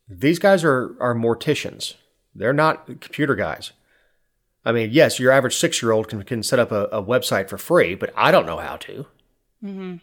these 0.07 0.39
guys 0.39 0.65
are 0.65 0.95
are 1.01 1.15
morticians. 1.15 1.95
They're 2.35 2.53
not 2.53 2.85
computer 3.01 3.35
guys. 3.35 3.73
I 4.65 4.73
mean, 4.73 4.91
yes, 4.93 5.19
your 5.19 5.33
average 5.33 5.57
six 5.57 5.83
year 5.83 5.93
old 5.93 6.09
can, 6.09 6.23
can 6.25 6.43
set 6.43 6.59
up 6.59 6.73
a, 6.73 6.85
a, 6.87 7.03
website 7.03 7.49
for 7.49 7.59
free, 7.59 7.95
but 7.95 8.13
I 8.17 8.31
don't 8.31 8.47
know 8.47 8.59
how 8.59 8.77
to. 8.77 9.07
Mm-hmm. 9.65 9.97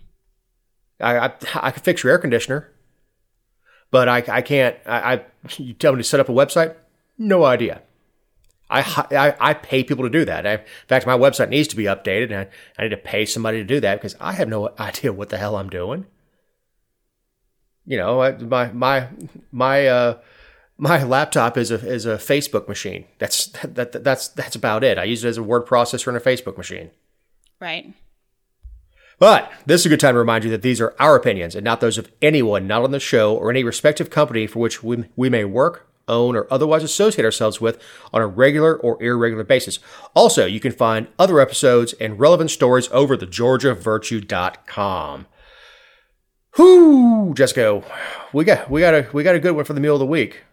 I, 0.99 1.17
I, 1.17 1.33
I 1.55 1.71
can 1.71 1.83
fix 1.83 2.03
your 2.03 2.11
air 2.11 2.17
conditioner, 2.17 2.71
but 3.91 4.07
I, 4.07 4.23
I 4.27 4.41
can't. 4.41 4.75
I, 4.85 5.13
I 5.13 5.25
you 5.57 5.73
tell 5.73 5.93
me 5.93 5.97
to 5.97 6.03
set 6.03 6.19
up 6.19 6.29
a 6.29 6.33
website, 6.33 6.75
no 7.17 7.43
idea. 7.43 7.81
I, 8.69 9.05
I, 9.11 9.49
I 9.51 9.53
pay 9.53 9.83
people 9.83 10.05
to 10.05 10.09
do 10.09 10.25
that. 10.25 10.47
I, 10.47 10.53
in 10.53 10.61
fact, 10.87 11.05
my 11.05 11.17
website 11.17 11.49
needs 11.49 11.67
to 11.69 11.75
be 11.75 11.83
updated, 11.83 12.25
and 12.25 12.35
I, 12.35 12.47
I 12.77 12.83
need 12.83 12.89
to 12.89 12.97
pay 12.97 13.25
somebody 13.25 13.59
to 13.59 13.63
do 13.63 13.79
that 13.81 13.95
because 13.95 14.15
I 14.19 14.33
have 14.33 14.49
no 14.49 14.73
idea 14.79 15.13
what 15.13 15.29
the 15.29 15.37
hell 15.37 15.55
I'm 15.57 15.69
doing. 15.69 16.05
You 17.85 17.97
know, 17.97 18.35
my 18.47 18.71
my 18.71 19.07
my 19.51 19.87
uh, 19.87 20.17
my 20.77 21.03
laptop 21.03 21.57
is 21.57 21.71
a 21.71 21.75
is 21.75 22.05
a 22.05 22.15
Facebook 22.15 22.67
machine. 22.67 23.05
That's 23.19 23.47
that, 23.47 23.93
that 23.93 24.03
that's 24.03 24.27
that's 24.29 24.55
about 24.55 24.83
it. 24.83 24.97
I 24.97 25.05
use 25.05 25.23
it 25.23 25.29
as 25.29 25.37
a 25.37 25.43
word 25.43 25.65
processor 25.65 26.07
and 26.07 26.17
a 26.17 26.19
Facebook 26.19 26.57
machine. 26.57 26.91
Right. 27.59 27.93
But 29.17 29.51
this 29.65 29.81
is 29.81 29.85
a 29.85 29.89
good 29.89 30.01
time 30.01 30.15
to 30.15 30.19
remind 30.19 30.43
you 30.43 30.51
that 30.51 30.61
these 30.61 30.81
are 30.81 30.93
our 30.99 31.15
opinions 31.15 31.55
and 31.55 31.63
not 31.63 31.79
those 31.79 31.97
of 31.97 32.11
anyone 32.21 32.67
not 32.67 32.83
on 32.83 32.91
the 32.91 32.99
show 32.99 33.35
or 33.35 33.49
any 33.49 33.63
respective 33.63 34.09
company 34.09 34.45
for 34.45 34.59
which 34.59 34.83
we, 34.83 35.05
we 35.15 35.29
may 35.29 35.45
work, 35.45 35.87
own, 36.07 36.35
or 36.35 36.47
otherwise 36.51 36.83
associate 36.83 37.23
ourselves 37.23 37.61
with 37.61 37.81
on 38.11 38.21
a 38.21 38.27
regular 38.27 38.75
or 38.75 39.01
irregular 39.01 39.45
basis. 39.45 39.79
Also, 40.13 40.45
you 40.45 40.59
can 40.59 40.73
find 40.73 41.07
other 41.17 41.39
episodes 41.39 41.93
and 41.93 42.19
relevant 42.19 42.51
stories 42.51 42.89
over 42.91 43.15
the 43.15 43.25
georgiavirtue.com. 43.25 45.27
Whoo, 46.57 47.33
Jessica, 47.33 47.83
we 48.33 48.43
got 48.43 48.69
we 48.69 48.81
got 48.81 48.93
a 48.93 49.07
we 49.11 49.23
got 49.23 49.35
a 49.35 49.39
good 49.39 49.55
one 49.55 49.65
for 49.65 49.73
the 49.73 49.81
meal 49.81 49.95
of 49.95 49.99
the 49.99 50.05
week. 50.05 50.43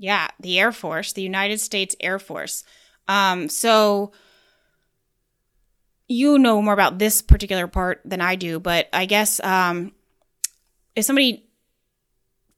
Yeah, 0.00 0.28
the 0.40 0.58
Air 0.58 0.72
Force, 0.72 1.12
the 1.12 1.20
United 1.20 1.60
States 1.60 1.94
Air 2.00 2.18
Force. 2.18 2.64
Um, 3.06 3.50
so 3.50 4.12
you 6.08 6.38
know 6.38 6.62
more 6.62 6.72
about 6.72 6.98
this 6.98 7.20
particular 7.20 7.66
part 7.66 8.00
than 8.06 8.22
I 8.22 8.34
do, 8.34 8.58
but 8.58 8.88
I 8.94 9.04
guess 9.04 9.40
um, 9.40 9.92
if 10.96 11.04
somebody 11.04 11.46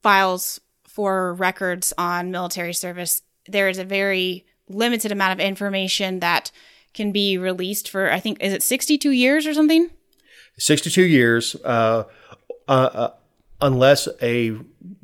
files 0.04 0.60
for 0.84 1.34
records 1.34 1.92
on 1.98 2.30
military 2.30 2.74
service, 2.74 3.22
there 3.48 3.68
is 3.68 3.78
a 3.78 3.84
very 3.84 4.46
limited 4.68 5.10
amount 5.10 5.32
of 5.32 5.44
information 5.44 6.20
that 6.20 6.52
can 6.94 7.10
be 7.10 7.38
released 7.38 7.88
for 7.88 8.12
I 8.12 8.20
think 8.20 8.40
is 8.40 8.52
it 8.52 8.62
62 8.62 9.10
years 9.10 9.48
or 9.48 9.54
something? 9.54 9.90
62 10.58 11.02
years, 11.02 11.56
uh, 11.64 12.04
uh, 12.68 12.70
uh, 12.70 13.10
unless 13.60 14.06
a 14.22 14.52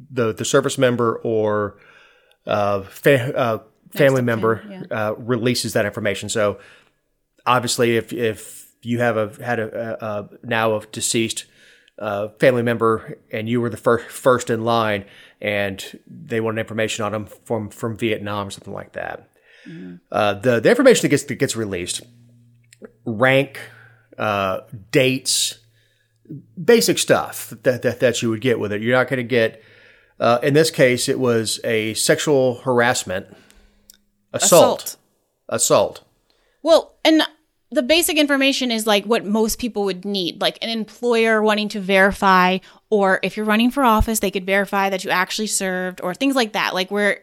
the 0.08 0.32
the 0.32 0.44
service 0.44 0.78
member 0.78 1.16
or 1.16 1.78
uh, 2.48 2.82
fa- 2.82 3.36
uh, 3.36 3.58
family 3.90 4.22
member 4.22 4.62
uh, 4.90 5.14
releases 5.16 5.72
that 5.74 5.84
information. 5.86 6.28
So 6.28 6.58
obviously, 7.46 7.96
if 7.96 8.12
if 8.12 8.66
you 8.82 9.00
have 9.00 9.16
a 9.16 9.44
had 9.44 9.58
a, 9.60 9.68
a, 10.04 10.06
a 10.06 10.28
now 10.42 10.74
a 10.76 10.86
deceased 10.86 11.44
uh, 11.98 12.28
family 12.38 12.62
member 12.62 13.18
and 13.32 13.48
you 13.48 13.60
were 13.60 13.70
the 13.70 13.76
first 13.76 14.06
first 14.06 14.50
in 14.50 14.64
line, 14.64 15.04
and 15.40 16.00
they 16.06 16.40
wanted 16.40 16.60
information 16.60 17.04
on 17.04 17.12
them 17.12 17.26
from 17.44 17.70
from 17.70 17.96
Vietnam 17.96 18.48
or 18.48 18.50
something 18.50 18.74
like 18.74 18.92
that, 18.92 19.28
uh, 20.12 20.34
the 20.34 20.60
the 20.60 20.70
information 20.70 21.02
that 21.02 21.08
gets 21.08 21.24
that 21.24 21.38
gets 21.38 21.56
released, 21.56 22.02
rank, 23.04 23.58
uh, 24.16 24.60
dates, 24.90 25.58
basic 26.62 26.98
stuff 26.98 27.52
that, 27.62 27.82
that 27.82 28.00
that 28.00 28.22
you 28.22 28.30
would 28.30 28.40
get 28.40 28.58
with 28.58 28.72
it. 28.72 28.80
You're 28.80 28.96
not 28.96 29.08
going 29.08 29.18
to 29.18 29.24
get. 29.24 29.62
Uh, 30.20 30.38
in 30.42 30.54
this 30.54 30.70
case, 30.70 31.08
it 31.08 31.20
was 31.20 31.60
a 31.64 31.94
sexual 31.94 32.56
harassment, 32.56 33.26
assault, 34.32 34.96
assault. 35.48 36.02
Well, 36.62 36.94
and 37.04 37.22
the 37.70 37.82
basic 37.82 38.16
information 38.16 38.70
is 38.70 38.86
like 38.86 39.04
what 39.04 39.24
most 39.24 39.58
people 39.58 39.84
would 39.84 40.04
need, 40.04 40.40
like 40.40 40.58
an 40.62 40.70
employer 40.70 41.42
wanting 41.42 41.68
to 41.70 41.80
verify, 41.80 42.58
or 42.90 43.20
if 43.22 43.36
you're 43.36 43.46
running 43.46 43.70
for 43.70 43.84
office, 43.84 44.20
they 44.20 44.30
could 44.30 44.46
verify 44.46 44.90
that 44.90 45.04
you 45.04 45.10
actually 45.10 45.46
served, 45.46 46.00
or 46.00 46.14
things 46.14 46.34
like 46.34 46.52
that. 46.54 46.74
Like 46.74 46.90
where, 46.90 47.20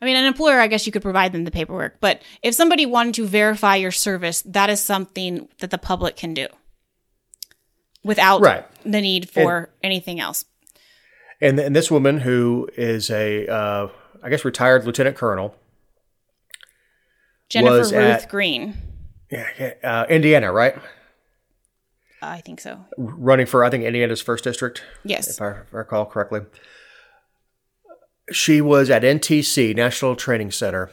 I 0.00 0.04
mean, 0.04 0.16
an 0.16 0.26
employer, 0.26 0.60
I 0.60 0.68
guess 0.68 0.86
you 0.86 0.92
could 0.92 1.02
provide 1.02 1.32
them 1.32 1.44
the 1.44 1.50
paperwork, 1.50 1.98
but 2.00 2.22
if 2.42 2.54
somebody 2.54 2.86
wanted 2.86 3.14
to 3.14 3.26
verify 3.26 3.76
your 3.76 3.90
service, 3.90 4.42
that 4.42 4.70
is 4.70 4.80
something 4.80 5.48
that 5.58 5.70
the 5.70 5.78
public 5.78 6.16
can 6.16 6.34
do 6.34 6.46
without 8.04 8.40
Right. 8.40 8.64
the 8.84 9.00
need 9.00 9.28
for 9.28 9.70
anything 9.82 10.20
else. 10.20 10.44
And, 11.40 11.58
and 11.58 11.74
this 11.74 11.90
woman 11.90 12.18
who 12.20 12.68
is 12.76 13.10
a, 13.10 13.46
uh, 13.46 13.88
I 14.22 14.28
guess, 14.28 14.44
retired 14.44 14.84
lieutenant 14.84 15.16
colonel, 15.16 15.54
Jennifer 17.48 17.76
Ruth 17.76 17.92
at- 17.92 18.28
Green, 18.28 18.76
uh, 19.84 20.06
Indiana, 20.08 20.52
right? 20.52 20.76
I 22.20 22.40
think 22.40 22.60
so. 22.60 22.84
Running 22.96 23.46
for, 23.46 23.64
I 23.64 23.70
think, 23.70 23.84
Indiana's 23.84 24.20
first 24.20 24.42
district. 24.42 24.82
Yes. 25.04 25.28
if 25.28 25.40
I 25.40 25.58
recall 25.70 26.04
correctly. 26.04 26.40
She 28.32 28.60
was 28.60 28.90
at 28.90 29.02
NTC 29.02 29.74
National 29.74 30.16
Training 30.16 30.50
Center, 30.50 30.90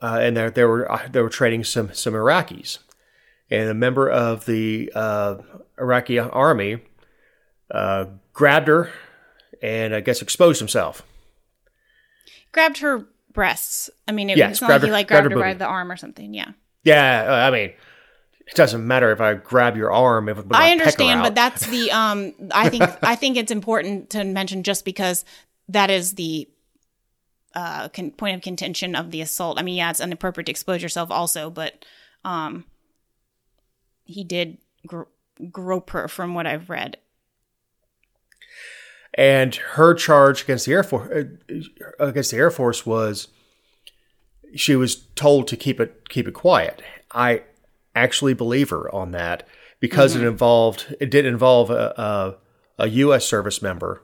uh, 0.00 0.18
and 0.20 0.36
there 0.36 0.50
there 0.50 0.68
were 0.68 0.90
uh, 0.92 1.08
they 1.10 1.20
were 1.20 1.28
training 1.30 1.64
some 1.64 1.92
some 1.92 2.12
Iraqis, 2.14 2.78
and 3.50 3.68
a 3.68 3.74
member 3.74 4.08
of 4.08 4.44
the 4.46 4.92
uh, 4.94 5.38
Iraqi 5.80 6.16
army 6.20 6.82
uh, 7.72 8.04
grabbed 8.32 8.68
her 8.68 8.92
and 9.62 9.94
I 9.94 10.00
guess 10.00 10.22
exposed 10.22 10.60
himself. 10.60 11.02
Grabbed 12.52 12.78
her 12.78 13.06
breasts. 13.32 13.90
I 14.06 14.12
mean, 14.12 14.30
it, 14.30 14.38
Yes, 14.38 14.52
it's 14.52 14.60
not 14.62 14.70
like 14.70 14.82
he 14.82 14.90
like 14.90 15.08
grabbed 15.08 15.28
grabbed 15.28 15.32
her 15.40 15.46
her 15.46 15.54
by 15.54 15.58
the 15.58 15.66
arm 15.66 15.92
or 15.92 15.96
something. 15.96 16.34
Yeah. 16.34 16.52
Yeah, 16.84 17.26
uh, 17.28 17.48
I 17.48 17.50
mean, 17.50 17.72
it 18.46 18.54
doesn't 18.54 18.86
matter 18.86 19.12
if 19.12 19.20
I 19.20 19.34
grab 19.34 19.76
your 19.76 19.92
arm 19.92 20.28
if 20.28 20.38
I 20.50 20.72
understand, 20.72 21.22
but 21.22 21.34
that's 21.34 21.66
the 21.66 21.90
um. 21.92 22.32
I 22.50 22.68
think 22.68 22.84
I 23.02 23.14
think 23.14 23.36
it's 23.36 23.52
important 23.52 24.10
to 24.10 24.24
mention 24.24 24.62
just 24.62 24.84
because 24.84 25.24
that 25.68 25.90
is 25.90 26.14
the 26.14 26.48
uh 27.54 27.88
con- 27.88 28.12
point 28.12 28.36
of 28.36 28.42
contention 28.42 28.94
of 28.94 29.10
the 29.10 29.20
assault. 29.20 29.58
I 29.58 29.62
mean, 29.62 29.76
yeah, 29.76 29.90
it's 29.90 30.00
inappropriate 30.00 30.46
to 30.46 30.50
expose 30.50 30.82
yourself 30.82 31.10
also, 31.10 31.50
but 31.50 31.84
um, 32.24 32.64
he 34.04 34.24
did 34.24 34.58
gr- 34.86 35.02
grope 35.50 35.90
her 35.90 36.08
from 36.08 36.34
what 36.34 36.46
I've 36.46 36.70
read. 36.70 36.96
And 39.18 39.56
her 39.56 39.94
charge 39.94 40.44
against 40.44 40.64
the 40.64 40.72
air 40.72 40.84
force 40.84 41.10
uh, 41.10 42.06
against 42.06 42.30
the 42.30 42.36
air 42.36 42.52
force 42.52 42.86
was 42.86 43.28
she 44.54 44.76
was 44.76 44.94
told 45.16 45.48
to 45.48 45.56
keep 45.56 45.80
it 45.80 46.08
keep 46.08 46.28
it 46.28 46.34
quiet. 46.34 46.80
I 47.12 47.42
actually 47.96 48.32
believe 48.32 48.70
her 48.70 48.94
on 48.94 49.10
that 49.10 49.46
because 49.80 50.14
it 50.14 50.22
involved 50.22 50.94
it 51.00 51.10
did 51.10 51.26
involve 51.26 51.70
a, 51.70 52.38
a, 52.78 52.84
a 52.84 52.88
U.S. 52.88 53.26
service 53.26 53.60
member. 53.60 54.02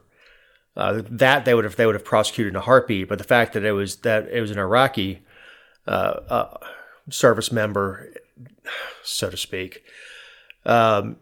Uh, 0.76 1.02
that 1.08 1.44
they 1.44 1.54
would 1.54 1.64
have 1.64 1.76
they 1.76 1.86
would 1.86 1.94
have 1.94 2.04
prosecuted 2.04 2.52
in 2.52 2.56
a 2.56 2.60
heartbeat, 2.60 3.08
but 3.08 3.18
the 3.18 3.24
fact 3.24 3.52
that 3.52 3.64
it 3.64 3.70
was 3.70 3.96
that 3.98 4.28
it 4.28 4.40
was 4.40 4.50
an 4.50 4.58
Iraqi 4.58 5.22
uh, 5.86 6.18
uh, 6.28 6.56
service 7.08 7.52
member, 7.52 8.12
so 9.04 9.30
to 9.30 9.36
speak, 9.36 9.84
um, 10.66 11.14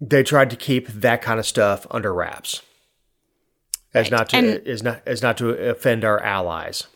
they 0.00 0.22
tried 0.22 0.50
to 0.50 0.56
keep 0.56 0.88
that 0.88 1.22
kind 1.22 1.38
of 1.40 1.46
stuff 1.46 1.86
under 1.90 2.12
wraps, 2.12 2.62
as 3.92 4.10
not 4.10 4.28
to 4.30 4.36
And- 4.36 4.66
as 4.66 4.82
not 4.82 5.02
as 5.06 5.22
not 5.22 5.36
to 5.38 5.50
offend 5.50 6.04
our 6.04 6.20
allies. 6.20 6.86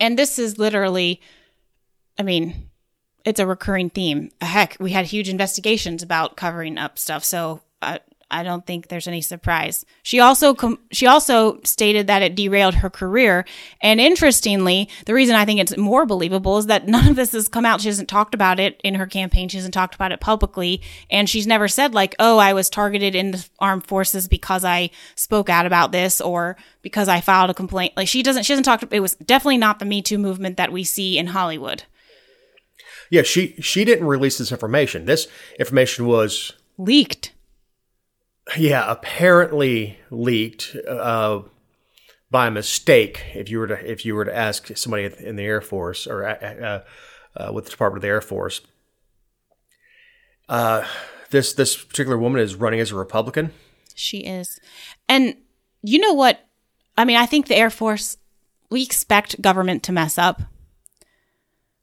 and 0.00 0.18
this 0.18 0.38
is 0.40 0.58
literally 0.58 1.20
i 2.18 2.22
mean 2.24 2.68
it's 3.24 3.38
a 3.40 3.46
recurring 3.46 3.90
theme 3.90 4.30
heck 4.40 4.76
we 4.80 4.90
had 4.90 5.06
huge 5.06 5.28
investigations 5.28 6.02
about 6.02 6.36
covering 6.36 6.78
up 6.78 6.98
stuff 6.98 7.22
so 7.24 7.60
i 7.80 8.00
I 8.30 8.42
don't 8.42 8.66
think 8.66 8.88
there's 8.88 9.06
any 9.06 9.20
surprise. 9.20 9.84
She 10.02 10.20
also 10.20 10.54
com- 10.54 10.78
she 10.90 11.06
also 11.06 11.60
stated 11.64 12.06
that 12.06 12.22
it 12.22 12.34
derailed 12.34 12.76
her 12.76 12.90
career, 12.90 13.44
and 13.80 14.00
interestingly, 14.00 14.88
the 15.06 15.14
reason 15.14 15.36
I 15.36 15.44
think 15.44 15.60
it's 15.60 15.76
more 15.76 16.06
believable 16.06 16.58
is 16.58 16.66
that 16.66 16.88
none 16.94 17.08
of 17.08 17.16
this 17.16 17.32
has 17.32 17.48
come 17.48 17.64
out. 17.64 17.80
She 17.80 17.88
hasn't 17.88 18.08
talked 18.08 18.34
about 18.34 18.58
it 18.60 18.80
in 18.82 18.94
her 18.96 19.06
campaign. 19.06 19.48
She 19.48 19.58
hasn't 19.58 19.74
talked 19.74 19.94
about 19.94 20.12
it 20.12 20.20
publicly, 20.20 20.82
and 21.10 21.28
she's 21.28 21.46
never 21.46 21.68
said 21.68 21.94
like, 21.94 22.14
"Oh, 22.18 22.38
I 22.38 22.52
was 22.52 22.70
targeted 22.70 23.14
in 23.14 23.32
the 23.32 23.48
armed 23.58 23.86
forces 23.86 24.28
because 24.28 24.64
I 24.64 24.90
spoke 25.14 25.48
out 25.48 25.66
about 25.66 25.92
this 25.92 26.20
or 26.20 26.56
because 26.82 27.08
I 27.08 27.20
filed 27.20 27.50
a 27.50 27.54
complaint." 27.54 27.94
Like 27.96 28.08
she 28.08 28.22
doesn't. 28.22 28.44
She 28.44 28.52
hasn't 28.52 28.66
talked. 28.66 28.84
It 28.90 29.00
was 29.00 29.14
definitely 29.16 29.58
not 29.58 29.78
the 29.78 29.84
Me 29.84 30.02
Too 30.02 30.18
movement 30.18 30.56
that 30.56 30.72
we 30.72 30.84
see 30.84 31.18
in 31.18 31.28
Hollywood. 31.28 31.84
Yeah, 33.10 33.22
she 33.22 33.54
she 33.60 33.84
didn't 33.84 34.06
release 34.06 34.38
this 34.38 34.50
information. 34.50 35.04
This 35.04 35.28
information 35.58 36.06
was 36.06 36.52
Leaked. 36.78 37.30
Yeah 38.56 38.90
apparently 38.90 39.98
leaked 40.10 40.76
uh, 40.88 41.42
by 42.30 42.50
mistake. 42.50 43.22
If 43.34 43.48
you 43.48 43.58
were 43.58 43.68
to 43.68 43.90
if 43.90 44.04
you 44.04 44.14
were 44.14 44.24
to 44.24 44.36
ask 44.36 44.76
somebody 44.76 45.08
in 45.18 45.36
the 45.36 45.44
Air 45.44 45.60
Force 45.60 46.06
or 46.06 46.26
uh, 46.26 46.34
uh, 46.34 46.80
uh, 47.36 47.52
with 47.52 47.66
the 47.66 47.70
Department 47.70 47.98
of 47.98 48.02
the 48.02 48.08
Air 48.08 48.20
Force, 48.20 48.60
uh, 50.48 50.84
this 51.30 51.52
this 51.52 51.76
particular 51.76 52.18
woman 52.18 52.40
is 52.40 52.54
running 52.54 52.80
as 52.80 52.90
a 52.90 52.96
Republican. 52.96 53.52
She 53.94 54.18
is. 54.18 54.58
And 55.08 55.36
you 55.82 55.98
know 55.98 56.12
what? 56.12 56.44
I 56.96 57.04
mean, 57.04 57.16
I 57.16 57.26
think 57.26 57.46
the 57.46 57.56
Air 57.56 57.70
Force, 57.70 58.16
we 58.70 58.82
expect 58.82 59.40
government 59.40 59.82
to 59.84 59.92
mess 59.92 60.18
up. 60.18 60.42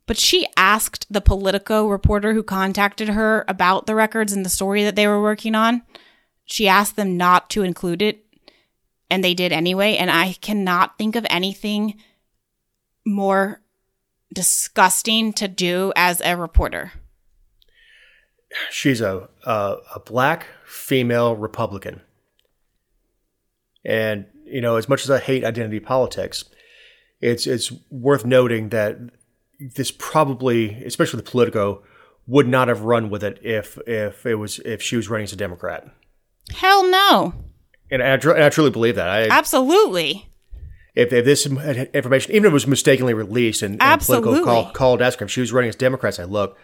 But 0.08 0.18
she 0.18 0.48
asked 0.58 1.06
the 1.10 1.22
Politico 1.22 1.88
reporter 1.88 2.34
who 2.34 2.44
contacted 2.44 3.10
her 3.10 3.46
about 3.48 3.86
the 3.86 3.96
records 3.96 4.34
and 4.34 4.46
the 4.46 4.50
story 4.50 4.84
that 4.84 4.98
they 4.98 5.08
were 5.08 5.22
working 5.22 5.56
on, 5.56 5.84
she 6.52 6.68
asked 6.68 6.98
them 6.98 7.16
not 7.16 7.50
to 7.52 7.64
include 7.64 8.02
it, 8.02 8.26
and 9.10 9.24
they 9.24 9.34
did 9.34 9.54
anyway. 9.54 9.96
And 9.96 10.12
I 10.12 10.34
cannot 10.34 10.98
think 10.98 11.16
of 11.16 11.26
anything 11.30 11.96
more 13.06 13.62
disgusting 14.34 15.32
to 15.34 15.48
do 15.48 15.94
as 15.96 16.22
a 16.22 16.36
reporter. 16.36 16.92
She's 18.70 19.00
a 19.00 19.30
a, 19.46 19.78
a 19.96 20.00
black 20.02 20.48
female 20.66 21.38
Republican, 21.38 22.02
and 23.86 24.26
you 24.44 24.60
know 24.60 24.76
as 24.76 24.90
much 24.90 25.04
as 25.04 25.10
I 25.10 25.20
hate 25.20 25.46
identity 25.46 25.80
politics, 25.80 26.44
it's 27.22 27.48
it's 27.48 27.72
worth 27.90 28.26
noting 28.26 28.70
that 28.70 28.98
this 29.58 29.90
probably, 29.90 30.84
especially 30.84 31.22
the 31.22 31.32
Politico, 31.32 31.82
would 32.28 32.48
not 32.48 32.68
have 32.68 32.82
run 32.82 33.10
with 33.10 33.24
it 33.24 33.40
if 33.42 33.78
if 33.88 34.26
it 34.26 34.36
was 34.36 34.60
if 34.60 34.82
she 34.82 34.98
was 34.98 35.10
running 35.10 35.24
as 35.24 35.32
a 35.32 35.38
Democrat. 35.38 35.88
Hell 36.54 36.90
no. 36.90 37.34
And 37.90 38.02
I, 38.02 38.18
tr- 38.18 38.32
and 38.32 38.44
I 38.44 38.50
truly 38.50 38.72
believe 38.72 38.96
that. 38.96 39.10
I, 39.10 39.28
Absolutely. 39.28 40.30
if, 40.96 41.12
if 41.12 41.26
this 41.26 41.46
information, 41.46 42.32
even 42.34 42.46
if 42.46 42.52
it 42.52 42.54
was 42.54 42.68
mistakenly 42.68 43.14
released, 43.14 43.62
and, 43.62 43.82
and 43.82 44.02
Politico 44.02 44.30
Absolutely. 44.30 44.44
called 44.44 44.74
called 44.74 45.02
ask 45.02 45.20
her 45.20 45.26
if 45.26 45.32
she 45.32 45.42
was 45.42 45.52
running 45.52 45.70
as 45.70 45.76
Democrat, 45.76 46.20
I 46.20 46.24
look, 46.24 46.58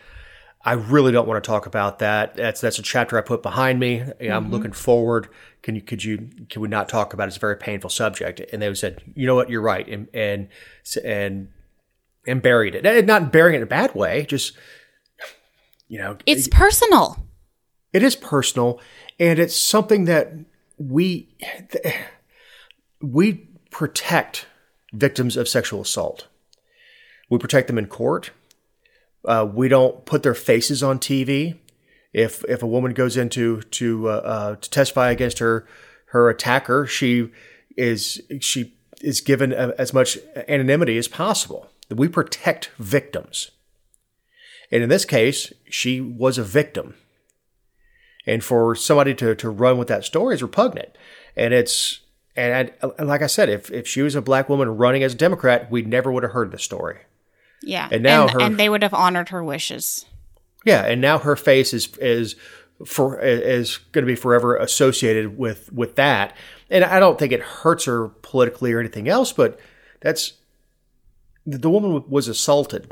I 0.63 0.73
really 0.73 1.11
don't 1.11 1.27
want 1.27 1.43
to 1.43 1.47
talk 1.47 1.65
about 1.65 1.99
that. 1.99 2.35
That's 2.35 2.61
that's 2.61 2.79
a 2.79 2.81
chapter 2.81 3.17
I 3.17 3.21
put 3.21 3.43
behind 3.43 3.79
me. 3.79 4.01
I'm 4.01 4.11
mm-hmm. 4.11 4.51
looking 4.51 4.71
forward. 4.71 5.29
Can 5.61 5.75
you 5.75 5.81
could 5.81 6.03
you 6.03 6.29
can 6.49 6.61
we 6.61 6.67
not 6.67 6.89
talk 6.89 7.13
about 7.13 7.25
it? 7.25 7.27
It's 7.29 7.37
a 7.37 7.41
very 7.41 7.57
painful 7.57 7.89
subject. 7.89 8.41
And 8.51 8.61
they 8.61 8.73
said, 8.73 9.01
you 9.15 9.27
know 9.27 9.35
what, 9.35 9.49
you're 9.49 9.61
right, 9.61 9.87
and 9.87 10.07
and 10.13 10.49
and 11.03 11.49
and 12.25 12.41
buried 12.41 12.75
it. 12.75 12.85
And 12.85 13.07
not 13.07 13.31
burying 13.31 13.55
it 13.55 13.57
in 13.57 13.63
a 13.63 13.67
bad 13.67 13.95
way, 13.95 14.25
just 14.25 14.57
you 15.87 15.99
know, 15.99 16.17
It's 16.25 16.47
personal. 16.47 17.17
it 17.93 18.03
is 18.03 18.15
personal 18.15 18.81
and 19.19 19.39
it's 19.39 19.55
something 19.55 20.05
that 20.05 20.33
we 20.77 21.29
we 23.01 23.47
protect 23.71 24.47
victims 24.93 25.37
of 25.37 25.47
sexual 25.47 25.81
assault. 25.81 26.27
We 27.29 27.37
protect 27.37 27.67
them 27.67 27.77
in 27.77 27.87
court. 27.87 28.31
Uh, 29.25 29.47
we 29.51 29.67
don't 29.67 30.05
put 30.05 30.23
their 30.23 30.33
faces 30.33 30.81
on 30.81 30.99
TV. 30.99 31.57
If 32.13 32.43
if 32.45 32.63
a 32.63 32.67
woman 32.67 32.93
goes 32.93 33.17
into 33.17 33.61
to 33.61 34.09
uh, 34.09 34.11
uh, 34.11 34.55
to 34.55 34.69
testify 34.69 35.11
against 35.11 35.39
her 35.39 35.67
her 36.07 36.29
attacker, 36.29 36.85
she 36.85 37.31
is 37.75 38.21
she 38.39 38.73
is 39.01 39.21
given 39.21 39.51
a, 39.51 39.73
as 39.77 39.93
much 39.93 40.17
anonymity 40.47 40.97
as 40.97 41.07
possible. 41.07 41.69
We 41.89 42.07
protect 42.07 42.71
victims, 42.77 43.51
and 44.71 44.83
in 44.83 44.89
this 44.89 45.05
case, 45.05 45.51
she 45.69 45.99
was 45.99 46.37
a 46.37 46.43
victim. 46.43 46.95
And 48.27 48.43
for 48.43 48.75
somebody 48.75 49.15
to, 49.15 49.33
to 49.33 49.49
run 49.49 49.79
with 49.79 49.87
that 49.87 50.03
story 50.03 50.35
is 50.35 50.43
repugnant. 50.43 50.95
And 51.35 51.53
it's, 51.53 52.01
and, 52.35 52.71
I, 52.83 53.03
like 53.03 53.23
I 53.23 53.27
said, 53.27 53.49
if, 53.49 53.71
if 53.71 53.87
she 53.87 54.03
was 54.03 54.13
a 54.13 54.21
black 54.21 54.49
woman 54.49 54.69
running 54.77 55.01
as 55.01 55.13
a 55.13 55.17
Democrat, 55.17 55.71
we 55.71 55.81
never 55.81 56.11
would 56.11 56.23
have 56.23 56.33
heard 56.33 56.51
the 56.51 56.59
story. 56.59 56.99
Yeah. 57.63 57.89
And 57.91 58.03
now 58.03 58.23
and, 58.23 58.31
her- 58.31 58.41
and 58.41 58.59
they 58.59 58.69
would 58.69 58.83
have 58.83 58.93
honored 58.93 59.29
her 59.29 59.43
wishes. 59.43 60.05
Yeah, 60.65 60.85
and 60.85 60.99
now 60.99 61.17
her 61.19 61.37
face 61.37 61.73
is 61.73 61.95
is 61.97 62.35
for 62.85 63.21
is 63.21 63.77
going 63.93 64.03
to 64.03 64.11
be 64.11 64.17
forever 64.17 64.57
associated 64.57 65.37
with 65.37 65.71
with 65.71 65.95
that. 65.95 66.35
And 66.69 66.83
I 66.83 66.99
don't 66.99 67.17
think 67.17 67.31
it 67.31 67.41
hurts 67.41 67.85
her 67.85 68.09
politically 68.09 68.73
or 68.73 68.79
anything 68.81 69.07
else, 69.07 69.31
but 69.31 69.59
that's 70.01 70.33
the 71.45 71.69
woman 71.69 72.03
was 72.09 72.27
assaulted. 72.27 72.91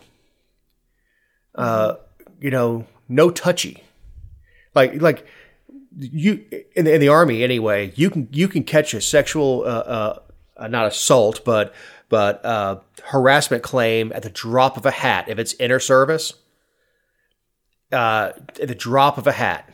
Uh, 1.54 1.96
you 2.40 2.50
know, 2.50 2.86
no 3.10 3.30
touchy. 3.30 3.84
Like 4.76 5.02
like 5.02 5.26
you 5.98 6.46
in 6.76 6.86
the, 6.86 6.94
in 6.94 7.02
the 7.02 7.10
army 7.10 7.44
anyway. 7.44 7.92
You 7.96 8.10
can 8.10 8.28
you 8.32 8.48
can 8.48 8.64
catch 8.64 8.94
a 8.94 9.02
sexual 9.02 9.64
uh, 9.64 9.68
uh, 9.68 10.20
uh, 10.58 10.68
not 10.68 10.88
assault, 10.88 11.44
but 11.46 11.74
but 12.10 12.44
uh, 12.46 12.80
harassment 13.04 13.64
claim 13.64 14.12
at 14.14 14.24
the 14.24 14.30
drop 14.30 14.78
of 14.78 14.86
a 14.86 14.92
hat 14.92 15.28
if 15.28 15.40
it's 15.40 15.54
inter 15.54 15.80
service 15.80 16.34
uh, 17.92 18.32
at 18.62 18.68
the 18.68 18.76
drop 18.76 19.18
of 19.18 19.28
a 19.28 19.32
hat. 19.32 19.70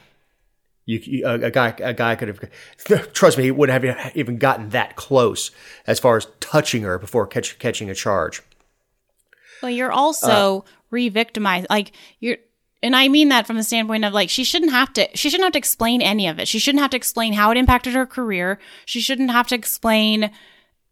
You, 0.86 1.00
you 1.04 1.28
a, 1.28 1.34
a 1.34 1.52
guy 1.52 1.76
a 1.80 1.94
guy 1.94 2.16
could 2.16 2.28
have 2.28 3.14
trust 3.14 3.38
me 3.38 3.46
he 3.46 3.52
wouldn't 3.52 3.84
have 3.84 4.16
even 4.16 4.38
gotten 4.38 4.70
that 4.70 4.96
close 4.96 5.52
as 5.88 6.00
far 6.00 6.18
as 6.18 6.28
touching 6.40 6.84
her 6.84 6.98
before 6.98 7.28
catch, 7.28 7.60
catching 7.60 7.90
a 7.90 7.96
charge. 7.96 8.42
Well, 9.62 9.72
you're 9.72 9.92
also 9.92 10.66
re-victimized. 10.90 11.68
Like 11.70 11.92
you're, 12.20 12.38
and 12.84 12.96
I 12.96 13.08
mean 13.08 13.30
that 13.30 13.46
from 13.46 13.58
the 13.58 13.64
standpoint 13.64 14.06
of 14.06 14.14
like 14.14 14.30
she 14.30 14.44
shouldn't 14.44 14.72
have 14.72 14.92
to. 14.94 15.08
She 15.16 15.30
shouldn't 15.30 15.46
have 15.46 15.54
to 15.54 15.60
explain 15.60 16.02
any 16.02 16.28
of 16.28 16.40
it. 16.40 16.48
She 16.48 16.60
shouldn't 16.60 16.82
have 16.82 16.92
to 16.92 16.98
explain 16.98 17.34
how 17.34 17.52
it 17.52 17.58
impacted 17.58 17.94
her 17.94 18.06
career. 18.06 18.60
She 18.86 19.02
shouldn't 19.02 19.32
have 19.32 19.48
to 19.48 19.56
explain, 19.56 20.32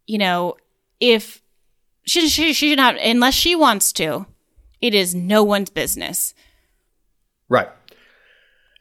you 0.06 0.18
know, 0.18 0.56
if 1.00 1.42
she 2.06 2.28
she, 2.30 2.54
she 2.54 2.70
should 2.70 2.80
have 2.80 2.98
unless 3.04 3.34
she 3.34 3.56
wants 3.56 3.92
to. 3.94 4.28
It 4.82 4.94
is 4.94 5.14
no 5.14 5.44
one's 5.44 5.70
business. 5.70 6.34
Right. 7.50 7.70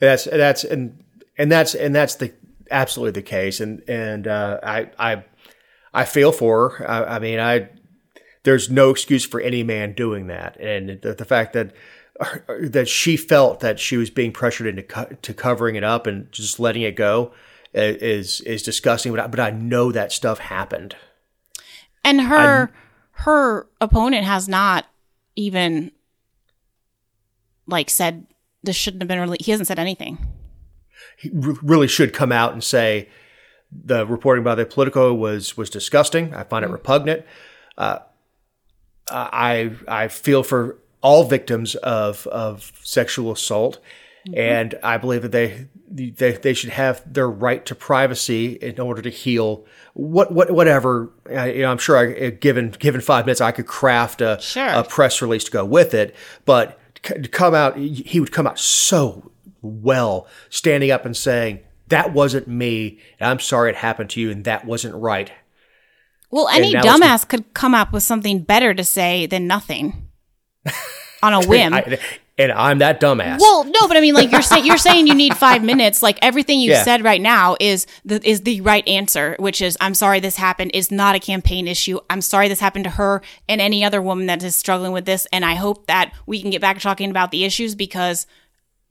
That's 0.00 0.24
that's 0.24 0.64
and 0.64 1.02
and 1.36 1.50
that's 1.50 1.74
and 1.74 1.94
that's 1.94 2.16
the 2.16 2.32
absolutely 2.70 3.20
the 3.20 3.26
case. 3.26 3.60
And 3.60 3.82
and 3.88 4.28
uh, 4.28 4.60
I 4.62 4.90
I 4.98 5.24
I 5.94 6.04
feel 6.04 6.30
for 6.30 6.68
her. 6.70 6.90
I, 6.90 7.16
I 7.16 7.18
mean 7.18 7.40
I 7.40 7.70
there's 8.44 8.70
no 8.70 8.90
excuse 8.90 9.26
for 9.26 9.40
any 9.40 9.62
man 9.62 9.92
doing 9.92 10.28
that. 10.28 10.58
And 10.60 11.00
the, 11.02 11.14
the 11.14 11.24
fact 11.24 11.54
that 11.54 11.72
Uh, 12.20 12.38
that 12.60 12.88
she 12.88 13.16
felt 13.16 13.60
that 13.60 13.78
she 13.78 13.96
was 13.96 14.10
being 14.10 14.32
pressured 14.32 14.66
into 14.66 14.82
co- 14.82 15.16
to 15.22 15.32
covering 15.32 15.76
it 15.76 15.84
up 15.84 16.04
and 16.04 16.30
just 16.32 16.58
letting 16.58 16.82
it 16.82 16.96
go 16.96 17.32
uh, 17.76 17.80
is 17.80 18.40
is 18.40 18.64
disgusting. 18.64 19.12
But 19.12 19.20
I, 19.20 19.26
but 19.28 19.38
I 19.38 19.50
know 19.50 19.92
that 19.92 20.10
stuff 20.10 20.40
happened. 20.40 20.96
And 22.02 22.22
her 22.22 22.72
her 23.12 23.68
opponent 23.80 24.24
has 24.24 24.48
not 24.48 24.86
even 25.36 25.92
like 27.68 27.88
said 27.88 28.26
this 28.64 28.74
shouldn't 28.74 29.02
have 29.02 29.08
been 29.08 29.20
released. 29.20 29.44
He 29.44 29.52
hasn't 29.52 29.68
said 29.68 29.78
anything. 29.78 30.18
He 31.16 31.30
r- 31.30 31.54
really 31.62 31.86
should 31.86 32.12
come 32.12 32.32
out 32.32 32.52
and 32.52 32.64
say 32.64 33.08
the 33.70 34.04
reporting 34.06 34.42
by 34.42 34.56
the 34.56 34.66
Politico 34.66 35.14
was 35.14 35.56
was 35.56 35.70
disgusting. 35.70 36.34
I 36.34 36.42
find 36.42 36.64
it 36.64 36.68
mm. 36.68 36.72
repugnant. 36.72 37.24
Uh, 37.76 38.00
I 39.08 39.70
I 39.86 40.08
feel 40.08 40.42
for 40.42 40.78
all 41.02 41.24
victims 41.24 41.74
of 41.76 42.26
of 42.28 42.72
sexual 42.82 43.32
assault, 43.32 43.78
mm-hmm. 44.26 44.38
and 44.38 44.74
I 44.82 44.98
believe 44.98 45.22
that 45.22 45.32
they, 45.32 45.68
they 45.88 46.32
they 46.32 46.54
should 46.54 46.70
have 46.70 47.02
their 47.12 47.28
right 47.28 47.64
to 47.66 47.74
privacy 47.74 48.52
in 48.54 48.80
order 48.80 49.02
to 49.02 49.10
heal. 49.10 49.64
What 49.94 50.32
what 50.32 50.50
whatever 50.50 51.10
I, 51.28 51.52
you 51.52 51.62
know, 51.62 51.70
I'm 51.70 51.78
sure 51.78 51.96
I 51.96 52.26
uh, 52.26 52.30
given 52.38 52.70
given 52.70 53.00
five 53.00 53.26
minutes 53.26 53.40
I 53.40 53.52
could 53.52 53.66
craft 53.66 54.20
a 54.20 54.38
Sure. 54.40 54.66
a 54.66 54.84
press 54.84 55.22
release 55.22 55.44
to 55.44 55.50
go 55.50 55.64
with 55.64 55.94
it, 55.94 56.14
but 56.44 56.78
to 57.02 57.28
come 57.28 57.54
out 57.54 57.76
he 57.76 58.18
would 58.20 58.32
come 58.32 58.46
out 58.46 58.58
so 58.58 59.30
well 59.62 60.26
standing 60.50 60.90
up 60.90 61.04
and 61.04 61.16
saying 61.16 61.60
that 61.88 62.12
wasn't 62.12 62.48
me 62.48 62.98
and 63.20 63.30
I'm 63.30 63.40
sorry 63.40 63.70
it 63.70 63.76
happened 63.76 64.10
to 64.10 64.20
you 64.20 64.30
and 64.30 64.44
that 64.44 64.64
wasn't 64.64 64.94
right. 64.96 65.30
Well, 66.30 66.48
any 66.48 66.74
dumbass 66.74 67.26
could 67.26 67.54
come 67.54 67.74
up 67.74 67.90
with 67.90 68.02
something 68.02 68.40
better 68.40 68.74
to 68.74 68.84
say 68.84 69.24
than 69.24 69.46
nothing 69.46 70.07
on 71.22 71.34
a 71.34 71.46
whim. 71.46 71.74
I- 71.74 71.98
and 72.40 72.52
I'm 72.52 72.78
that 72.78 73.00
dumbass. 73.00 73.40
well, 73.40 73.64
no, 73.64 73.88
but 73.88 73.96
I 73.96 74.00
mean, 74.00 74.14
like 74.14 74.30
you're 74.30 74.42
saying, 74.42 74.64
you're 74.64 74.76
saying 74.78 75.08
you 75.08 75.14
need 75.16 75.36
five 75.36 75.64
minutes. 75.72 76.04
Like 76.04 76.20
everything 76.22 76.60
you've 76.60 76.70
Yeah. 76.70 76.84
said 76.84 77.02
right 77.02 77.20
now 77.20 77.56
is 77.58 77.84
the 78.04 78.20
is 78.24 78.42
the 78.42 78.60
right 78.60 78.86
answer, 78.86 79.34
which 79.40 79.60
is 79.60 79.76
I'm 79.80 79.92
sorry 79.92 80.20
this 80.20 80.36
happened. 80.36 80.70
Is 80.72 80.92
not 80.92 81.16
a 81.16 81.18
campaign 81.18 81.66
issue. 81.66 81.98
I'm 82.08 82.20
sorry 82.20 82.46
this 82.46 82.60
happened 82.60 82.84
to 82.84 82.90
her 82.90 83.22
and 83.48 83.60
any 83.60 83.82
other 83.84 84.00
woman 84.00 84.26
that 84.26 84.40
is 84.44 84.54
struggling 84.54 84.92
with 84.92 85.04
this. 85.04 85.26
And 85.32 85.44
I 85.44 85.56
hope 85.56 85.88
that 85.88 86.12
we 86.26 86.40
can 86.40 86.50
get 86.52 86.60
back 86.60 86.76
to 86.76 86.82
talking 86.82 87.10
about 87.10 87.32
the 87.32 87.42
issues 87.44 87.74
because 87.74 88.28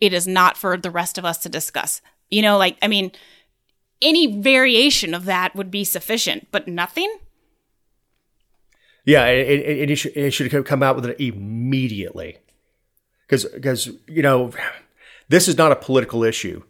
it 0.02 0.12
is 0.12 0.28
not 0.28 0.58
for 0.58 0.76
the 0.76 0.92
rest 0.92 1.18
of 1.18 1.24
us 1.24 1.38
to 1.38 1.48
discuss. 1.50 2.02
You 2.30 2.42
know, 2.42 2.58
like 2.58 2.78
I 2.82 2.90
mean, 2.90 3.14
any 4.02 4.42
variation 4.42 5.14
of 5.14 5.24
that 5.24 5.56
would 5.56 5.72
be 5.72 5.86
sufficient, 5.86 6.48
but 6.52 6.68
nothing. 6.68 7.16
Yeah, 9.08 9.26
it, 9.28 9.62
it, 9.62 9.90
it, 9.90 9.96
should, 9.96 10.18
it 10.18 10.32
should 10.32 10.52
have 10.52 10.66
come 10.66 10.84
out 10.84 10.98
with 10.98 11.06
it 11.06 11.20
immediately. 11.22 12.40
Because, 13.26 13.46
because 13.46 13.90
you 14.06 14.22
know, 14.22 14.52
this 15.30 15.48
is 15.48 15.58
not 15.58 15.72
a 15.72 15.78
political 15.78 16.26
issue, 16.26 16.64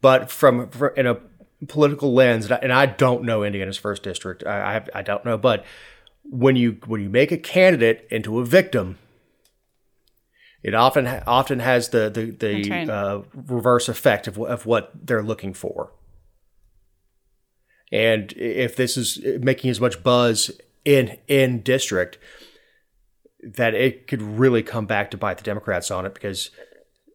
but 0.00 0.28
from, 0.28 0.68
from 0.70 0.90
in 0.96 1.06
a 1.06 1.18
political 1.68 2.12
lens, 2.12 2.46
and 2.46 2.54
I, 2.54 2.56
and 2.56 2.72
I 2.72 2.86
don't 2.86 3.22
know 3.22 3.44
Indiana's 3.44 3.78
first 3.78 4.02
district, 4.02 4.44
I, 4.44 4.78
I, 4.78 4.84
I 4.98 5.02
don't 5.02 5.24
know, 5.24 5.38
but 5.38 5.64
when 6.24 6.56
you 6.56 6.78
when 6.86 7.00
you 7.00 7.08
make 7.08 7.30
a 7.30 7.36
candidate 7.36 8.08
into 8.10 8.40
a 8.40 8.44
victim, 8.44 8.98
it 10.64 10.74
often 10.74 11.06
often 11.06 11.60
has 11.60 11.90
the 11.90 12.10
the, 12.10 12.30
the 12.30 12.92
uh, 12.92 13.22
reverse 13.34 13.88
effect 13.88 14.26
of, 14.26 14.38
of 14.38 14.66
what 14.66 14.90
they're 14.94 15.22
looking 15.22 15.54
for. 15.54 15.92
And 17.92 18.32
if 18.32 18.74
this 18.74 18.96
is 18.96 19.20
making 19.40 19.70
as 19.70 19.80
much 19.80 20.02
buzz 20.02 20.50
in 20.84 21.18
in 21.28 21.62
district, 21.62 22.18
that 23.42 23.74
it 23.74 24.06
could 24.06 24.22
really 24.22 24.62
come 24.62 24.86
back 24.86 25.10
to 25.10 25.16
bite 25.16 25.38
the 25.38 25.44
Democrats 25.44 25.90
on 25.90 26.06
it 26.06 26.14
because, 26.14 26.50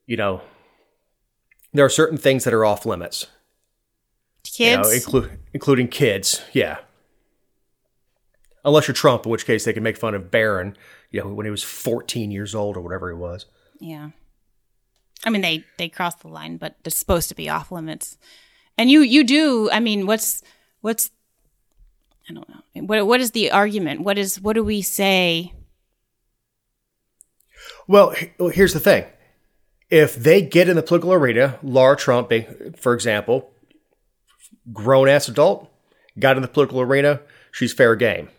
you 0.05 0.17
know, 0.17 0.41
there 1.74 1.86
are 1.86 1.89
certain 1.89 2.17
things 2.17 2.43
that 2.43 2.53
are 2.53 2.65
off 2.65 2.86
limits, 2.86 3.28
you 4.45 4.51
Kids, 4.65 4.89
know, 4.89 4.95
inclu- 4.95 5.38
including 5.53 5.88
kids. 5.88 6.41
Yeah. 6.53 6.80
Unless 8.65 8.88
you're 8.88 8.95
Trump, 8.95 9.26
in 9.26 9.32
which 9.32 9.45
case 9.45 9.65
they 9.65 9.74
can 9.74 9.84
make 9.84 9.97
fun 9.97 10.13
of 10.13 10.30
Barron, 10.30 10.76
you 11.11 11.22
know, 11.22 11.34
when 11.34 11.45
he 11.45 11.49
was 11.49 11.63
14 11.63 12.30
years 12.30 12.53
old 12.53 12.76
or 12.76 12.82
whatever 12.82 13.09
he 13.09 13.15
was. 13.15 13.45
Yeah. 13.80 14.09
I 15.26 15.30
mean 15.30 15.41
they 15.41 15.65
they 15.78 15.89
cross 15.89 16.15
the 16.15 16.28
line, 16.28 16.57
but 16.57 16.76
it's 16.86 16.95
supposed 16.95 17.30
to 17.30 17.36
be 17.36 17.49
off 17.49 17.72
limits. 17.72 18.17
And 18.78 18.89
you 18.89 19.01
you 19.01 19.24
do, 19.24 19.70
I 19.72 19.80
mean, 19.80 20.05
what's 20.05 20.41
what's 20.82 21.11
I 22.30 22.34
don't 22.34 22.48
know. 22.50 22.84
What 22.86 23.08
what 23.08 23.22
is 23.22 23.32
the 23.32 23.52
argument? 23.52 24.02
What 24.02 24.18
is 24.18 24.40
what 24.40 24.54
do 24.54 24.64
we 24.64 24.82
say? 24.82 25.54
Well, 27.88 28.14
here's 28.54 28.74
the 28.74 28.80
thing. 28.80 29.06
If 29.90 30.16
they 30.16 30.44
get 30.44 30.70
in 30.70 30.76
the 30.76 30.84
political 30.84 31.12
arena, 31.14 31.58
Laura 31.64 31.98
Trump, 31.98 32.32
for 32.78 32.94
example, 32.94 33.50
grown 34.72 35.10
ass 35.10 35.28
adult, 35.28 35.72
got 36.20 36.36
in 36.36 36.44
the 36.44 36.48
political 36.48 36.82
arena, 36.82 37.22
she's 37.52 37.74
fair 37.74 37.96
game. 37.96 38.30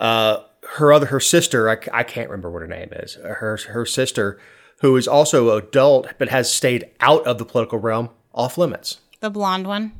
Uh, 0.00 0.38
her 0.76 0.92
other, 0.92 1.06
her 1.06 1.20
sister, 1.20 1.70
I, 1.70 1.76
I 1.92 2.02
can't 2.02 2.28
remember 2.28 2.50
what 2.50 2.62
her 2.62 2.68
name 2.68 2.88
is. 2.92 3.14
Her 3.14 3.56
her 3.68 3.86
sister, 3.86 4.40
who 4.80 4.96
is 4.96 5.06
also 5.06 5.56
adult 5.56 6.08
but 6.18 6.28
has 6.30 6.52
stayed 6.52 6.90
out 6.98 7.24
of 7.24 7.38
the 7.38 7.44
political 7.44 7.78
realm, 7.78 8.10
off 8.34 8.58
limits. 8.58 8.98
The 9.20 9.30
blonde 9.30 9.68
one? 9.68 9.92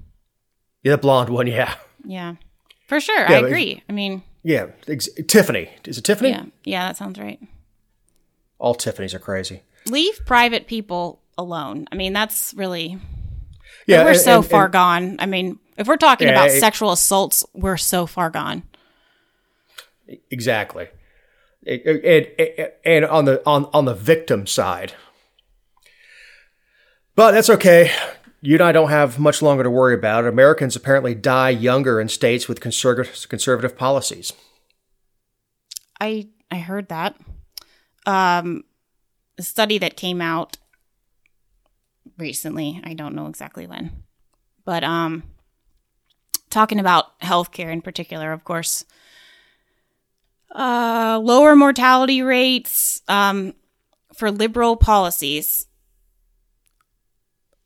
Yeah, 0.82 0.92
the 0.92 0.98
blonde 0.98 1.30
one, 1.30 1.46
yeah, 1.46 1.76
Yeah. 2.04 2.34
For 2.92 3.00
sure. 3.00 3.20
Yeah, 3.20 3.38
I 3.38 3.46
agree. 3.46 3.82
I 3.88 3.92
mean, 3.92 4.22
yeah. 4.42 4.66
Ex- 4.86 5.08
Tiffany, 5.26 5.70
is 5.86 5.96
it 5.96 6.02
Tiffany? 6.04 6.28
yeah. 6.28 6.44
Yeah, 6.64 6.86
that 6.88 6.98
sounds 6.98 7.18
right. 7.18 7.40
All 8.58 8.74
Tiffany's 8.74 9.14
are 9.14 9.18
crazy. 9.18 9.62
Leave 9.86 10.20
private 10.26 10.66
people 10.66 11.18
alone. 11.38 11.86
I 11.90 11.94
mean, 11.94 12.12
that's 12.12 12.52
really 12.52 12.98
Yeah, 13.86 14.04
we're 14.04 14.10
and- 14.10 14.20
so 14.20 14.36
and- 14.40 14.46
far 14.46 14.64
and- 14.64 14.72
gone. 14.74 15.16
I 15.20 15.24
mean, 15.24 15.58
if 15.78 15.86
we're 15.86 15.96
talking 15.96 16.28
about 16.28 16.50
it- 16.50 16.60
sexual 16.60 16.92
assaults, 16.92 17.46
we're 17.54 17.78
so 17.78 18.04
far 18.06 18.28
gone. 18.28 18.62
Exactly. 20.30 20.88
It- 21.62 22.78
and 22.84 23.06
on 23.06 23.24
the 23.24 23.40
on 23.46 23.70
on 23.72 23.86
the 23.86 23.94
victim 23.94 24.46
side. 24.46 24.92
But 27.14 27.32
that's 27.32 27.48
okay. 27.48 27.90
You 28.44 28.56
and 28.56 28.62
I 28.62 28.72
don't 28.72 28.90
have 28.90 29.20
much 29.20 29.40
longer 29.40 29.62
to 29.62 29.70
worry 29.70 29.94
about. 29.94 30.26
Americans 30.26 30.74
apparently 30.74 31.14
die 31.14 31.50
younger 31.50 32.00
in 32.00 32.08
states 32.08 32.48
with 32.48 32.60
conservative 32.60 33.28
conservative 33.28 33.78
policies. 33.78 34.32
I 36.00 36.28
I 36.50 36.58
heard 36.58 36.88
that. 36.88 37.16
Um, 38.04 38.64
a 39.38 39.42
study 39.42 39.78
that 39.78 39.96
came 39.96 40.20
out 40.20 40.56
recently. 42.18 42.80
I 42.82 42.94
don't 42.94 43.14
know 43.14 43.28
exactly 43.28 43.68
when, 43.68 44.02
but 44.64 44.82
um, 44.82 45.22
talking 46.50 46.80
about 46.80 47.18
healthcare 47.20 47.72
in 47.72 47.80
particular, 47.80 48.32
of 48.32 48.42
course. 48.42 48.84
Uh, 50.52 51.18
lower 51.22 51.54
mortality 51.54 52.22
rates 52.22 53.02
um, 53.06 53.54
for 54.12 54.32
liberal 54.32 54.76
policies. 54.76 55.66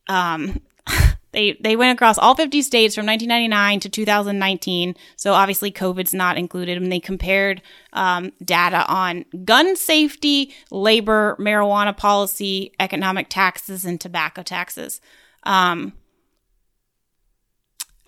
Um, 0.08 0.60
they 1.32 1.56
they 1.60 1.76
went 1.76 1.96
across 1.96 2.18
all 2.18 2.34
50 2.34 2.62
states 2.62 2.94
from 2.94 3.06
1999 3.06 3.80
to 3.80 3.88
2019. 3.88 4.94
So 5.16 5.32
obviously 5.32 5.70
COVID's 5.70 6.14
not 6.14 6.38
included. 6.38 6.76
And 6.76 6.90
they 6.90 7.00
compared 7.00 7.62
um, 7.92 8.32
data 8.44 8.86
on 8.86 9.24
gun 9.44 9.76
safety, 9.76 10.54
labor, 10.70 11.36
marijuana 11.38 11.96
policy, 11.96 12.72
economic 12.80 13.28
taxes, 13.28 13.84
and 13.84 14.00
tobacco 14.00 14.42
taxes. 14.42 15.00
Um, 15.42 15.92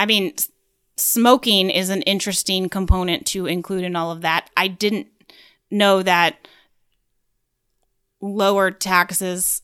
I 0.01 0.07
mean, 0.07 0.35
smoking 0.97 1.71
is 1.71 1.91
an 1.91 2.03
interesting 2.03 2.69
component 2.69 3.27
to 3.27 3.47
include 3.47 3.85
in 3.85 3.97
all 3.97 4.11
of 4.11 4.21
that. 4.23 4.51
I 4.57 4.69
didn't 4.69 5.09
know 5.71 6.03
that 6.03 6.49
lower 8.21 8.71
taxes 8.71 9.63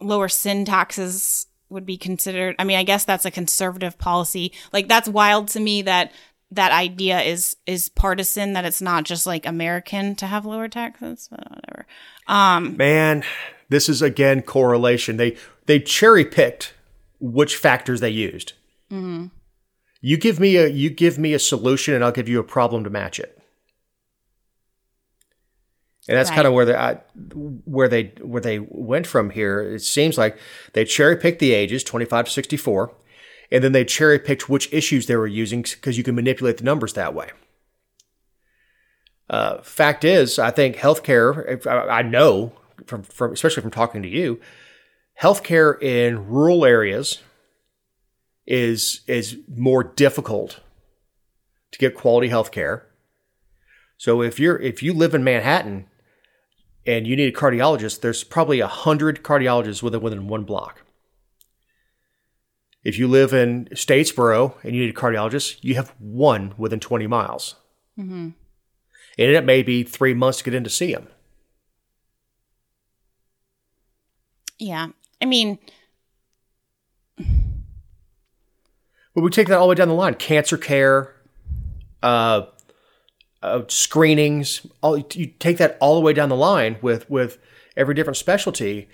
lower 0.00 0.28
sin 0.28 0.64
taxes 0.64 1.46
would 1.70 1.84
be 1.84 1.96
considered 1.96 2.54
i 2.58 2.64
mean 2.64 2.78
i 2.78 2.82
guess 2.82 3.04
that's 3.04 3.24
a 3.24 3.30
conservative 3.30 3.98
policy 3.98 4.52
like 4.72 4.88
that's 4.88 5.08
wild 5.08 5.48
to 5.48 5.60
me 5.60 5.82
that 5.82 6.12
that 6.50 6.72
idea 6.72 7.20
is 7.20 7.56
is 7.66 7.90
partisan 7.90 8.54
that 8.54 8.64
it's 8.64 8.80
not 8.80 9.04
just 9.04 9.26
like 9.26 9.44
american 9.44 10.14
to 10.14 10.26
have 10.26 10.46
lower 10.46 10.68
taxes 10.68 11.28
but 11.30 11.40
whatever 11.50 11.86
um 12.26 12.76
Man, 12.76 13.24
this 13.68 13.88
is 13.88 14.02
again 14.02 14.42
correlation. 14.42 15.16
They 15.16 15.36
they 15.66 15.80
cherry 15.80 16.24
picked 16.24 16.74
which 17.20 17.56
factors 17.56 18.00
they 18.00 18.10
used. 18.10 18.52
Mm-hmm. 18.90 19.26
You 20.00 20.16
give 20.16 20.38
me 20.38 20.56
a 20.56 20.68
you 20.68 20.90
give 20.90 21.18
me 21.18 21.32
a 21.32 21.38
solution, 21.38 21.94
and 21.94 22.04
I'll 22.04 22.12
give 22.12 22.28
you 22.28 22.38
a 22.38 22.44
problem 22.44 22.84
to 22.84 22.90
match 22.90 23.18
it. 23.18 23.37
And 26.08 26.16
that's 26.16 26.30
Right. 26.30 26.36
kind 26.36 26.46
of 26.48 26.54
where 26.54 26.64
they 26.64 26.74
I, 26.74 26.94
where 27.64 27.88
they 27.88 28.12
where 28.22 28.40
they 28.40 28.58
went 28.60 29.06
from 29.06 29.30
here. 29.30 29.60
It 29.60 29.82
seems 29.82 30.16
like 30.16 30.38
they 30.72 30.84
cherry 30.86 31.16
picked 31.16 31.38
the 31.38 31.52
ages, 31.52 31.84
twenty 31.84 32.06
five 32.06 32.24
to 32.24 32.30
sixty 32.30 32.56
four, 32.56 32.94
and 33.52 33.62
then 33.62 33.72
they 33.72 33.84
cherry 33.84 34.18
picked 34.18 34.48
which 34.48 34.72
issues 34.72 35.06
they 35.06 35.16
were 35.16 35.26
using 35.26 35.62
because 35.62 35.98
you 35.98 36.04
can 36.04 36.14
manipulate 36.14 36.56
the 36.56 36.64
numbers 36.64 36.94
that 36.94 37.12
way. 37.14 37.28
Uh, 39.28 39.60
fact 39.62 40.04
is, 40.04 40.38
I 40.38 40.50
think 40.50 40.76
healthcare. 40.76 41.44
if- 41.48 41.66
I 41.66 41.98
I 41.98 42.02
know 42.02 42.52
from, 42.86 43.02
from 43.02 43.32
especially 43.32 43.60
from 43.62 43.70
talking 43.70 44.02
to 44.02 44.08
you, 44.08 44.40
healthcare 45.20 45.80
in 45.82 46.26
rural 46.26 46.64
areas 46.64 47.18
is 48.46 49.02
is 49.06 49.36
more 49.54 49.84
difficult 49.84 50.60
to 51.72 51.78
get 51.78 51.94
quality 51.94 52.30
healthcare. 52.30 52.82
So 53.98 54.22
if 54.22 54.40
you're 54.40 54.58
if 54.58 54.82
you 54.82 54.94
live 54.94 55.14
in 55.14 55.22
Manhattan 55.22 55.86
and 56.86 57.06
you 57.06 57.16
need 57.16 57.34
a 57.34 57.36
cardiologist, 57.36 58.00
there's 58.00 58.24
probably 58.24 58.60
a 58.60 58.66
hundred 58.66 59.22
cardiologists 59.22 59.82
within 59.82 60.00
within 60.00 60.28
one 60.28 60.44
block. 60.44 60.82
If 62.84 62.98
you 62.98 63.08
live 63.08 63.34
in 63.34 63.66
Statesboro 63.72 64.54
and 64.62 64.74
you 64.74 64.82
need 64.86 64.94
a 64.94 64.98
cardiologist, 64.98 65.58
you 65.62 65.74
have 65.74 65.92
one 65.98 66.54
within 66.56 66.80
20 66.80 67.06
miles. 67.06 67.56
And 69.18 69.30
it 69.30 69.44
may 69.44 69.62
be 69.62 69.82
three 69.82 70.14
months 70.14 70.38
to 70.38 70.44
get 70.44 70.54
in 70.54 70.64
to 70.64 70.70
see 70.70 70.92
him. 70.92 71.08
yeah 74.58 74.88
i 75.22 75.24
mean 75.24 75.58
But 79.14 79.24
we 79.24 79.30
take 79.30 79.48
that 79.48 79.58
all 79.58 79.66
the 79.66 79.70
way 79.70 79.74
down 79.74 79.88
the 79.88 79.94
line: 79.94 80.14
cancer 80.14 80.56
care, 80.56 81.12
uh, 82.04 82.42
uh, 83.42 83.62
screenings. 83.68 84.66
All 84.82 84.98
you 84.98 85.26
take 85.38 85.58
that 85.58 85.76
all 85.80 85.94
the 85.94 86.00
way 86.00 86.12
down 86.12 86.28
the 86.28 86.36
line 86.36 86.76
with 86.82 87.08
with 87.10 87.38
every 87.76 87.94
different 87.94 88.16
specialty, 88.16 88.88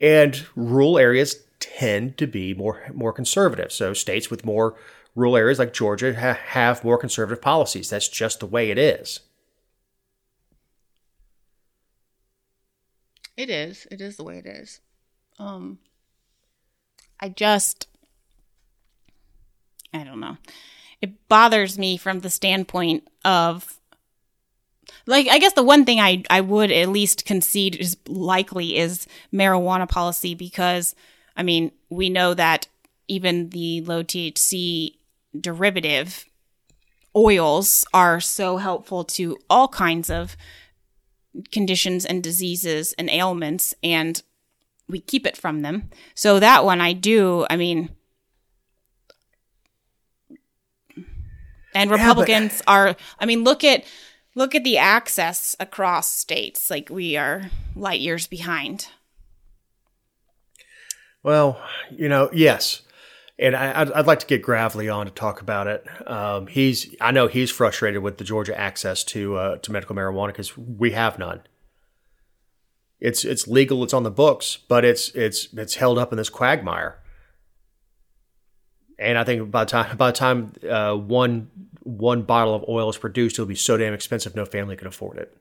and 0.00 0.44
rural 0.56 0.98
areas 0.98 1.44
tend 1.60 2.18
to 2.18 2.26
be 2.26 2.54
more 2.54 2.82
more 2.92 3.12
conservative. 3.12 3.72
So 3.72 3.94
states 3.94 4.30
with 4.30 4.44
more 4.44 4.74
rural 5.14 5.36
areas 5.36 5.58
like 5.58 5.72
Georgia 5.72 6.18
ha- 6.18 6.38
have 6.48 6.84
more 6.84 6.98
conservative 6.98 7.42
policies. 7.42 7.90
That's 7.90 8.08
just 8.08 8.40
the 8.40 8.46
way 8.46 8.70
it 8.70 8.78
is. 8.78 9.20
It 13.36 13.48
is. 13.50 13.86
It 13.90 14.00
is 14.00 14.16
the 14.16 14.24
way 14.24 14.38
it 14.38 14.46
is. 14.46 14.80
Um 15.38 15.78
I 17.20 17.28
just 17.28 17.86
I 19.94 20.04
don't 20.04 20.20
know. 20.20 20.38
It 21.00 21.28
bothers 21.28 21.78
me 21.78 21.96
from 21.96 22.20
the 22.20 22.30
standpoint 22.30 23.08
of 23.24 23.78
like 25.06 25.28
I 25.28 25.38
guess 25.38 25.52
the 25.54 25.62
one 25.62 25.84
thing 25.84 26.00
I 26.00 26.22
I 26.30 26.40
would 26.40 26.70
at 26.70 26.88
least 26.88 27.24
concede 27.24 27.76
is 27.76 27.96
likely 28.06 28.76
is 28.76 29.06
marijuana 29.32 29.88
policy 29.88 30.34
because 30.34 30.94
I 31.36 31.42
mean, 31.42 31.72
we 31.88 32.10
know 32.10 32.34
that 32.34 32.66
even 33.08 33.50
the 33.50 33.80
low 33.82 34.02
THC 34.02 34.96
derivative 35.38 36.24
oils 37.16 37.84
are 37.92 38.20
so 38.20 38.58
helpful 38.58 39.04
to 39.04 39.38
all 39.48 39.68
kinds 39.68 40.10
of 40.10 40.36
conditions 41.50 42.04
and 42.04 42.22
diseases 42.22 42.94
and 42.98 43.08
ailments 43.10 43.74
and 43.82 44.22
we 44.88 45.00
keep 45.00 45.26
it 45.26 45.36
from 45.36 45.62
them. 45.62 45.90
So 46.14 46.38
that 46.38 46.64
one 46.64 46.80
I 46.80 46.92
do, 46.92 47.46
I 47.48 47.56
mean 47.56 47.90
and 51.74 51.90
but- 51.90 51.98
Republicans 51.98 52.62
are 52.66 52.96
I 53.18 53.26
mean 53.26 53.44
look 53.44 53.64
at 53.64 53.84
look 54.34 54.54
at 54.54 54.64
the 54.64 54.78
access 54.78 55.56
across 55.60 56.12
states. 56.12 56.70
Like 56.70 56.88
we 56.90 57.16
are 57.16 57.50
light 57.74 58.00
years 58.00 58.26
behind. 58.26 58.88
Well, 61.22 61.62
you 61.90 62.08
know, 62.08 62.28
yes, 62.32 62.82
and 63.38 63.56
I, 63.56 63.80
I'd, 63.80 63.92
I'd 63.92 64.06
like 64.06 64.20
to 64.20 64.26
get 64.26 64.42
Gravely 64.42 64.88
on 64.88 65.06
to 65.06 65.12
talk 65.12 65.40
about 65.40 65.66
it. 65.66 65.86
Um, 66.08 66.46
he's, 66.46 66.94
I 67.00 67.10
know 67.10 67.28
he's 67.28 67.50
frustrated 67.50 68.02
with 68.02 68.18
the 68.18 68.24
Georgia 68.24 68.58
access 68.58 69.04
to 69.04 69.36
uh, 69.36 69.56
to 69.58 69.72
medical 69.72 69.96
marijuana 69.96 70.28
because 70.28 70.56
we 70.56 70.92
have 70.92 71.18
none. 71.18 71.42
It's 73.00 73.24
it's 73.24 73.48
legal, 73.48 73.82
it's 73.82 73.94
on 73.94 74.04
the 74.04 74.10
books, 74.10 74.58
but 74.68 74.84
it's 74.84 75.10
it's 75.10 75.48
it's 75.54 75.74
held 75.74 75.98
up 75.98 76.12
in 76.12 76.18
this 76.18 76.28
quagmire. 76.28 76.98
And 78.98 79.18
I 79.18 79.24
think 79.24 79.50
by 79.50 79.64
the 79.64 79.70
time 79.70 79.96
by 79.96 80.10
the 80.12 80.16
time 80.16 80.52
uh, 80.68 80.94
one 80.94 81.50
one 81.84 82.22
bottle 82.22 82.54
of 82.54 82.64
oil 82.68 82.88
is 82.90 82.96
produced, 82.96 83.34
it'll 83.36 83.46
be 83.46 83.54
so 83.54 83.76
damn 83.76 83.92
expensive, 83.94 84.34
no 84.36 84.44
family 84.44 84.76
can 84.76 84.86
afford 84.86 85.18
it 85.18 85.36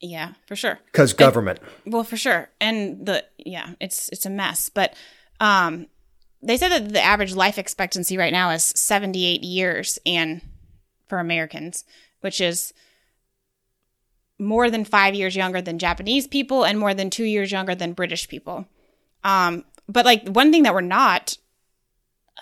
Yeah, 0.00 0.32
for 0.46 0.54
sure. 0.56 0.78
because 0.86 1.12
government. 1.12 1.58
Well, 1.84 2.04
for 2.04 2.16
sure. 2.16 2.50
And 2.60 3.04
the 3.06 3.24
yeah, 3.36 3.70
it's 3.80 4.08
it's 4.10 4.26
a 4.26 4.30
mess. 4.30 4.68
But 4.68 4.94
um 5.40 5.86
they 6.40 6.56
said 6.56 6.68
that 6.70 6.92
the 6.92 7.02
average 7.02 7.34
life 7.34 7.58
expectancy 7.58 8.16
right 8.16 8.32
now 8.32 8.50
is 8.50 8.62
78 8.62 9.42
years 9.42 9.98
and 10.06 10.40
for 11.08 11.18
Americans, 11.18 11.84
which 12.20 12.40
is 12.40 12.72
more 14.38 14.70
than 14.70 14.84
5 14.84 15.14
years 15.16 15.34
younger 15.34 15.60
than 15.60 15.80
Japanese 15.80 16.28
people 16.28 16.62
and 16.64 16.78
more 16.78 16.94
than 16.94 17.10
2 17.10 17.24
years 17.24 17.50
younger 17.50 17.74
than 17.74 17.92
British 17.92 18.28
people. 18.28 18.66
Um 19.24 19.64
but 19.88 20.04
like 20.04 20.28
one 20.28 20.52
thing 20.52 20.62
that 20.62 20.74
we're 20.74 20.80
not 20.82 21.38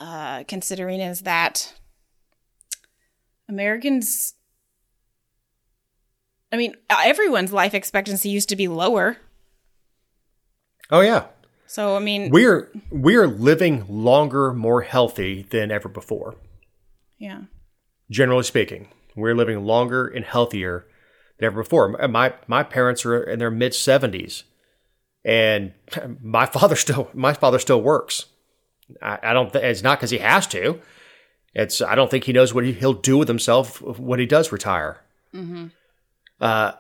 uh 0.01 0.45
considering 0.49 1.01
is 1.01 1.23
that 1.23 1.75
Americans 3.49 4.35
I 6.53 6.57
mean, 6.57 6.75
everyone's 6.89 7.53
life 7.53 7.75
expectancy 7.75 8.29
used 8.29 8.49
to 8.51 8.57
be 8.57 8.69
lower. 8.69 9.17
Oh 10.91 11.01
yeah, 11.01 11.27
So 11.67 11.97
I 11.97 11.99
mean, 11.99 12.31
We're 12.31 12.71
we're 12.91 13.27
living 13.27 13.85
longer, 13.89 14.53
more 14.55 14.83
healthy 14.83 15.43
than 15.51 15.71
ever 15.73 15.89
before. 15.89 16.37
yeah, 17.19 17.43
Generally 18.11 18.45
speaking, 18.45 18.89
we're 19.17 19.35
living 19.35 19.65
longer 19.65 20.07
and 20.07 20.25
healthier 20.25 20.87
than 21.39 21.47
ever 21.49 21.63
before. 21.65 21.89
My 22.09 22.35
my 22.47 22.63
parents 22.63 23.05
are 23.05 23.21
in 23.23 23.41
their 23.41 23.51
mid 23.51 23.75
seventies, 23.75 24.45
and 25.25 25.73
my 26.23 26.47
father 26.47 26.77
still 26.77 27.11
my 27.13 27.33
father 27.33 27.59
still 27.59 27.83
works. 27.83 28.27
I, 29.03 29.19
I 29.23 29.33
don't. 29.33 29.53
Th- 29.53 29.65
it's 29.65 29.83
not 29.83 29.99
because 29.99 30.11
he 30.11 30.19
has 30.19 30.47
to. 30.49 30.81
It's 31.55 31.81
I 31.81 31.95
don't 31.95 32.11
think 32.11 32.25
he 32.25 32.33
knows 32.33 32.53
what 32.55 32.65
he, 32.65 32.73
he'll 32.73 32.93
do 32.93 33.17
with 33.19 33.29
himself 33.29 33.81
when 33.83 34.19
he 34.21 34.27
does 34.27 34.53
retire. 34.53 35.01
Uh, 36.41 36.73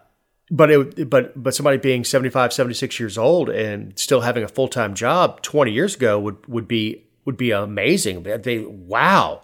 but 0.50 0.70
it, 0.70 1.10
but 1.10 1.42
but 1.42 1.54
somebody 1.54 1.76
being 1.78 2.04
75, 2.04 2.52
76 2.52 3.00
years 3.00 3.18
old 3.18 3.48
and 3.50 3.98
still 3.98 4.20
having 4.20 4.44
a 4.44 4.48
full 4.48 4.68
time 4.68 4.94
job 4.94 5.42
twenty 5.42 5.72
years 5.72 5.94
ago 5.96 6.18
would 6.20 6.46
would 6.46 6.68
be 6.68 7.04
would 7.24 7.36
be 7.36 7.50
amazing. 7.50 8.22
They 8.22 8.60
wow, 8.60 9.42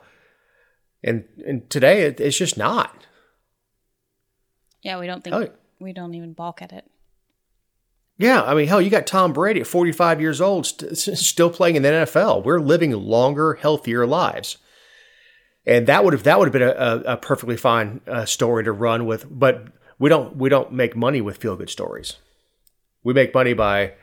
and 1.03 1.25
and 1.47 1.69
today 1.69 2.03
it, 2.03 2.21
it's 2.21 2.37
just 2.37 2.57
not. 2.57 3.07
Yeah, 4.83 4.99
we 4.99 5.07
don't 5.07 5.23
think 5.25 5.35
Oh. 5.35 5.49
we 5.81 5.93
don't 5.93 6.15
even 6.15 6.33
balk 6.35 6.63
at 6.63 6.73
it. 6.73 6.85
Yeah, 8.23 8.45
I 8.45 8.55
mean, 8.55 8.69
hell, 8.69 8.81
you 8.81 8.89
got 8.89 9.09
Tom 9.09 9.33
Brady 9.33 9.63
at 9.63 9.67
45 9.67 10.21
years 10.21 10.41
old, 10.41 10.65
st- 10.65 10.97
still 10.97 11.51
playing 11.51 11.75
in 11.75 11.83
the 11.83 11.89
NFL. 11.89 12.45
We're 12.45 12.61
living 12.61 12.93
longer, 12.93 13.55
healthier 13.55 14.07
lives, 14.07 14.59
and 15.67 15.89
that 15.89 16.05
would 16.05 16.13
have 16.13 16.23
that 16.23 16.39
would 16.39 16.47
have 16.47 16.53
been 16.53 16.63
a, 16.63 17.15
a, 17.15 17.17
perfectly 17.17 17.57
fine 17.57 18.01
uh, 18.07 18.25
story 18.25 18.63
to 18.63 18.71
run 18.71 19.07
with. 19.07 19.27
But 19.29 19.67
we 19.99 20.09
don't 20.09 20.37
we 20.37 20.49
don't 20.49 20.73
make 20.73 20.95
money 20.95 21.21
with 21.21 21.39
feel 21.39 21.57
good 21.57 21.69
stories. 21.69 22.19
We 23.03 23.13
make 23.13 23.35
money 23.35 23.55
by 23.55 23.95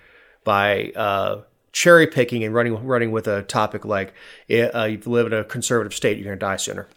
by 0.44 0.92
uh, 0.98 1.44
cherry 1.72 2.06
picking 2.06 2.44
and 2.44 2.54
running 2.54 2.86
running 2.86 3.12
with 3.12 3.26
a 3.26 3.44
topic 3.44 3.86
like 3.86 4.14
uh, 4.52 4.84
you 4.84 5.00
live 5.06 5.28
in 5.28 5.34
a 5.34 5.46
conservative 5.46 5.94
state, 5.94 6.18
you're 6.18 6.26
going 6.26 6.38
to 6.38 6.46
die 6.46 6.58
sooner. 6.58 6.90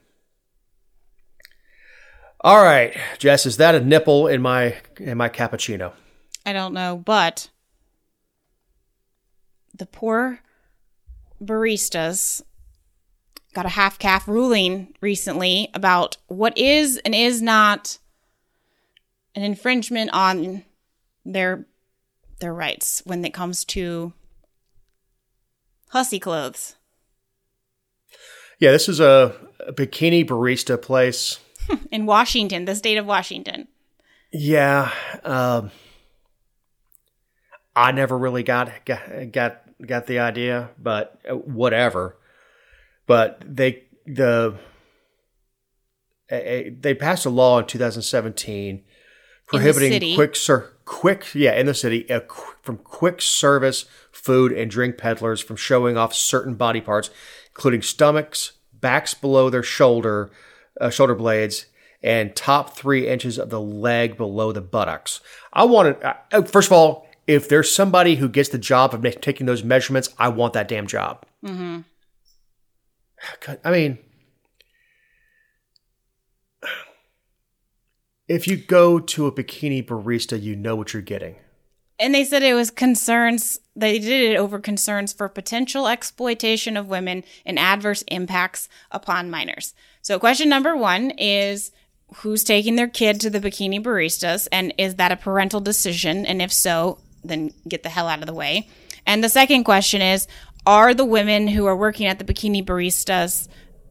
All 2.40 2.64
right, 2.64 2.96
Jess, 3.20 3.46
is 3.46 3.58
that 3.58 3.76
a 3.76 3.80
nipple 3.80 4.26
in 4.26 4.42
my 4.42 4.74
in 4.98 5.16
my 5.16 5.28
cappuccino? 5.28 5.92
I 6.44 6.52
don't 6.52 6.74
know, 6.74 7.00
but 7.04 7.48
the 9.74 9.86
poor 9.86 10.40
baristas 11.42 12.42
got 13.52 13.66
a 13.66 13.70
half 13.70 13.98
calf 13.98 14.26
ruling 14.26 14.94
recently 15.00 15.68
about 15.74 16.16
what 16.26 16.56
is 16.56 16.98
and 17.04 17.14
is 17.14 17.42
not 17.42 17.98
an 19.34 19.42
infringement 19.42 20.10
on 20.12 20.64
their 21.24 21.66
their 22.40 22.52
rights 22.52 23.02
when 23.04 23.24
it 23.24 23.32
comes 23.32 23.64
to 23.64 24.12
hussy 25.90 26.18
clothes. 26.18 26.74
Yeah, 28.58 28.72
this 28.72 28.88
is 28.88 29.00
a, 29.00 29.34
a 29.60 29.72
bikini 29.72 30.26
barista 30.26 30.80
place. 30.80 31.38
In 31.90 32.06
Washington, 32.06 32.64
the 32.64 32.74
state 32.74 32.96
of 32.96 33.06
Washington. 33.06 33.68
Yeah, 34.32 34.90
um, 35.24 35.70
I 37.74 37.92
never 37.92 38.16
really 38.18 38.42
got 38.42 38.84
got 38.84 39.32
got 39.32 39.62
got 39.84 40.06
the 40.06 40.18
idea, 40.18 40.70
but 40.78 41.20
uh, 41.28 41.34
whatever. 41.34 42.16
But 43.06 43.42
they 43.46 43.84
the 44.06 44.58
they 46.28 46.94
passed 46.98 47.26
a 47.26 47.30
law 47.30 47.58
in 47.58 47.66
2017 47.66 48.82
prohibiting 49.46 50.14
quick 50.14 50.34
ser- 50.34 50.72
quick 50.86 51.26
yeah 51.34 51.52
in 51.52 51.66
the 51.66 51.74
city 51.74 52.10
uh, 52.10 52.20
qu- 52.20 52.54
from 52.62 52.78
quick 52.78 53.20
service 53.20 53.84
food 54.10 54.52
and 54.52 54.70
drink 54.70 54.96
peddlers 54.96 55.42
from 55.42 55.56
showing 55.56 55.96
off 55.96 56.14
certain 56.14 56.54
body 56.54 56.80
parts, 56.80 57.10
including 57.54 57.82
stomachs, 57.82 58.52
backs 58.72 59.14
below 59.14 59.50
their 59.50 59.62
shoulder 59.62 60.30
uh, 60.80 60.88
shoulder 60.90 61.14
blades, 61.14 61.66
and 62.02 62.34
top 62.34 62.76
three 62.76 63.08
inches 63.08 63.38
of 63.38 63.50
the 63.50 63.60
leg 63.60 64.16
below 64.16 64.52
the 64.52 64.60
buttocks. 64.62 65.20
I 65.52 65.64
want 65.64 66.00
to 66.00 66.16
uh, 66.32 66.42
first 66.42 66.68
of 66.68 66.72
all, 66.72 67.06
if 67.26 67.48
there's 67.48 67.74
somebody 67.74 68.16
who 68.16 68.28
gets 68.28 68.48
the 68.48 68.58
job 68.58 68.94
of 68.94 69.20
taking 69.20 69.46
those 69.46 69.62
measurements, 69.62 70.08
I 70.18 70.28
want 70.28 70.54
that 70.54 70.68
damn 70.68 70.86
job. 70.86 71.24
Mm-hmm. 71.44 71.80
I 73.64 73.70
mean, 73.70 73.98
if 78.28 78.48
you 78.48 78.56
go 78.56 78.98
to 78.98 79.26
a 79.26 79.32
bikini 79.32 79.84
barista, 79.84 80.40
you 80.40 80.56
know 80.56 80.74
what 80.74 80.92
you're 80.92 81.02
getting. 81.02 81.36
And 81.98 82.14
they 82.14 82.24
said 82.24 82.42
it 82.42 82.54
was 82.54 82.70
concerns, 82.70 83.60
they 83.76 83.98
did 84.00 84.32
it 84.32 84.36
over 84.36 84.58
concerns 84.58 85.12
for 85.12 85.28
potential 85.28 85.86
exploitation 85.86 86.76
of 86.76 86.88
women 86.88 87.22
and 87.46 87.58
adverse 87.58 88.02
impacts 88.08 88.68
upon 88.90 89.30
minors. 89.30 89.74
So, 90.00 90.18
question 90.18 90.48
number 90.48 90.74
one 90.74 91.12
is 91.12 91.70
who's 92.16 92.42
taking 92.42 92.74
their 92.74 92.88
kid 92.88 93.20
to 93.20 93.30
the 93.30 93.38
bikini 93.40 93.80
baristas? 93.80 94.48
And 94.50 94.74
is 94.78 94.96
that 94.96 95.12
a 95.12 95.16
parental 95.16 95.60
decision? 95.60 96.26
And 96.26 96.42
if 96.42 96.52
so, 96.52 96.98
then 97.24 97.52
get 97.68 97.82
the 97.82 97.88
hell 97.88 98.08
out 98.08 98.20
of 98.20 98.26
the 98.26 98.34
way. 98.34 98.68
And 99.06 99.22
the 99.22 99.28
second 99.28 99.64
question 99.64 100.02
is 100.02 100.26
are 100.66 100.94
the 100.94 101.04
women 101.04 101.48
who 101.48 101.66
are 101.66 101.76
working 101.76 102.06
at 102.06 102.18
the 102.18 102.24
bikini 102.24 102.64
baristas 102.64 103.48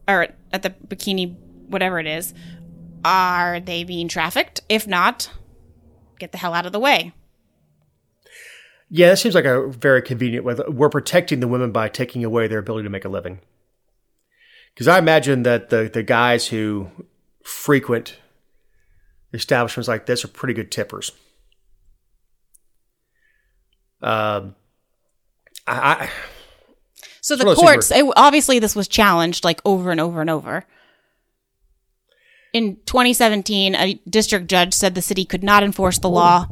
or 0.07 0.27
at 0.53 0.63
the 0.63 0.69
bikini, 0.87 1.35
whatever 1.67 1.99
it 1.99 2.07
is, 2.07 2.33
are 3.03 3.59
they 3.59 3.83
being 3.83 4.07
trafficked? 4.07 4.61
If 4.69 4.87
not, 4.87 5.29
get 6.19 6.31
the 6.31 6.37
hell 6.37 6.53
out 6.53 6.65
of 6.65 6.71
the 6.71 6.79
way. 6.79 7.13
Yeah, 8.89 9.09
that 9.09 9.17
seems 9.17 9.35
like 9.35 9.45
a 9.45 9.67
very 9.67 10.01
convenient 10.01 10.43
way. 10.43 10.55
We're 10.67 10.89
protecting 10.89 11.39
the 11.39 11.47
women 11.47 11.71
by 11.71 11.87
taking 11.87 12.23
away 12.25 12.47
their 12.47 12.59
ability 12.59 12.83
to 12.83 12.89
make 12.89 13.05
a 13.05 13.09
living. 13.09 13.39
Because 14.73 14.87
I 14.87 14.99
imagine 14.99 15.43
that 15.43 15.69
the, 15.69 15.89
the 15.91 16.03
guys 16.03 16.47
who 16.47 16.89
frequent 17.43 18.17
establishments 19.33 19.87
like 19.87 20.05
this 20.05 20.25
are 20.25 20.29
pretty 20.29 20.53
good 20.53 20.71
tippers. 20.71 21.11
Um, 24.01 24.55
I, 25.67 26.07
I 26.07 26.09
So 27.21 27.35
the 27.35 27.45
one 27.45 27.51
of 27.51 27.57
those 27.57 27.63
courts, 27.63 27.91
it, 27.91 28.05
obviously, 28.15 28.59
this 28.59 28.75
was 28.75 28.87
challenged 28.87 29.43
like 29.43 29.61
over 29.65 29.91
and 29.91 29.99
over 29.99 30.21
and 30.21 30.29
over. 30.29 30.65
In 32.53 32.77
2017, 32.85 33.75
a 33.75 33.93
district 34.09 34.47
judge 34.47 34.73
said 34.73 34.93
the 34.93 35.01
city 35.01 35.23
could 35.23 35.43
not 35.43 35.63
enforce 35.63 35.99
the 35.99 36.09
law 36.09 36.47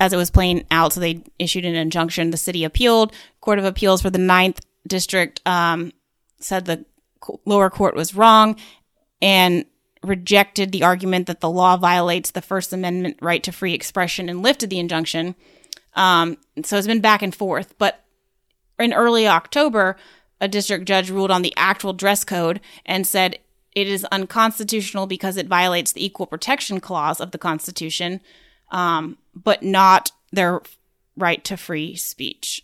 as 0.00 0.12
it 0.12 0.16
was 0.16 0.30
playing 0.30 0.64
out, 0.70 0.92
so 0.92 1.00
they 1.00 1.22
issued 1.38 1.64
an 1.64 1.74
injunction. 1.74 2.30
The 2.30 2.36
city 2.36 2.64
appealed. 2.64 3.12
Court 3.40 3.58
of 3.58 3.64
Appeals 3.64 4.02
for 4.02 4.10
the 4.10 4.18
Ninth 4.18 4.60
District 4.86 5.40
um, 5.46 5.92
said 6.38 6.64
the 6.64 6.84
lower 7.44 7.70
court 7.70 7.96
was 7.96 8.14
wrong 8.14 8.56
and 9.20 9.64
rejected 10.02 10.70
the 10.70 10.84
argument 10.84 11.26
that 11.26 11.40
the 11.40 11.50
law 11.50 11.76
violates 11.76 12.30
the 12.30 12.42
First 12.42 12.72
Amendment 12.72 13.18
right 13.20 13.42
to 13.42 13.52
free 13.52 13.74
expression 13.74 14.28
and 14.28 14.42
lifted 14.42 14.70
the 14.70 14.78
injunction. 14.78 15.34
Um, 15.94 16.36
so 16.64 16.76
it's 16.76 16.86
been 16.86 17.00
back 17.00 17.22
and 17.22 17.34
forth, 17.34 17.74
but 17.78 18.04
in 18.78 18.92
early 18.92 19.26
October, 19.26 19.96
a 20.40 20.48
district 20.48 20.86
judge 20.86 21.10
ruled 21.10 21.30
on 21.30 21.42
the 21.42 21.54
actual 21.56 21.92
dress 21.92 22.24
code 22.24 22.60
and 22.86 23.06
said 23.06 23.38
it 23.74 23.86
is 23.86 24.04
unconstitutional 24.06 25.06
because 25.06 25.36
it 25.36 25.46
violates 25.46 25.92
the 25.92 26.04
Equal 26.04 26.26
Protection 26.26 26.80
Clause 26.80 27.20
of 27.20 27.32
the 27.32 27.38
Constitution, 27.38 28.20
um, 28.70 29.18
but 29.34 29.62
not 29.62 30.12
their 30.32 30.62
right 31.16 31.44
to 31.44 31.56
free 31.56 31.96
speech. 31.96 32.62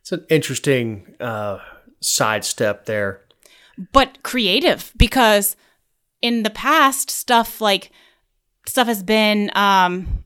it's 0.00 0.12
an 0.12 0.24
interesting 0.30 1.14
uh, 1.20 1.58
sidestep 2.00 2.86
there. 2.86 3.20
But 3.92 4.22
creative 4.22 4.92
because 4.96 5.56
in 6.20 6.42
the 6.42 6.50
past, 6.50 7.10
stuff 7.10 7.60
like 7.60 7.92
stuff 8.66 8.88
has 8.88 9.02
been 9.02 9.50
um, 9.54 10.24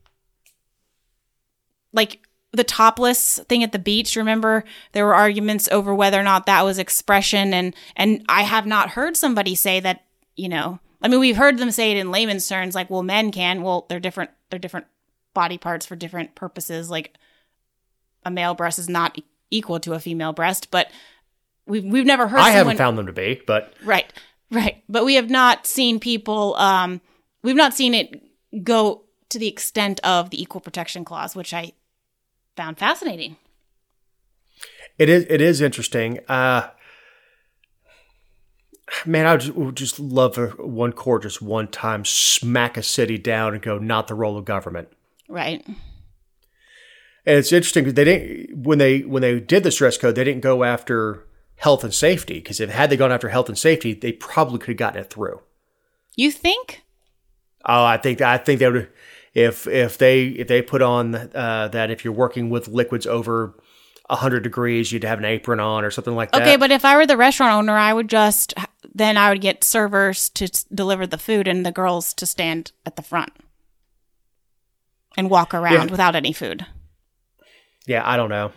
like 1.91 2.22
the 2.53 2.63
topless 2.63 3.39
thing 3.49 3.63
at 3.63 3.71
the 3.71 3.79
beach 3.79 4.15
remember 4.15 4.63
there 4.91 5.05
were 5.05 5.15
arguments 5.15 5.67
over 5.71 5.93
whether 5.93 6.19
or 6.19 6.23
not 6.23 6.45
that 6.45 6.63
was 6.63 6.77
expression 6.77 7.53
and 7.53 7.75
and 7.95 8.23
i 8.29 8.43
have 8.43 8.65
not 8.65 8.91
heard 8.91 9.17
somebody 9.17 9.55
say 9.55 9.79
that 9.79 10.03
you 10.35 10.47
know 10.47 10.79
i 11.01 11.07
mean 11.07 11.19
we've 11.19 11.37
heard 11.37 11.57
them 11.57 11.71
say 11.71 11.91
it 11.91 11.97
in 11.97 12.11
layman's 12.11 12.47
terms 12.47 12.75
like 12.75 12.89
well 12.89 13.03
men 13.03 13.31
can 13.31 13.61
well 13.61 13.85
they're 13.89 13.99
different 13.99 14.29
they're 14.49 14.59
different 14.59 14.85
body 15.33 15.57
parts 15.57 15.85
for 15.85 15.95
different 15.95 16.35
purposes 16.35 16.89
like 16.89 17.15
a 18.25 18.31
male 18.31 18.53
breast 18.53 18.77
is 18.77 18.87
not 18.87 19.17
e- 19.17 19.23
equal 19.49 19.79
to 19.79 19.93
a 19.93 19.99
female 19.99 20.31
breast 20.31 20.69
but 20.69 20.91
we've, 21.65 21.83
we've 21.83 22.05
never 22.05 22.27
heard 22.27 22.39
I 22.39 22.49
someone 22.49 22.57
haven't 22.57 22.77
found 22.77 22.97
them 22.97 23.07
to 23.07 23.13
be, 23.13 23.41
but 23.45 23.73
Right, 23.83 24.11
right. 24.51 24.83
But 24.89 25.05
we 25.05 25.15
have 25.15 25.29
not 25.29 25.67
seen 25.67 25.99
people. 25.99 26.55
Um, 26.55 27.01
we've 27.41 27.55
not 27.55 27.73
seen 27.73 27.93
it 27.93 28.21
go 28.63 29.03
to 29.29 29.39
the 29.39 29.47
extent 29.47 29.99
of 30.03 30.29
the 30.29 30.41
Equal 30.41 30.61
Protection 30.61 31.05
Clause, 31.05 31.35
which 31.35 31.53
I 31.53 31.73
found 32.55 32.77
fascinating. 32.77 33.37
It 34.97 35.09
is 35.09 35.25
it 35.29 35.41
is 35.41 35.61
interesting. 35.61 36.19
Uh, 36.27 36.69
man, 39.05 39.25
I 39.25 39.33
would 39.33 39.41
just, 39.41 39.55
would 39.55 39.75
just 39.75 39.99
love 39.99 40.35
for 40.35 40.49
one 40.49 40.93
court 40.93 41.23
just 41.23 41.41
one 41.41 41.67
time 41.67 42.05
smack 42.05 42.77
a 42.77 42.83
city 42.83 43.17
down 43.17 43.53
and 43.53 43.61
go, 43.61 43.77
not 43.77 44.07
the 44.07 44.15
role 44.15 44.37
of 44.37 44.45
government. 44.45 44.89
Right. 45.27 45.65
And 47.25 47.37
it's 47.37 47.51
interesting 47.51 47.85
because 47.85 47.95
they 47.95 48.03
didn't 48.03 48.63
when 48.63 48.77
they 48.77 48.99
when 48.99 49.21
they 49.21 49.39
did 49.39 49.63
this 49.63 49.77
dress 49.77 49.97
code, 49.97 50.15
they 50.15 50.23
didn't 50.23 50.41
go 50.41 50.63
after 50.63 51.23
health 51.55 51.83
and 51.83 51.93
safety 51.93 52.35
because 52.35 52.59
if 52.59 52.69
had 52.69 52.89
they 52.89 52.97
gone 52.97 53.11
after 53.11 53.29
health 53.29 53.47
and 53.47 53.57
safety, 53.57 53.93
they 53.93 54.11
probably 54.11 54.59
could 54.59 54.69
have 54.69 54.77
gotten 54.77 55.01
it 55.01 55.09
through. 55.09 55.39
You 56.15 56.31
think? 56.31 56.83
Oh, 57.65 57.83
I 57.83 57.97
think 57.97 58.21
I 58.21 58.37
think 58.37 58.59
they 58.59 58.69
would. 58.69 58.89
If 59.33 59.67
if 59.67 59.97
they 59.97 60.25
if 60.27 60.47
they 60.47 60.61
put 60.61 60.81
on 60.81 61.15
uh, 61.15 61.69
that 61.71 61.89
if 61.91 62.03
you're 62.03 62.13
working 62.13 62.49
with 62.49 62.67
liquids 62.67 63.07
over 63.07 63.55
100 64.07 64.41
degrees, 64.41 64.91
you'd 64.91 65.03
have 65.03 65.19
an 65.19 65.25
apron 65.25 65.59
on 65.59 65.83
or 65.83 65.91
something 65.91 66.15
like 66.15 66.31
that. 66.31 66.41
Okay, 66.41 66.57
but 66.57 66.71
if 66.71 66.85
I 66.85 66.95
were 66.97 67.05
the 67.07 67.17
restaurant 67.17 67.53
owner, 67.53 67.77
I 67.77 67.93
would 67.93 68.09
just 68.09 68.53
then 68.93 69.17
I 69.17 69.29
would 69.29 69.41
get 69.41 69.63
servers 69.63 70.29
to 70.31 70.45
s- 70.45 70.65
deliver 70.65 71.07
the 71.07 71.17
food 71.17 71.47
and 71.47 71.65
the 71.65 71.71
girls 71.71 72.13
to 72.15 72.25
stand 72.25 72.71
at 72.85 72.95
the 72.95 73.01
front 73.01 73.31
and 75.17 75.29
walk 75.29 75.53
around 75.53 75.73
Yeah. 75.87 75.91
without 75.91 76.15
any 76.15 76.33
food. 76.33 76.65
Yeah, 77.87 78.07
I 78.07 78.17
don't 78.17 78.29
know. 78.29 78.51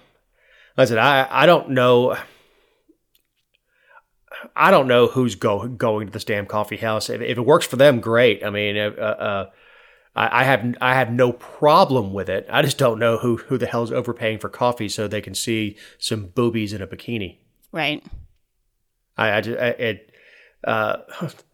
Said, 0.79 0.99
I, 0.99 1.27
I 1.31 1.47
don't 1.47 1.71
know. 1.71 2.17
I 4.55 4.71
don't 4.71 4.89
know 4.89 5.07
who's 5.07 5.35
go, 5.35 5.67
going 5.67 6.09
to 6.09 6.13
this 6.13 6.25
damn 6.25 6.45
coffee 6.47 6.77
house. 6.77 7.09
If, 7.09 7.23
if 7.23 7.39
it 7.39 7.47
works 7.47 7.67
for 7.67 7.77
them, 7.77 8.01
great. 8.01 8.45
I 8.45 8.51
mean, 8.51 8.77
uh, 8.77 8.91
uh, 8.91 9.51
I, 10.17 10.41
I 10.41 10.45
have 10.45 10.75
I 10.81 10.95
have 10.95 11.13
no 11.13 11.33
problem 11.33 12.13
with 12.13 12.29
it. 12.29 12.47
I 12.51 12.63
just 12.63 12.79
don't 12.79 12.99
know 12.99 13.19
who 13.19 13.37
who 13.37 13.59
the 13.59 13.67
hell 13.67 13.85
is 13.85 13.93
overpaying 13.93 14.39
for 14.39 14.49
coffee 14.49 14.89
so 14.89 15.07
they 15.07 15.21
can 15.21 15.35
see 15.35 15.77
some 15.99 16.27
boobies 16.29 16.73
in 16.73 16.83
a 16.83 16.87
bikini. 16.87 17.37
Right. 17.71 18.03
I, 19.17 19.37
I, 19.37 19.41
just, 19.41 19.59
I 19.59 19.67
it. 19.69 20.11
Uh, 20.65 20.97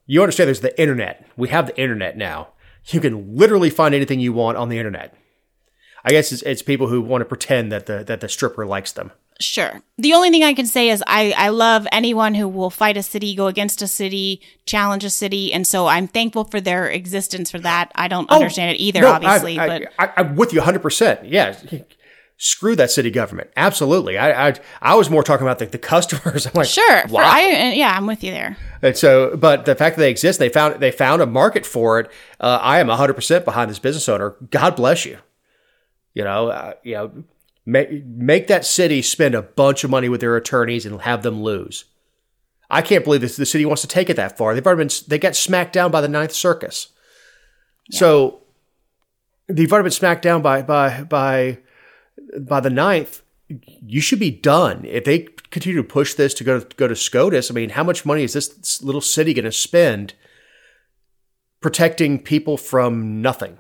you 0.06 0.22
understand? 0.22 0.48
There's 0.48 0.60
the 0.60 0.80
internet. 0.80 1.26
We 1.36 1.48
have 1.48 1.66
the 1.66 1.80
internet 1.80 2.16
now. 2.16 2.48
You 2.86 3.00
can 3.00 3.36
literally 3.36 3.70
find 3.70 3.94
anything 3.94 4.20
you 4.20 4.32
want 4.32 4.56
on 4.56 4.68
the 4.68 4.78
internet. 4.78 5.14
I 6.04 6.10
guess 6.10 6.32
it's, 6.32 6.42
it's 6.42 6.62
people 6.62 6.88
who 6.88 7.00
want 7.00 7.20
to 7.20 7.26
pretend 7.26 7.70
that 7.70 7.86
the 7.86 8.02
that 8.04 8.20
the 8.20 8.28
stripper 8.28 8.66
likes 8.66 8.92
them. 8.92 9.12
Sure. 9.40 9.82
The 9.98 10.12
only 10.14 10.30
thing 10.30 10.44
I 10.44 10.54
can 10.54 10.66
say 10.66 10.88
is 10.90 11.02
I, 11.06 11.34
I 11.36 11.48
love 11.48 11.86
anyone 11.92 12.34
who 12.34 12.46
will 12.48 12.70
fight 12.70 12.96
a 12.96 13.02
city, 13.02 13.34
go 13.34 13.46
against 13.48 13.82
a 13.82 13.88
city, 13.88 14.40
challenge 14.66 15.04
a 15.04 15.10
city. 15.10 15.52
And 15.52 15.66
so 15.66 15.86
I'm 15.86 16.06
thankful 16.06 16.44
for 16.44 16.60
their 16.60 16.88
existence 16.88 17.50
for 17.50 17.58
that. 17.60 17.90
I 17.94 18.08
don't 18.08 18.30
understand 18.30 18.70
it 18.76 18.80
either, 18.80 19.00
Oh, 19.00 19.02
No, 19.02 19.12
obviously, 19.12 19.58
I, 19.58 19.66
but 19.66 19.92
I, 19.98 20.12
I'm 20.16 20.36
with 20.36 20.52
you 20.52 20.60
100. 20.60 20.80
percent 20.80 21.24
Yeah, 21.26 21.56
screw 22.36 22.74
that 22.76 22.90
city 22.90 23.10
government. 23.10 23.50
Absolutely. 23.56 24.18
I 24.18 24.48
I, 24.48 24.54
I 24.80 24.94
was 24.94 25.10
more 25.10 25.22
talking 25.22 25.46
about 25.46 25.58
the, 25.58 25.66
the 25.66 25.78
customers. 25.78 26.46
I'm 26.46 26.52
like, 26.54 26.68
sure. 26.68 27.02
Wow. 27.08 27.22
I, 27.24 27.72
yeah, 27.74 27.94
I'm 27.96 28.06
with 28.06 28.22
you 28.24 28.30
there. 28.32 28.56
And 28.80 28.96
so, 28.96 29.36
but 29.36 29.64
the 29.64 29.74
fact 29.74 29.96
that 29.96 30.00
they 30.02 30.10
exist, 30.10 30.38
they 30.38 30.48
found 30.48 30.80
they 30.80 30.90
found 30.90 31.22
a 31.22 31.26
market 31.26 31.64
for 31.66 32.00
it. 32.00 32.10
Uh, 32.40 32.58
I 32.60 32.80
am 32.80 32.88
100 32.88 33.14
percent 33.14 33.44
behind 33.44 33.70
this 33.70 33.78
business 33.78 34.08
owner. 34.08 34.36
God 34.50 34.76
bless 34.76 35.04
you. 35.04 35.18
You 36.14 36.24
know, 36.24 36.48
uh, 36.48 36.74
you 36.82 36.94
know, 36.94 37.24
make 37.64 38.04
make 38.04 38.46
that 38.48 38.64
city 38.64 39.02
spend 39.02 39.34
a 39.34 39.42
bunch 39.42 39.84
of 39.84 39.90
money 39.90 40.08
with 40.08 40.20
their 40.20 40.36
attorneys 40.36 40.86
and 40.86 41.00
have 41.02 41.22
them 41.22 41.42
lose. 41.42 41.84
I 42.70 42.82
can't 42.82 43.04
believe 43.04 43.20
this. 43.20 43.36
The 43.36 43.46
city 43.46 43.66
wants 43.66 43.82
to 43.82 43.88
take 43.88 44.08
it 44.08 44.16
that 44.16 44.38
far. 44.38 44.54
They've 44.54 44.66
already 44.66 44.88
been 44.88 44.94
they 45.08 45.18
got 45.18 45.36
smacked 45.36 45.72
down 45.72 45.90
by 45.90 46.00
the 46.00 46.08
Ninth 46.08 46.32
Circus. 46.32 46.88
So 47.90 48.42
they've 49.48 49.70
already 49.70 49.84
been 49.84 49.92
smacked 49.92 50.22
down 50.22 50.42
by 50.42 50.62
by 50.62 51.02
by 51.02 51.58
by 52.40 52.60
the 52.60 52.70
Ninth. 52.70 53.22
You 53.48 54.00
should 54.00 54.18
be 54.18 54.30
done 54.30 54.84
if 54.86 55.04
they 55.04 55.28
continue 55.50 55.76
to 55.76 55.86
push 55.86 56.14
this 56.14 56.32
to 56.34 56.44
go 56.44 56.60
to 56.60 56.76
go 56.76 56.88
to 56.88 56.96
SCOTUS. 56.96 57.50
I 57.50 57.54
mean, 57.54 57.70
how 57.70 57.84
much 57.84 58.06
money 58.06 58.24
is 58.24 58.32
this 58.32 58.82
little 58.82 59.02
city 59.02 59.34
going 59.34 59.44
to 59.44 59.52
spend 59.52 60.14
protecting 61.60 62.18
people 62.18 62.56
from 62.56 63.20
nothing? 63.20 63.58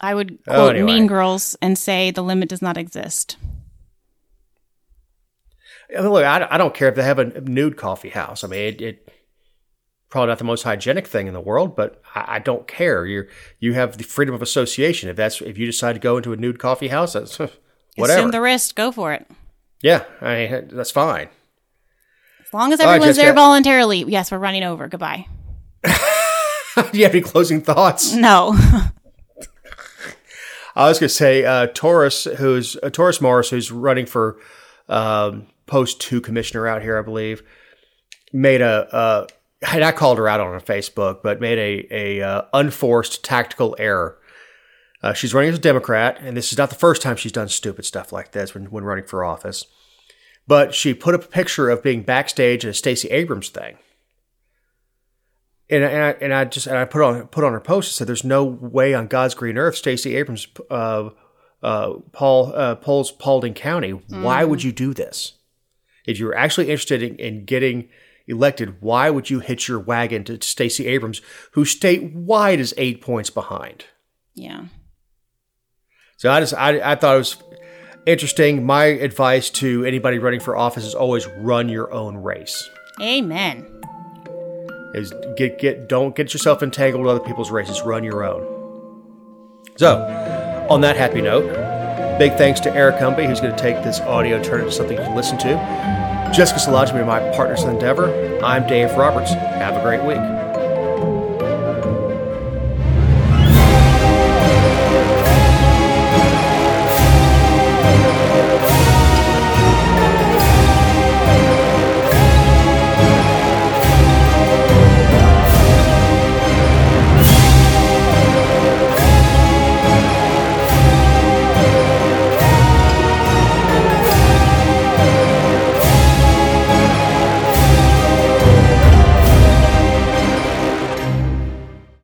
I 0.00 0.14
would 0.14 0.38
Oh, 0.48 0.54
quote 0.54 0.76
anyway. 0.76 0.92
Mean 0.92 1.06
Girls 1.06 1.56
and 1.60 1.76
say 1.78 2.10
the 2.10 2.22
limit 2.22 2.48
does 2.48 2.62
not 2.62 2.76
exist. 2.76 3.36
I 5.96 6.00
mean, 6.02 6.10
look, 6.10 6.24
I, 6.24 6.46
I 6.50 6.58
don't 6.58 6.74
care 6.74 6.88
if 6.88 6.94
they 6.94 7.02
have 7.02 7.18
a 7.18 7.40
nude 7.40 7.76
coffee 7.76 8.10
house. 8.10 8.44
I 8.44 8.48
mean, 8.48 8.60
it, 8.60 8.80
it 8.80 9.12
probably 10.08 10.28
not 10.28 10.38
the 10.38 10.44
most 10.44 10.62
hygienic 10.62 11.06
thing 11.06 11.26
in 11.26 11.34
the 11.34 11.40
world, 11.40 11.74
but 11.76 12.00
I, 12.14 12.36
I 12.36 12.38
don't 12.38 12.66
care. 12.68 13.04
You 13.06 13.26
you 13.58 13.74
have 13.74 13.96
the 13.98 14.04
freedom 14.04 14.34
of 14.34 14.40
association. 14.42 15.08
If 15.08 15.16
that's 15.16 15.40
if 15.40 15.58
you 15.58 15.66
decide 15.66 15.94
to 15.94 15.98
go 15.98 16.16
into 16.16 16.32
a 16.32 16.36
nude 16.36 16.58
coffee 16.58 16.88
house, 16.88 17.12
that's 17.14 17.38
whatever. 17.96 18.20
Assume 18.20 18.30
the 18.30 18.40
risk, 18.40 18.74
go 18.76 18.92
for 18.92 19.12
it. 19.12 19.26
yeah, 19.82 20.04
I 20.20 20.34
mean, 20.34 20.68
that's 20.72 20.90
fine. 20.92 21.28
As 22.46 22.54
long 22.54 22.72
as 22.72 22.80
All 22.80 22.86
right, 22.86 22.94
everyone's 22.94 23.16
there 23.16 23.32
voluntarily. 23.34 24.04
Yes, 24.06 24.30
we're 24.32 24.38
running 24.38 24.62
over. 24.62 24.88
Goodbye. 24.88 25.26
Do 25.84 25.90
you 26.98 27.04
have 27.04 27.12
any 27.14 27.20
closing 27.20 27.60
thoughts? 27.62 28.14
No. 28.14 28.56
I 30.80 30.88
was 30.88 30.98
going 30.98 31.08
to 31.08 31.14
say 31.14 31.44
uh, 31.44 31.66
Taurus, 31.74 32.24
who's 32.24 32.74
uh, 32.82 32.88
Taurus 32.88 33.20
Morris, 33.20 33.50
who's 33.50 33.70
running 33.70 34.06
for 34.06 34.38
um, 34.88 35.46
post 35.66 36.00
two 36.00 36.22
commissioner 36.22 36.66
out 36.66 36.80
here, 36.80 36.98
I 36.98 37.02
believe, 37.02 37.42
made 38.32 38.62
a. 38.62 38.88
Uh, 38.94 39.26
and 39.72 39.84
I 39.84 39.92
called 39.92 40.16
her 40.16 40.26
out 40.26 40.40
on 40.40 40.54
her 40.54 40.60
Facebook, 40.60 41.22
but 41.22 41.38
made 41.38 41.58
a 41.58 42.20
a 42.20 42.26
uh, 42.26 42.42
unforced 42.54 43.22
tactical 43.22 43.76
error. 43.78 44.16
Uh, 45.02 45.12
she's 45.12 45.34
running 45.34 45.50
as 45.50 45.58
a 45.58 45.60
Democrat, 45.60 46.18
and 46.22 46.34
this 46.34 46.50
is 46.50 46.56
not 46.56 46.70
the 46.70 46.76
first 46.76 47.02
time 47.02 47.16
she's 47.16 47.30
done 47.30 47.48
stupid 47.48 47.84
stuff 47.84 48.10
like 48.10 48.32
this 48.32 48.54
when, 48.54 48.70
when 48.70 48.84
running 48.84 49.04
for 49.04 49.22
office. 49.22 49.66
But 50.46 50.74
she 50.74 50.94
put 50.94 51.14
up 51.14 51.24
a 51.24 51.28
picture 51.28 51.68
of 51.68 51.82
being 51.82 52.02
backstage 52.02 52.64
at 52.64 52.70
a 52.70 52.74
Stacey 52.74 53.08
Abrams 53.08 53.50
thing. 53.50 53.76
And, 55.70 55.84
and 55.84 56.02
I 56.02 56.10
and 56.20 56.34
I 56.34 56.44
just 56.44 56.66
and 56.66 56.76
I 56.76 56.84
put 56.84 57.02
on 57.02 57.26
put 57.28 57.44
on 57.44 57.52
her 57.52 57.60
post 57.60 57.90
and 57.90 57.94
said, 57.94 58.06
"There's 58.08 58.24
no 58.24 58.44
way 58.44 58.92
on 58.92 59.06
God's 59.06 59.34
green 59.34 59.56
earth 59.56 59.76
Stacey 59.76 60.16
Abrams 60.16 60.48
uh, 60.70 61.10
uh, 61.62 61.92
Paul 62.12 62.52
uh, 62.54 62.74
polls 62.76 63.12
Paulding 63.12 63.54
County. 63.54 63.90
Why 63.90 64.44
would 64.44 64.64
you 64.64 64.72
do 64.72 64.92
this? 64.92 65.34
If 66.06 66.18
you're 66.18 66.34
actually 66.34 66.70
interested 66.70 67.02
in, 67.02 67.16
in 67.16 67.44
getting 67.44 67.88
elected, 68.26 68.80
why 68.80 69.10
would 69.10 69.30
you 69.30 69.40
hitch 69.40 69.68
your 69.68 69.78
wagon 69.78 70.24
to 70.24 70.40
Stacey 70.42 70.86
Abrams, 70.86 71.20
who 71.52 71.64
statewide 71.64 72.58
is 72.58 72.74
eight 72.76 73.00
points 73.00 73.30
behind? 73.30 73.84
yeah. 74.34 74.64
So 76.16 76.30
I 76.30 76.40
just 76.40 76.52
I, 76.52 76.92
I 76.92 76.94
thought 76.96 77.14
it 77.14 77.18
was 77.18 77.36
interesting. 78.06 78.66
My 78.66 78.84
advice 78.84 79.48
to 79.50 79.84
anybody 79.84 80.18
running 80.18 80.40
for 80.40 80.54
office 80.54 80.84
is 80.84 80.94
always 80.94 81.26
run 81.38 81.70
your 81.70 81.90
own 81.92 82.18
race. 82.18 82.68
Amen. 83.00 83.66
Is 84.94 85.14
get 85.36 85.58
get 85.58 85.88
don't 85.88 86.16
get 86.16 86.32
yourself 86.32 86.62
entangled 86.62 87.04
with 87.04 87.14
other 87.14 87.24
people's 87.24 87.50
races. 87.50 87.80
Run 87.82 88.02
your 88.02 88.24
own. 88.24 88.42
So, 89.76 89.98
on 90.68 90.80
that 90.80 90.96
happy 90.96 91.20
note, 91.20 91.46
big 92.18 92.36
thanks 92.36 92.60
to 92.60 92.74
Eric 92.74 92.96
Humby, 92.96 93.26
who's 93.26 93.40
going 93.40 93.54
to 93.54 93.62
take 93.62 93.82
this 93.84 94.00
audio 94.00 94.36
and 94.36 94.44
turn 94.44 94.60
it 94.60 94.64
into 94.64 94.74
something 94.74 94.98
you 94.98 95.02
can 95.04 95.14
listen 95.14 95.38
to. 95.38 95.54
Jessica 96.34 96.60
Szilagyi, 96.60 97.06
my 97.06 97.20
partners 97.34 97.62
in 97.62 97.70
endeavor. 97.70 98.12
I'm 98.42 98.66
Dave 98.66 98.92
Roberts. 98.96 99.32
Have 99.32 99.76
a 99.76 99.82
great 99.82 100.02
week. 100.02 100.49